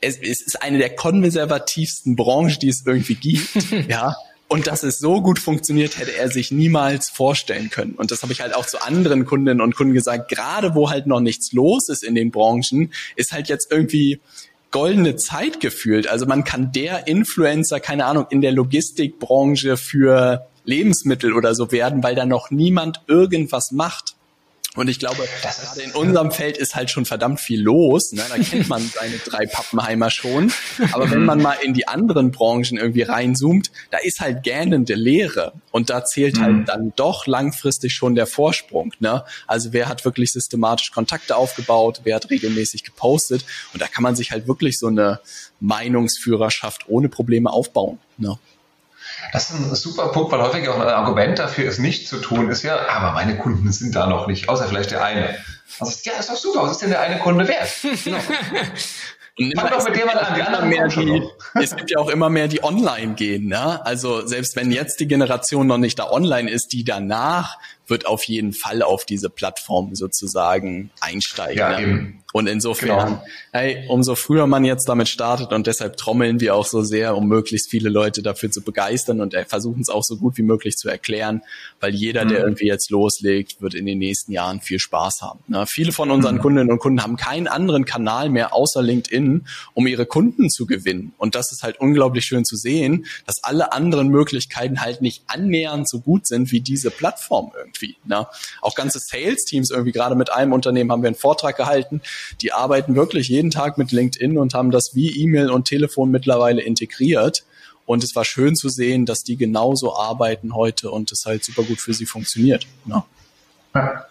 es, 0.00 0.18
es 0.18 0.42
ist 0.42 0.62
eine 0.62 0.78
der 0.78 0.94
konservativsten 0.94 2.14
Branchen, 2.14 2.58
die 2.60 2.68
es 2.68 2.84
irgendwie 2.84 3.14
gibt, 3.14 3.70
ja. 3.88 4.14
Und 4.48 4.68
dass 4.68 4.84
es 4.84 4.98
so 4.98 5.22
gut 5.22 5.40
funktioniert, 5.40 5.98
hätte 5.98 6.16
er 6.16 6.30
sich 6.30 6.52
niemals 6.52 7.10
vorstellen 7.10 7.68
können. 7.68 7.92
Und 7.92 8.12
das 8.12 8.22
habe 8.22 8.32
ich 8.32 8.40
halt 8.40 8.54
auch 8.54 8.64
zu 8.64 8.80
anderen 8.80 9.24
Kundinnen 9.24 9.60
und 9.60 9.74
Kunden 9.74 9.92
gesagt. 9.92 10.30
Gerade 10.30 10.74
wo 10.74 10.88
halt 10.88 11.06
noch 11.06 11.20
nichts 11.20 11.52
los 11.52 11.88
ist 11.88 12.04
in 12.04 12.14
den 12.14 12.30
Branchen, 12.30 12.92
ist 13.16 13.32
halt 13.32 13.48
jetzt 13.48 13.72
irgendwie 13.72 14.20
goldene 14.70 15.16
Zeit 15.16 15.58
gefühlt. 15.58 16.06
Also 16.08 16.26
man 16.26 16.44
kann 16.44 16.70
der 16.70 17.08
Influencer, 17.08 17.80
keine 17.80 18.06
Ahnung, 18.06 18.26
in 18.30 18.40
der 18.40 18.52
Logistikbranche 18.52 19.76
für 19.76 20.46
Lebensmittel 20.64 21.32
oder 21.32 21.54
so 21.54 21.72
werden, 21.72 22.02
weil 22.02 22.14
da 22.14 22.26
noch 22.26 22.50
niemand 22.50 23.00
irgendwas 23.08 23.72
macht. 23.72 24.14
Und 24.76 24.88
ich 24.88 24.98
glaube, 24.98 25.26
gerade 25.42 25.80
in 25.82 25.90
unserem 25.92 26.30
Feld 26.30 26.56
ist 26.56 26.76
halt 26.76 26.90
schon 26.90 27.04
verdammt 27.04 27.40
viel 27.40 27.60
los. 27.60 28.12
Ne? 28.12 28.22
Da 28.28 28.36
kennt 28.36 28.68
man 28.68 28.82
seine 28.94 29.16
drei 29.18 29.46
Pappenheimer 29.46 30.10
schon. 30.10 30.52
Aber 30.92 31.10
wenn 31.10 31.24
man 31.24 31.42
mal 31.42 31.56
in 31.62 31.74
die 31.74 31.88
anderen 31.88 32.30
Branchen 32.30 32.76
irgendwie 32.76 33.02
reinzoomt, 33.02 33.70
da 33.90 33.98
ist 33.98 34.20
halt 34.20 34.42
gähnende 34.42 34.94
Leere. 34.94 35.52
Und 35.70 35.90
da 35.90 36.04
zählt 36.04 36.38
halt 36.38 36.56
mhm. 36.56 36.64
dann 36.66 36.92
doch 36.96 37.26
langfristig 37.26 37.94
schon 37.94 38.14
der 38.14 38.26
Vorsprung. 38.26 38.92
Ne? 39.00 39.24
Also 39.46 39.72
wer 39.72 39.88
hat 39.88 40.04
wirklich 40.04 40.32
systematisch 40.32 40.92
Kontakte 40.92 41.36
aufgebaut, 41.36 42.02
wer 42.04 42.16
hat 42.16 42.30
regelmäßig 42.30 42.84
gepostet. 42.84 43.44
Und 43.72 43.82
da 43.82 43.86
kann 43.86 44.02
man 44.02 44.14
sich 44.14 44.30
halt 44.30 44.46
wirklich 44.46 44.78
so 44.78 44.88
eine 44.88 45.20
Meinungsführerschaft 45.60 46.88
ohne 46.88 47.08
Probleme 47.08 47.50
aufbauen. 47.50 47.98
Ne? 48.18 48.38
Das 49.32 49.50
ist 49.50 49.58
ein 49.58 49.74
super 49.74 50.08
Punkt, 50.08 50.32
weil 50.32 50.42
häufig 50.42 50.68
auch 50.68 50.78
ein 50.78 50.88
Argument 50.88 51.38
dafür, 51.38 51.68
es 51.68 51.78
nicht 51.78 52.08
zu 52.08 52.18
tun, 52.18 52.48
ist 52.48 52.62
ja, 52.62 52.88
aber 52.88 53.12
meine 53.12 53.36
Kunden 53.36 53.70
sind 53.72 53.94
da 53.94 54.06
noch 54.06 54.26
nicht, 54.26 54.48
außer 54.48 54.66
vielleicht 54.66 54.90
der 54.90 55.04
eine. 55.04 55.36
Also, 55.78 55.92
ja, 56.04 56.18
ist 56.18 56.30
doch 56.30 56.36
super, 56.36 56.62
was 56.62 56.72
ist 56.72 56.82
denn 56.82 56.90
der 56.90 57.00
eine 57.00 57.18
Kunde 57.18 57.46
wert? 57.48 57.68
Genau. 59.38 59.60
Fang 59.60 59.70
doch 59.70 59.84
mit 59.84 59.96
dem 59.96 60.08
an, 60.08 60.34
die 60.34 60.40
anderen 60.40 60.68
mehr 60.70 60.88
die, 60.88 61.22
Es 61.60 61.76
gibt 61.76 61.90
ja 61.90 61.98
auch 61.98 62.08
immer 62.08 62.30
mehr, 62.30 62.48
die 62.48 62.64
online 62.64 63.14
gehen. 63.16 63.48
Ne? 63.48 63.84
Also 63.84 64.26
selbst 64.26 64.56
wenn 64.56 64.70
jetzt 64.70 64.98
die 64.98 65.06
Generation 65.06 65.66
noch 65.66 65.76
nicht 65.76 65.98
da 65.98 66.10
online 66.10 66.50
ist, 66.50 66.72
die 66.72 66.84
danach 66.84 67.58
wird 67.86 68.06
auf 68.06 68.24
jeden 68.24 68.52
Fall 68.52 68.82
auf 68.82 69.04
diese 69.04 69.30
Plattform 69.30 69.94
sozusagen 69.94 70.90
einsteigen. 71.00 71.58
Ja, 71.58 71.78
ne? 71.78 71.82
eben. 71.82 72.22
Und 72.32 72.48
insofern, 72.48 73.06
genau. 73.06 73.22
hey, 73.52 73.86
umso 73.88 74.14
früher 74.14 74.46
man 74.46 74.62
jetzt 74.64 74.90
damit 74.90 75.08
startet 75.08 75.54
und 75.54 75.66
deshalb 75.66 75.96
trommeln 75.96 76.38
wir 76.38 76.54
auch 76.54 76.66
so 76.66 76.82
sehr, 76.82 77.16
um 77.16 77.28
möglichst 77.28 77.70
viele 77.70 77.88
Leute 77.88 78.22
dafür 78.22 78.50
zu 78.50 78.60
begeistern 78.60 79.22
und 79.22 79.34
versuchen 79.46 79.80
es 79.80 79.88
auch 79.88 80.02
so 80.02 80.18
gut 80.18 80.36
wie 80.36 80.42
möglich 80.42 80.76
zu 80.76 80.90
erklären, 80.90 81.40
weil 81.80 81.94
jeder, 81.94 82.26
mhm. 82.26 82.28
der 82.28 82.40
irgendwie 82.40 82.66
jetzt 82.66 82.90
loslegt, 82.90 83.62
wird 83.62 83.72
in 83.72 83.86
den 83.86 83.98
nächsten 83.98 84.32
Jahren 84.32 84.60
viel 84.60 84.78
Spaß 84.78 85.22
haben. 85.22 85.40
Ne? 85.46 85.64
viele 85.66 85.92
von 85.92 86.10
unseren 86.10 86.34
mhm. 86.34 86.40
Kundinnen 86.40 86.70
und 86.70 86.78
Kunden 86.78 87.02
haben 87.02 87.16
keinen 87.16 87.46
anderen 87.46 87.86
Kanal 87.86 88.28
mehr 88.28 88.54
außer 88.54 88.82
LinkedIn, 88.82 89.46
um 89.72 89.86
ihre 89.86 90.04
Kunden 90.04 90.50
zu 90.50 90.66
gewinnen. 90.66 91.14
Und 91.16 91.34
das 91.34 91.52
ist 91.52 91.62
halt 91.62 91.80
unglaublich 91.80 92.26
schön 92.26 92.44
zu 92.44 92.56
sehen, 92.56 93.06
dass 93.24 93.42
alle 93.44 93.72
anderen 93.72 94.08
Möglichkeiten 94.08 94.82
halt 94.82 95.00
nicht 95.00 95.22
annähernd 95.26 95.88
so 95.88 96.00
gut 96.00 96.26
sind 96.26 96.52
wie 96.52 96.60
diese 96.60 96.90
Plattform 96.90 97.52
irgendwie. 97.56 97.75
Na? 98.04 98.20
Ne? 98.20 98.26
Auch 98.60 98.74
ganze 98.74 98.98
Sales-Teams 98.98 99.70
irgendwie, 99.70 99.92
gerade 99.92 100.14
mit 100.14 100.32
einem 100.32 100.52
Unternehmen 100.52 100.90
haben 100.92 101.02
wir 101.02 101.08
einen 101.08 101.16
Vortrag 101.16 101.56
gehalten, 101.56 102.00
die 102.40 102.52
arbeiten 102.52 102.94
wirklich 102.96 103.28
jeden 103.28 103.50
Tag 103.50 103.78
mit 103.78 103.92
LinkedIn 103.92 104.38
und 104.38 104.54
haben 104.54 104.70
das 104.70 104.94
wie 104.94 105.10
E-Mail 105.20 105.50
und 105.50 105.66
Telefon 105.66 106.10
mittlerweile 106.10 106.62
integriert. 106.62 107.44
Und 107.86 108.02
es 108.02 108.16
war 108.16 108.24
schön 108.24 108.56
zu 108.56 108.68
sehen, 108.68 109.06
dass 109.06 109.22
die 109.22 109.36
genauso 109.36 109.96
arbeiten 109.96 110.54
heute 110.54 110.90
und 110.90 111.12
es 111.12 111.24
halt 111.24 111.44
super 111.44 111.62
gut 111.62 111.80
für 111.80 111.94
sie 111.94 112.06
funktioniert. 112.06 112.66
Ja. 112.86 113.06
ja. 113.74 114.06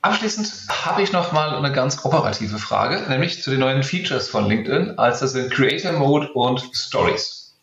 Abschließend 0.00 0.52
habe 0.68 1.02
ich 1.02 1.12
noch 1.12 1.30
mal 1.32 1.54
eine 1.54 1.72
ganz 1.72 2.04
operative 2.04 2.58
Frage, 2.58 3.08
nämlich 3.08 3.40
zu 3.40 3.50
den 3.50 3.60
neuen 3.60 3.84
Features 3.84 4.28
von 4.28 4.48
LinkedIn, 4.48 4.98
als 4.98 5.20
das 5.20 5.32
sind 5.32 5.52
Creator 5.52 5.92
Mode 5.92 6.32
und 6.32 6.60
Stories. 6.72 7.54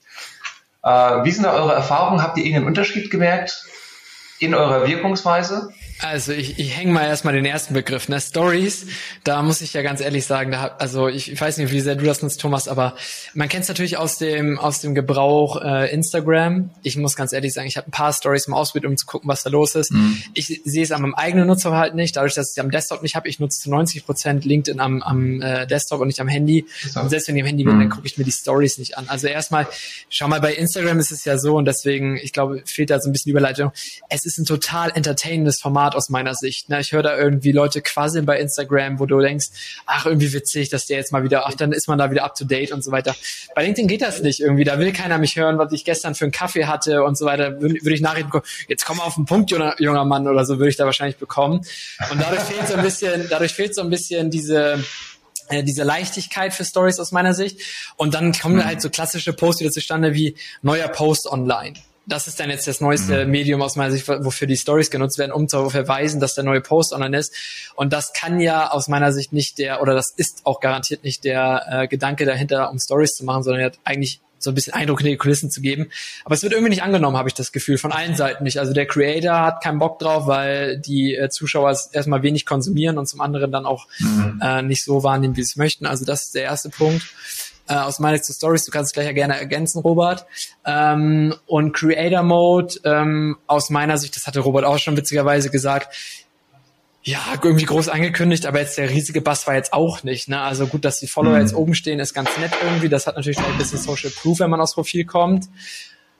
Äh, 0.84 0.90
wie 0.90 1.32
sind 1.32 1.44
da 1.44 1.54
eure 1.54 1.74
Erfahrungen? 1.74 2.24
Habt 2.24 2.38
ihr 2.38 2.46
irgendeinen 2.46 2.68
Unterschied 2.68 3.12
gemerkt 3.12 3.66
in 4.40 4.54
eurer 4.54 4.88
Wirkungsweise? 4.88 5.74
Also 6.02 6.32
ich, 6.32 6.58
ich 6.58 6.78
hänge 6.78 6.94
mal 6.94 7.06
erstmal 7.06 7.34
den 7.34 7.46
ersten 7.46 7.74
Begriff, 7.74 8.08
ne? 8.08 8.22
Stories. 8.22 8.88
Da 9.26 9.42
muss 9.42 9.60
ich 9.60 9.74
ja 9.74 9.82
ganz 9.82 10.00
ehrlich 10.00 10.26
sagen, 10.26 10.52
da, 10.52 10.76
also 10.80 11.10
ich, 11.10 11.30
ich 11.30 11.40
weiß 11.40 11.58
nicht, 11.58 11.74
wie 11.74 11.82
sehr 11.82 11.96
du 11.96 12.06
das 12.06 12.22
nutzt, 12.22 12.40
Thomas, 12.40 12.70
aber 12.70 12.96
man 13.34 13.50
kennt 13.50 13.64
es 13.64 13.68
natürlich 13.68 13.98
aus 13.98 14.18
dem 14.18 14.58
aus 14.58 14.80
dem 14.80 14.96
Gebrauch 14.96 15.62
äh, 15.62 15.92
Instagram. 15.94 16.70
Ich 16.84 16.96
muss 16.96 17.18
ganz 17.18 17.34
ehrlich 17.34 17.54
sagen, 17.54 17.68
ich 17.68 17.76
habe 17.76 17.88
ein 17.88 17.92
paar 17.92 18.14
Stories 18.14 18.48
mal 18.48 18.56
ausprobiert, 18.56 18.90
um 18.90 18.96
zu 18.96 19.06
gucken, 19.06 19.28
was 19.28 19.44
da 19.44 19.50
los 19.50 19.76
ist. 19.76 19.92
Mhm. 19.92 20.24
Ich 20.34 20.62
sehe 20.64 20.84
es 20.84 20.92
an 20.94 21.02
meinem 21.02 21.16
eigenen 21.16 21.48
Nutzerverhalten 21.48 21.98
nicht, 21.98 22.16
dadurch, 22.16 22.34
dass 22.34 22.52
ich 22.52 22.58
es 22.58 22.64
am 22.64 22.72
Desktop 22.72 23.04
nicht 23.04 23.16
habe. 23.16 23.28
Ich 23.28 23.40
nutze 23.40 23.60
zu 23.60 23.70
90 23.70 24.06
Prozent 24.06 24.46
LinkedIn 24.46 24.80
am, 24.80 25.02
am 25.02 25.42
äh, 25.42 25.68
Desktop 25.68 26.00
und 26.00 26.08
nicht 26.08 26.22
am 26.22 26.30
Handy. 26.30 26.66
So. 26.90 27.02
Und 27.02 27.10
selbst 27.10 27.28
wenn 27.28 27.36
ich 27.36 27.44
am 27.44 27.48
Handy 27.48 27.66
bin, 27.66 27.76
mhm. 27.76 27.80
dann 27.82 27.90
gucke 27.90 28.08
ich 28.08 28.18
mir 28.18 28.24
die 28.24 28.32
Stories 28.32 28.78
nicht 28.78 28.98
an. 28.98 29.10
Also 29.10 29.28
erstmal, 29.28 29.68
schau 30.10 30.30
mal, 30.30 30.40
bei 30.40 30.54
Instagram 30.54 30.98
ist 31.00 31.12
es 31.12 31.26
ja 31.26 31.38
so 31.38 31.58
und 31.58 31.66
deswegen, 31.66 32.16
ich 32.16 32.32
glaube, 32.32 32.62
fehlt 32.66 32.90
da 32.90 33.02
so 33.02 33.10
ein 33.10 33.12
bisschen 33.12 33.32
Überleitung. 33.32 33.74
Es 34.08 34.26
ist 34.26 34.38
ein 34.38 34.46
total 34.46 34.92
entertainendes 34.92 35.60
Format 35.60 35.89
Format 35.90 35.96
aus 35.96 36.10
meiner 36.10 36.36
Sicht. 36.36 36.70
Ne? 36.70 36.80
Ich 36.80 36.92
höre 36.92 37.04
da 37.04 37.18
irgendwie 37.18 37.52
Leute 37.52 37.82
quasseln 37.82 38.26
bei 38.26 38.40
Instagram, 38.40 39.00
wo 39.00 39.06
du 39.06 39.20
denkst, 39.20 39.48
ach, 39.86 40.06
irgendwie 40.06 40.34
witzig, 40.34 40.70
dass 40.70 40.86
der 40.86 40.98
jetzt 40.98 41.12
mal 41.12 41.24
wieder, 41.24 41.48
ach, 41.48 41.54
dann 41.54 41.72
ist 41.72 41.88
man 41.88 41.98
da 41.98 42.12
wieder 42.12 42.24
up 42.24 42.36
to 42.36 42.46
date 42.46 42.72
und 42.72 42.84
so 42.84 42.92
weiter. 42.92 43.16
Bei 43.56 43.64
LinkedIn 43.64 43.88
geht 43.88 44.02
das 44.02 44.22
nicht 44.22 44.40
irgendwie. 44.40 44.64
Da 44.64 44.80
will 44.80 44.94
keiner 44.94 45.18
mich 45.18 45.36
hören, 45.36 45.58
was 45.58 45.72
ich 45.74 45.86
gestern 45.86 46.16
für 46.16 46.26
einen 46.26 46.32
Kaffee 46.32 46.66
hatte 46.66 47.04
und 47.04 47.18
so 47.18 47.26
weiter. 47.26 47.62
Würde, 47.62 47.76
würde 47.76 47.94
ich 47.94 48.02
Nachrichten 48.02 48.30
bekommen, 48.30 48.46
jetzt 48.68 48.86
komm 48.86 49.00
auf 49.00 49.16
den 49.16 49.26
Punkt, 49.26 49.52
junger, 49.52 49.76
junger 49.80 50.06
Mann 50.06 50.28
oder 50.28 50.46
so, 50.46 50.58
würde 50.58 50.70
ich 50.70 50.78
da 50.78 50.86
wahrscheinlich 50.86 51.18
bekommen. 51.18 51.62
Und 52.12 52.22
dadurch 52.22 52.42
fehlt 52.42 52.68
so 52.68 52.76
ein 52.76 52.84
bisschen, 52.84 53.28
dadurch 53.30 53.54
fehlt 53.54 53.76
so 53.76 53.82
ein 53.82 53.90
bisschen 53.90 54.30
diese, 54.30 54.84
äh, 55.50 55.64
diese 55.64 55.84
Leichtigkeit 55.84 56.54
für 56.54 56.66
Stories 56.66 57.00
aus 57.00 57.12
meiner 57.12 57.34
Sicht. 57.34 57.60
Und 57.96 58.14
dann 58.14 58.34
kommen 58.34 58.58
mhm. 58.58 58.66
halt 58.66 58.82
so 58.82 58.90
klassische 58.90 59.34
Posts 59.34 59.62
wieder 59.62 59.72
zustande 59.72 60.14
wie 60.14 60.36
neuer 60.62 60.88
Post 60.88 61.28
online 61.28 61.74
das 62.10 62.28
ist 62.28 62.40
dann 62.40 62.50
jetzt 62.50 62.68
das 62.68 62.82
neueste 62.82 63.26
mhm. 63.26 63.32
Medium 63.32 63.62
aus 63.62 63.76
meiner 63.76 63.92
Sicht, 63.92 64.08
wofür 64.08 64.48
die 64.48 64.58
Stories 64.58 64.90
genutzt 64.90 65.18
werden, 65.18 65.32
um 65.32 65.48
zu 65.48 65.70
verweisen, 65.70 66.20
dass 66.20 66.36
der 66.36 66.44
neue 66.44 66.62
Post 66.62 66.92
online 66.92 67.18
ist. 67.18 67.34
Und 67.76 67.94
das 67.94 68.14
kann 68.14 68.40
ja 68.40 68.72
aus 68.72 68.88
meiner 68.88 69.14
Sicht 69.14 69.32
nicht 69.32 69.60
der, 69.60 69.82
oder 69.82 69.94
das 69.94 70.12
ist 70.16 70.42
auch 70.46 70.60
garantiert 70.60 71.04
nicht 71.04 71.24
der 71.24 71.66
äh, 71.70 71.88
Gedanke 71.88 72.26
dahinter, 72.26 72.72
um 72.72 72.80
Stories 72.80 73.16
zu 73.16 73.26
machen, 73.26 73.44
sondern 73.44 73.64
hat 73.64 73.80
eigentlich 73.84 74.22
so 74.40 74.52
ein 74.52 74.56
bisschen 74.56 74.74
Eindruck 74.74 75.02
in 75.02 75.08
die 75.08 75.18
Kulissen 75.18 75.52
zu 75.52 75.62
geben. 75.62 75.90
Aber 76.24 76.34
es 76.34 76.42
wird 76.42 76.54
irgendwie 76.54 76.70
nicht 76.70 76.82
angenommen, 76.82 77.18
habe 77.18 77.30
ich 77.30 77.36
das 77.36 77.52
Gefühl, 77.52 77.78
von 77.78 77.92
allen 77.92 78.16
Seiten 78.16 78.44
nicht. 78.44 78.60
Also 78.60 78.74
der 78.74 78.86
Creator 78.86 79.42
hat 79.42 79.62
keinen 79.62 79.80
Bock 79.80 80.00
drauf, 80.00 80.28
weil 80.28 80.80
die 80.80 81.16
äh, 81.16 81.30
Zuschauer 81.30 81.78
erstmal 81.92 82.24
wenig 82.24 82.46
konsumieren 82.46 82.98
und 82.98 83.08
zum 83.08 83.22
anderen 83.22 83.52
dann 83.52 83.66
auch 83.66 83.88
mhm. 84.00 84.40
äh, 84.42 84.62
nicht 84.62 84.84
so 84.84 85.04
wahrnehmen, 85.04 85.36
wie 85.36 85.44
sie 85.44 85.52
es 85.52 85.56
möchten. 85.58 85.86
Also 85.86 86.06
das 86.06 86.24
ist 86.24 86.36
der 86.36 86.44
erste 86.44 86.70
Punkt 86.70 87.04
äh, 87.70 87.76
aus 87.76 88.00
meiner 88.00 88.18
Sicht 88.18 88.26
zu 88.26 88.34
Stories. 88.34 88.66
Du 88.66 88.72
kannst 88.72 88.90
es 88.90 88.94
gleich 88.94 89.06
ja 89.06 89.14
gerne 89.14 89.40
ergänzen, 89.40 89.80
Robert. 89.80 90.26
Ähm, 90.66 91.36
und 91.46 91.74
Creator 91.74 92.24
Mode, 92.24 92.76
ähm, 92.84 93.38
aus 93.48 93.70
meiner 93.70 93.98
Sicht, 93.98 94.16
das 94.16 94.28
hatte 94.28 94.40
Robert 94.40 94.66
auch 94.66 94.80
schon 94.80 94.98
witzigerweise 94.98 95.50
gesagt, 95.52 95.96
ja, 97.02 97.20
irgendwie 97.42 97.66
groß 97.66 97.88
angekündigt, 97.88 98.46
aber 98.46 98.60
jetzt 98.60 98.78
der 98.78 98.90
riesige 98.90 99.22
Bass 99.22 99.48
war 99.48 99.56
jetzt 99.56 99.72
auch 99.72 100.04
nicht. 100.04 100.28
Ne? 100.28 100.42
Also 100.42 100.68
gut, 100.68 100.84
dass 100.84 101.00
die 101.00 101.08
Follower 101.08 101.36
mhm. 101.36 101.42
jetzt 101.42 101.56
oben 101.56 101.74
stehen, 101.74 102.00
ist 102.00 102.14
ganz 102.14 102.30
nett 102.38 102.52
irgendwie. 102.62 102.90
Das 102.90 103.08
hat 103.08 103.16
natürlich 103.16 103.40
ein 103.40 103.58
bisschen 103.58 103.80
Social 103.80 104.10
Proof, 104.10 104.40
wenn 104.40 104.50
man 104.50 104.60
aufs 104.60 104.74
Profil 104.74 105.06
kommt. 105.06 105.46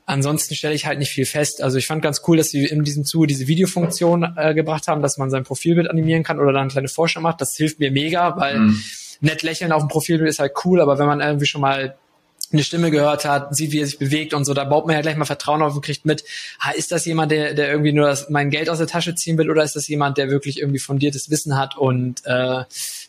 Ansonsten 0.06 0.56
stelle 0.56 0.74
ich 0.74 0.86
halt 0.86 0.98
nicht 0.98 1.12
viel 1.12 1.26
fest. 1.26 1.62
Also 1.62 1.78
ich 1.78 1.86
fand 1.86 2.02
ganz 2.02 2.22
cool, 2.28 2.38
dass 2.38 2.50
sie 2.50 2.66
in 2.66 2.84
diesem 2.84 3.06
Zuge 3.06 3.28
diese 3.28 3.48
Videofunktion 3.48 4.36
äh, 4.38 4.54
gebracht 4.54 4.88
haben, 4.88 5.02
dass 5.02 5.18
man 5.18 5.30
sein 5.30 5.44
Profilbild 5.44 5.90
animieren 5.90 6.24
kann 6.24 6.40
oder 6.40 6.54
dann 6.54 6.62
eine 6.62 6.72
kleine 6.72 6.88
Vorschau 6.88 7.22
macht. 7.22 7.42
Das 7.42 7.56
hilft 7.56 7.80
mir 7.80 7.92
mega, 7.92 8.38
weil 8.38 8.60
mhm 8.60 8.84
nett 9.22 9.44
lächeln 9.44 9.72
auf 9.72 9.84
dem 9.84 9.90
Profilbild 9.90 10.30
ist 10.30 10.40
halt 10.40 10.54
cool, 10.66 10.82
aber 10.82 11.00
wenn 11.00 11.08
man 11.08 11.22
irgendwie 11.22 11.46
schon 11.46 11.62
mal 11.62 11.96
eine 12.52 12.64
Stimme 12.64 12.90
gehört 12.90 13.26
hat, 13.26 13.56
sieht, 13.56 13.72
wie 13.72 13.80
er 13.80 13.86
sich 13.86 14.00
bewegt 14.00 14.34
und 14.34 14.46
so, 14.46 14.54
da 14.54 14.64
baut 14.64 14.88
man 14.88 14.96
ja 14.96 15.02
gleich 15.02 15.16
mal 15.16 15.26
Vertrauen 15.26 15.62
auf 15.62 15.76
und 15.76 15.86
kriegt 15.86 16.06
mit, 16.06 16.24
ha, 16.60 16.72
ist 16.72 16.92
das 16.92 17.06
jemand, 17.06 17.32
der, 17.32 17.54
der 17.54 17.70
irgendwie 17.70 17.92
nur 17.92 18.08
das, 18.08 18.30
mein 18.30 18.50
Geld 18.50 18.70
aus 18.70 18.80
der 18.80 18.88
Tasche 18.88 19.14
ziehen 19.16 19.38
will 19.38 19.52
oder 19.52 19.64
ist 19.64 19.76
das 19.76 19.88
jemand, 19.88 20.18
der 20.18 20.32
wirklich 20.32 20.60
irgendwie 20.60 20.80
fundiertes 20.80 21.30
Wissen 21.30 21.58
hat 21.58 21.78
und 21.78 22.22
äh, 22.26 22.64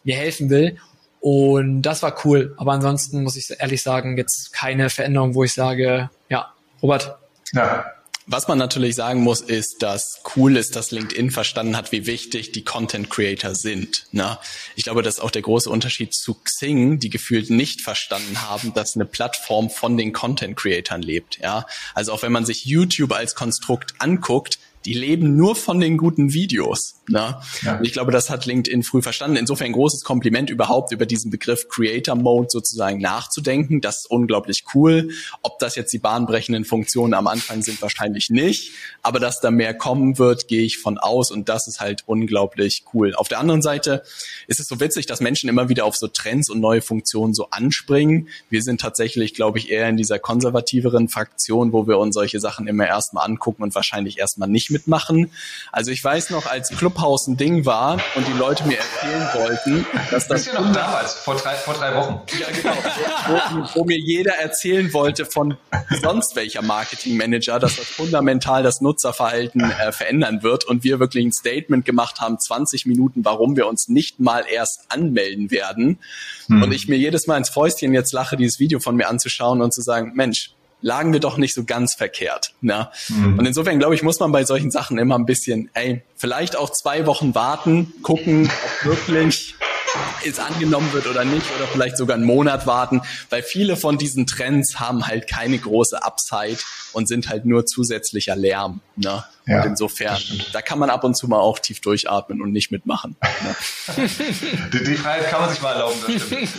mir 0.05 0.17
helfen 0.17 0.51
will? 0.51 0.77
Und 1.21 1.83
das 1.83 2.03
war 2.03 2.17
cool. 2.25 2.55
Aber 2.57 2.73
ansonsten 2.73 3.23
muss 3.23 3.37
ich 3.37 3.51
ehrlich 3.59 3.83
sagen, 3.83 4.17
jetzt 4.17 4.53
keine 4.53 4.91
Veränderung, 4.91 5.35
wo 5.35 5.45
ich 5.45 5.53
sage, 5.53 6.11
ja, 6.29 6.53
Robert. 6.83 7.19
Ja, 7.53 7.85
was 8.31 8.47
man 8.47 8.59
natürlich 8.59 8.95
sagen 8.95 9.23
muss, 9.23 9.41
ist, 9.41 9.83
dass 9.83 10.23
cool 10.37 10.57
ist, 10.57 10.77
dass 10.77 10.93
LinkedIn 10.93 11.33
verstanden 11.33 11.77
hat, 11.77 11.91
wie 11.91 12.07
wichtig 12.07 12.53
die 12.53 12.63
Content 12.63 13.11
Creator 13.11 13.57
sind. 13.57 14.07
Ne? 14.13 14.39
Ich 14.77 14.85
glaube, 14.85 15.03
das 15.03 15.15
ist 15.15 15.21
auch 15.21 15.33
der 15.33 15.43
große 15.43 15.69
Unterschied 15.69 16.15
zu 16.15 16.35
Xing, 16.35 17.01
die 17.01 17.11
gefühlt 17.11 17.51
nicht 17.51 17.81
verstanden 17.81 18.41
haben, 18.43 18.73
dass 18.73 18.95
eine 18.95 19.05
Plattform 19.05 19.69
von 19.69 19.97
den 19.97 20.13
Content 20.13 20.57
Creatern 20.57 21.03
lebt. 21.03 21.41
Ja, 21.43 21.67
also 21.95 22.13
auch 22.13 22.23
wenn 22.23 22.31
man 22.31 22.47
sich 22.47 22.65
YouTube 22.65 23.13
als 23.13 23.35
Konstrukt 23.35 23.95
anguckt, 23.99 24.61
die 24.85 24.95
leben 24.95 25.37
nur 25.37 25.57
von 25.57 25.79
den 25.79 25.99
guten 25.99 26.33
Videos. 26.33 26.95
Ne? 27.09 27.41
Ja. 27.63 27.77
Und 27.77 27.85
ich 27.85 27.93
glaube, 27.93 28.13
das 28.13 28.31
hat 28.31 28.47
LinkedIn 28.47 28.83
früh 28.83 29.03
verstanden. 29.03 29.37
Insofern 29.37 29.67
ein 29.67 29.73
großes 29.73 30.05
Kompliment 30.05 30.49
überhaupt 30.49 30.93
über 30.93 31.05
diesen 31.05 31.31
Begriff 31.31 31.69
Creator 31.69 32.15
Mode 32.15 32.49
sozusagen 32.51 32.99
nachzudenken. 32.99 33.81
Das 33.81 34.01
ist 34.01 34.11
unglaublich 34.11 34.65
cool. 34.75 35.11
Ob 35.43 35.59
das 35.59 35.77
jetzt 35.77 35.93
die 35.93 35.99
bahnbrechenden 35.99 36.65
Funktionen 36.65 37.15
am 37.15 37.27
Anfang 37.27 37.63
sind, 37.63 37.83
wahrscheinlich 37.83 38.31
nicht. 38.31 38.73
Aber 39.03 39.21
dass 39.21 39.41
da 39.41 39.51
mehr 39.51 39.75
kommen 39.75 40.19
wird, 40.19 40.49
gehe 40.49 40.63
ich 40.63 40.79
von 40.79 40.97
aus. 40.97 41.31
Und 41.31 41.49
das 41.49 41.69
ist 41.69 41.81
halt 41.81 42.05
unglaublich 42.07 42.85
cool. 42.95 43.15
Auf 43.15 43.29
der 43.29 43.39
anderen 43.39 43.61
Seite 43.61 44.03
ist 44.47 44.61
es 44.61 44.69
so 44.69 44.81
witzig, 44.81 45.05
dass 45.07 45.21
Menschen 45.21 45.51
immer 45.51 45.69
wieder 45.69 45.85
auf 45.85 45.97
so 45.97 46.09
Trends 46.09 46.49
und 46.49 46.61
neue 46.61 46.81
Funktionen 46.81 47.35
so 47.35 47.51
anspringen. 47.51 48.29
Wir 48.49 48.63
sind 48.63 48.81
tatsächlich, 48.81 49.35
glaube 49.35 49.59
ich, 49.59 49.71
eher 49.71 49.89
in 49.89 49.99
dieser 49.99 50.19
konservativeren 50.19 51.09
Fraktion, 51.09 51.73
wo 51.73 51.87
wir 51.87 51.99
uns 51.99 52.15
solche 52.15 52.41
Sachen 52.41 52.67
immer 52.67 52.87
erstmal 52.87 53.27
angucken 53.27 53.63
und 53.63 53.75
wahrscheinlich 53.75 54.19
erstmal 54.19 54.49
nicht 54.49 54.70
mitmachen. 54.71 55.31
Also 55.73 55.91
ich 55.91 56.03
weiß 56.03 56.31
noch, 56.31 56.47
als 56.47 56.71
Clubhouse 56.71 57.27
ein 57.27 57.37
Ding 57.37 57.67
war 57.67 57.99
und 58.15 58.27
die 58.27 58.33
Leute 58.33 58.67
mir 58.67 58.79
erzählen 58.79 59.29
wollten, 59.35 59.87
dass 60.11 60.29
das... 60.29 60.45
Bist 60.45 60.57
du 60.57 60.63
noch 60.63 60.73
damals, 60.73 61.15
vor 61.15 61.37
drei, 61.37 61.55
vor 61.55 61.75
drei 61.75 61.95
Wochen. 61.95 62.21
Ja, 62.39 62.47
genau. 62.51 62.77
Wo, 63.29 63.81
wo, 63.81 63.85
mir 63.85 63.99
jeder 63.99 64.33
erzählen 64.35 64.93
wollte 64.93 65.25
von 65.25 65.57
sonst 66.01 66.37
welcher 66.37 66.63
Marketingmanager, 66.63 67.59
dass 67.59 67.77
das 67.77 67.87
fundamental 67.87 68.63
das 68.63 68.81
Nutzerverhalten 68.81 69.71
äh, 69.71 69.93
verändern 69.93 70.43
wird 70.43 70.65
und 70.65 70.85
wir 70.85 71.01
wirklich 71.01 71.25
ein 71.25 71.33
Statement 71.33 71.85
gemacht 71.85 72.21
haben, 72.21 72.39
20 72.39 72.87
Minuten, 72.87 73.25
warum 73.25 73.57
wir 73.57 73.67
uns 73.67 73.89
nicht 73.89 74.21
mal 74.21 74.45
erst 74.51 74.87
anmelden 74.89 75.51
werden. 75.51 75.99
Hm. 76.47 76.63
Und 76.63 76.73
ich 76.73 76.89
mir 76.89 76.97
jedes 76.97 77.27
Mal 77.27 77.37
ins 77.37 77.49
Fäustchen 77.51 77.95
jetzt 77.95 78.13
lache, 78.13 78.37
dieses 78.37 78.59
Video 78.59 78.81
von 78.81 78.97
mir 78.97 79.09
anzuschauen 79.09 79.63
und 79.63 79.73
zu 79.73 79.83
sagen, 79.83 80.13
Mensch, 80.15 80.55
lagen 80.83 81.13
wir 81.13 81.21
doch 81.21 81.37
nicht 81.37 81.55
so 81.55 81.65
ganz 81.65 81.95
verkehrt. 81.95 82.53
Ne? 82.61 82.89
Mhm. 83.09 83.39
Und 83.39 83.47
insofern 83.47 83.79
glaube 83.79 83.95
ich, 83.95 84.03
muss 84.03 84.21
man 84.21 84.33
bei 84.33 84.45
solchen 84.45 84.71
Sachen 84.71 84.99
immer 84.99 85.19
ein 85.19 85.27
bisschen, 85.27 85.71
ey, 85.75 86.03
vielleicht 86.17 86.57
auch 86.57 86.71
zwei 86.71 87.07
Wochen 87.07 87.35
warten, 87.35 87.93
gucken, 88.03 88.51
ob 88.65 88.85
wirklich 88.87 89.55
es 90.27 90.39
angenommen 90.39 90.93
wird 90.93 91.07
oder 91.07 91.25
nicht, 91.25 91.47
oder 91.57 91.67
vielleicht 91.67 91.97
sogar 91.97 92.17
einen 92.17 92.25
Monat 92.25 92.67
warten, 92.67 93.03
weil 93.29 93.43
viele 93.43 93.77
von 93.77 93.99
diesen 93.99 94.27
Trends 94.27 94.79
haben 94.79 95.07
halt 95.07 95.29
keine 95.29 95.59
große 95.59 96.03
Upside 96.03 96.59
und 96.93 97.09
sind 97.09 97.29
halt 97.29 97.45
nur 97.45 97.67
zusätzlicher 97.67 98.37
Lärm. 98.37 98.81
Ne? 98.97 99.25
Ja, 99.51 99.63
und 99.63 99.67
insofern, 99.67 100.17
da 100.53 100.63
kann 100.63 100.79
man 100.79 100.91
ab 100.91 101.03
und 101.03 101.17
zu 101.17 101.27
mal 101.27 101.41
auch 101.41 101.59
tief 101.59 101.81
durchatmen 101.81 102.41
und 102.41 102.53
nicht 102.53 102.71
mitmachen. 102.71 103.17
Ne? 103.21 103.57
die, 104.73 104.85
die, 104.85 104.95
Freiheit 104.95 105.29
kann 105.29 105.41
man 105.41 105.51
sich 105.51 105.61
mal 105.61 105.73
erlauben. 105.73 105.97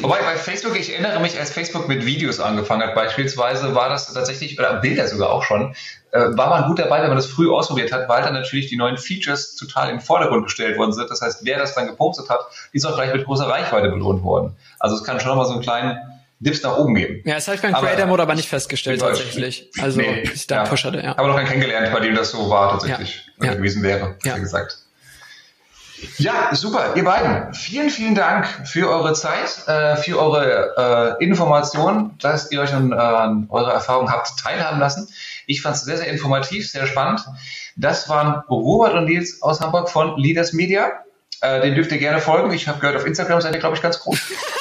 Wobei 0.02 0.22
bei 0.22 0.36
Facebook, 0.36 0.78
ich 0.78 0.92
erinnere 0.92 1.22
mich, 1.22 1.40
als 1.40 1.52
Facebook 1.52 1.88
mit 1.88 2.06
Videos 2.06 2.42
angefangen 2.42 2.86
hat, 2.86 2.94
beispielsweise 2.94 3.74
war 3.76 3.88
das 3.88 4.14
tatsächlich, 4.14 4.60
oder 4.60 4.74
Bilder 4.82 5.08
sogar 5.08 5.30
auch 5.30 5.44
schon, 5.44 5.74
äh, 6.12 6.20
war 6.36 6.50
man 6.50 6.68
gut 6.68 6.80
dabei, 6.80 7.00
wenn 7.02 7.08
man 7.08 7.16
das 7.16 7.28
früh 7.28 7.50
ausprobiert 7.50 7.94
hat, 7.94 8.10
weil 8.10 8.24
dann 8.24 8.34
natürlich 8.34 8.68
die 8.68 8.76
neuen 8.76 8.98
Features 8.98 9.56
total 9.56 9.90
im 9.90 10.02
Vordergrund 10.02 10.44
gestellt 10.44 10.78
worden 10.78 10.92
sind. 10.92 11.10
Das 11.10 11.22
heißt, 11.22 11.46
wer 11.46 11.60
das 11.60 11.74
dann 11.74 11.88
gepostet 11.88 12.30
hat, 12.30 12.42
ist 12.74 12.86
auch 12.86 12.96
gleich 12.96 13.14
mit 13.14 13.24
großer 13.24 13.48
Reichweite 13.48 13.88
belohnt 13.88 14.22
worden. 14.22 14.54
Also 14.80 14.98
es 14.98 15.04
kann 15.06 15.22
schon 15.22 15.38
mal 15.38 15.46
so 15.46 15.54
einen 15.54 15.62
kleinen 15.62 15.98
Dips 16.42 16.64
nach 16.64 16.78
oben 16.78 16.96
geben. 16.96 17.22
Ja, 17.24 17.36
das 17.36 17.48
habe 17.48 17.56
ich 17.56 17.62
beim 17.62 17.74
Creator 17.74 18.08
Mode 18.08 18.24
aber 18.24 18.34
nicht 18.34 18.50
festgestellt 18.50 19.00
tatsächlich. 19.00 19.70
Also 19.80 20.00
nee, 20.00 20.22
ich 20.22 20.48
da 20.48 20.64
ja. 20.64 20.64
Push 20.64 20.86
hatte, 20.86 21.00
ja. 21.00 21.16
Aber 21.18 21.28
noch 21.28 21.36
einen 21.36 21.48
kennengelernt, 21.48 21.94
bei 21.94 22.00
dem 22.00 22.16
das 22.16 22.32
so 22.32 22.50
war 22.50 22.72
tatsächlich 22.72 23.28
ja. 23.40 23.46
Ja. 23.46 23.54
gewesen 23.54 23.84
wäre, 23.84 24.16
ja. 24.24 24.38
gesagt. 24.40 24.80
Ja, 26.18 26.50
super, 26.54 26.96
ihr 26.96 27.04
beiden. 27.04 27.54
Vielen, 27.54 27.92
vielen 27.92 28.16
Dank 28.16 28.48
für 28.66 28.90
eure 28.90 29.14
Zeit, 29.14 29.68
äh, 29.68 29.96
für 29.98 30.20
eure 30.20 31.18
äh, 31.20 31.24
Informationen, 31.24 32.18
dass 32.20 32.52
ihr 32.52 32.60
euch 32.62 32.74
an, 32.74 32.92
an 32.92 33.46
eure 33.50 33.72
Erfahrungen 33.72 34.12
habt 34.12 34.32
teilhaben 34.40 34.80
lassen. 34.80 35.08
Ich 35.46 35.62
fand 35.62 35.76
es 35.76 35.84
sehr, 35.84 35.98
sehr 35.98 36.08
informativ, 36.08 36.72
sehr 36.72 36.88
spannend. 36.88 37.24
Das 37.76 38.10
waren 38.10 38.42
Robert 38.50 38.96
und 38.96 39.06
Nils 39.06 39.44
aus 39.44 39.62
Hamburg 39.62 39.92
von 39.92 40.18
Leaders 40.18 40.54
Media. 40.54 40.92
Äh, 41.42 41.62
den 41.62 41.76
dürft 41.76 41.92
ihr 41.92 42.00
gerne 42.00 42.20
folgen. 42.20 42.52
Ich 42.52 42.68
habe 42.68 42.80
gehört, 42.80 42.98
auf 42.98 43.06
Instagram 43.06 43.42
seid 43.42 43.54
ihr, 43.54 43.60
glaube 43.60 43.76
ich, 43.76 43.82
ganz 43.84 44.00
groß. 44.00 44.20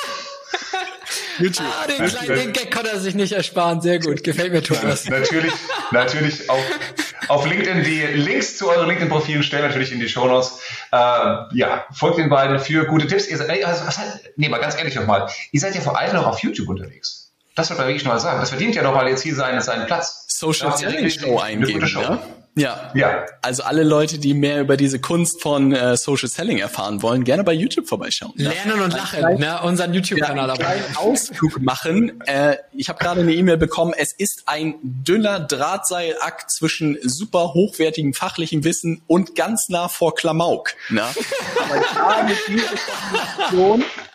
YouTube. 1.40 1.66
Ah, 1.66 1.86
den 1.86 2.06
kleinen 2.06 2.36
den 2.36 2.52
Gag 2.52 2.70
konnte 2.70 2.90
er 2.90 3.00
sich 3.00 3.14
nicht 3.14 3.32
ersparen. 3.32 3.80
Sehr 3.80 3.98
gut. 3.98 4.22
Gefällt 4.22 4.52
mir 4.52 4.62
Thomas. 4.62 5.08
natürlich, 5.08 5.52
natürlich 5.90 6.48
auf, 6.48 6.60
auf 7.28 7.46
LinkedIn. 7.46 7.82
Die 7.84 8.02
Links 8.02 8.56
zu 8.56 8.68
euren 8.68 8.88
LinkedIn-Profilen 8.88 9.42
stellen 9.42 9.66
natürlich 9.66 9.92
in 9.92 10.00
die 10.00 10.08
Show 10.08 10.26
Notes. 10.26 10.60
Äh, 10.92 10.96
ja, 10.96 11.84
folgt 11.92 12.18
den 12.18 12.28
beiden 12.28 12.58
für 12.58 12.84
gute 12.86 13.06
Tipps. 13.06 13.28
Ihr 13.28 13.38
seid, 13.38 13.64
also, 13.64 13.86
was, 13.86 14.00
nee, 14.36 14.48
mal 14.48 14.58
ganz 14.58 14.76
ehrlich 14.76 14.94
nochmal. 14.94 15.28
Ihr 15.52 15.60
seid 15.60 15.74
ja 15.74 15.80
vor 15.80 15.98
allem 15.98 16.14
noch 16.14 16.26
auf 16.26 16.40
YouTube 16.40 16.68
unterwegs. 16.68 17.32
Das 17.54 17.68
wird 17.68 17.78
man 17.78 17.88
wirklich 17.88 18.04
noch 18.04 18.12
mal 18.12 18.20
sagen. 18.20 18.40
Das 18.40 18.50
verdient 18.50 18.74
ja 18.74 18.82
noch 18.82 18.94
mal 18.94 19.08
jetzt 19.08 19.22
hier 19.22 19.34
seinen, 19.34 19.60
seinen 19.60 19.86
Platz. 19.86 20.26
Social 20.28 20.76
Selling 20.76 21.10
Show 21.10 21.38
eingeben. 21.38 21.86
Ja? 21.86 22.18
Ja. 22.60 22.90
ja. 22.94 23.26
Also 23.42 23.62
alle 23.62 23.82
Leute, 23.82 24.18
die 24.18 24.34
mehr 24.34 24.60
über 24.60 24.76
diese 24.76 25.00
Kunst 25.00 25.42
von 25.42 25.72
äh, 25.72 25.96
Social 25.96 26.28
Selling 26.28 26.58
erfahren 26.58 27.02
wollen, 27.02 27.24
gerne 27.24 27.44
bei 27.44 27.52
YouTube 27.52 27.88
vorbeischauen. 27.88 28.32
Lernen 28.36 28.78
ja. 28.78 28.84
und 28.84 28.92
lachen, 28.92 29.38
ne? 29.38 29.60
unseren 29.62 29.94
YouTube-Kanal 29.94 30.48
ja, 30.48 30.54
dabei. 30.54 30.82
Ausflug 30.96 31.60
machen. 31.60 32.20
Äh, 32.26 32.56
ich 32.72 32.88
habe 32.88 32.98
gerade 32.98 33.20
eine 33.22 33.32
E-Mail 33.32 33.56
bekommen. 33.56 33.92
Es 33.96 34.12
ist 34.12 34.42
ein 34.46 34.74
dünner 34.82 35.40
Drahtseilakt 35.40 36.50
zwischen 36.50 36.98
super 37.02 37.54
hochwertigem 37.54 38.12
fachlichen 38.14 38.64
Wissen 38.64 39.02
und 39.06 39.34
ganz 39.34 39.68
nah 39.68 39.88
vor 39.88 40.14
Klamauk. 40.14 40.74
Ne? 40.90 41.02
Aber 42.00 42.28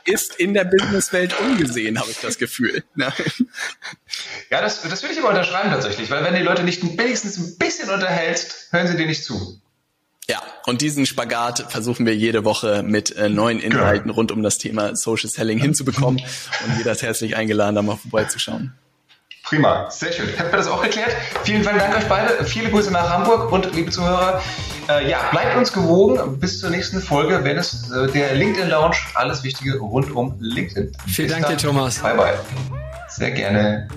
ist 0.06 0.36
in 0.36 0.53
der 0.53 0.66
Businesswelt 0.66 1.38
ungesehen, 1.39 1.99
habe 1.99 2.12
ich 2.12 2.20
das 2.20 2.38
Gefühl. 2.38 2.84
Ja, 4.49 4.62
das, 4.62 4.82
das 4.84 5.03
würde 5.03 5.14
ich 5.14 5.20
aber 5.20 5.30
unterschreiben 5.30 5.70
tatsächlich, 5.70 6.10
weil 6.10 6.24
wenn 6.24 6.36
die 6.36 6.41
Leute 6.41 6.64
nicht 6.64 6.82
wenigstens 6.97 7.38
ein 7.38 7.58
bisschen 7.58 7.89
unterhältst, 7.89 8.72
hören 8.72 8.88
sie 8.88 8.95
dir 8.95 9.08
nicht 9.08 9.24
zu. 9.24 9.60
Ja, 10.28 10.41
und 10.66 10.82
diesen 10.82 11.06
Spagat 11.06 11.72
versuchen 11.72 12.06
wir 12.06 12.16
jede 12.16 12.45
Woche 12.45 12.82
mit 12.84 13.16
äh, 13.16 13.30
neuen 13.30 13.60
genau. 13.60 13.78
Inhalten 13.78 14.10
rund 14.10 14.32
um 14.32 14.41
das 14.41 14.58
Thema 14.58 14.95
Social 14.95 15.30
Selling 15.30 15.60
hinzubekommen 15.60 16.20
und 16.66 16.78
jeder 16.78 16.93
ist 16.93 17.03
herzlich 17.03 17.36
eingeladen, 17.36 17.76
da 17.76 17.82
mal 17.82 17.97
vorbeizuschauen. 17.97 18.74
Prima, 19.43 19.91
sehr 19.91 20.12
schön. 20.12 20.28
Habt 20.39 20.51
ihr 20.51 20.58
das 20.58 20.68
auch 20.68 20.82
geklärt? 20.82 21.12
Vielen, 21.43 21.64
vielen 21.64 21.78
Dank 21.78 21.95
euch 21.95 22.06
beide. 22.06 22.43
Viele 22.45 22.72
Grüße 22.72 22.89
nach 22.89 23.08
Hamburg 23.08 23.51
und 23.51 23.76
liebe 23.76 23.91
Zuhörer, 23.91 24.41
äh, 24.90 25.10
ja, 25.10 25.30
bleibt 25.32 25.58
uns 25.58 25.72
gewogen 25.72 26.40
bis 26.40 26.60
zur 26.60 26.70
nächsten 26.70 27.02
Folge, 27.02 27.44
wenn 27.44 27.58
es 27.58 27.90
äh, 27.92 28.08
der 28.08 28.36
LinkedIn 28.36 28.70
Lounge 28.70 28.98
alles 29.16 29.44
Wichtige 29.44 29.78
rund 29.80 30.12
um 30.12 30.36
LinkedIn. 30.40 30.92
Vielen 31.08 31.28
bis 31.28 31.32
Dank 31.32 31.48
dann. 31.48 31.58
dir, 31.58 31.58
Thomas. 31.58 32.00
Bye 32.00 32.16
bye. 32.16 32.34
Sehr 33.10 33.32
gerne. 33.32 33.88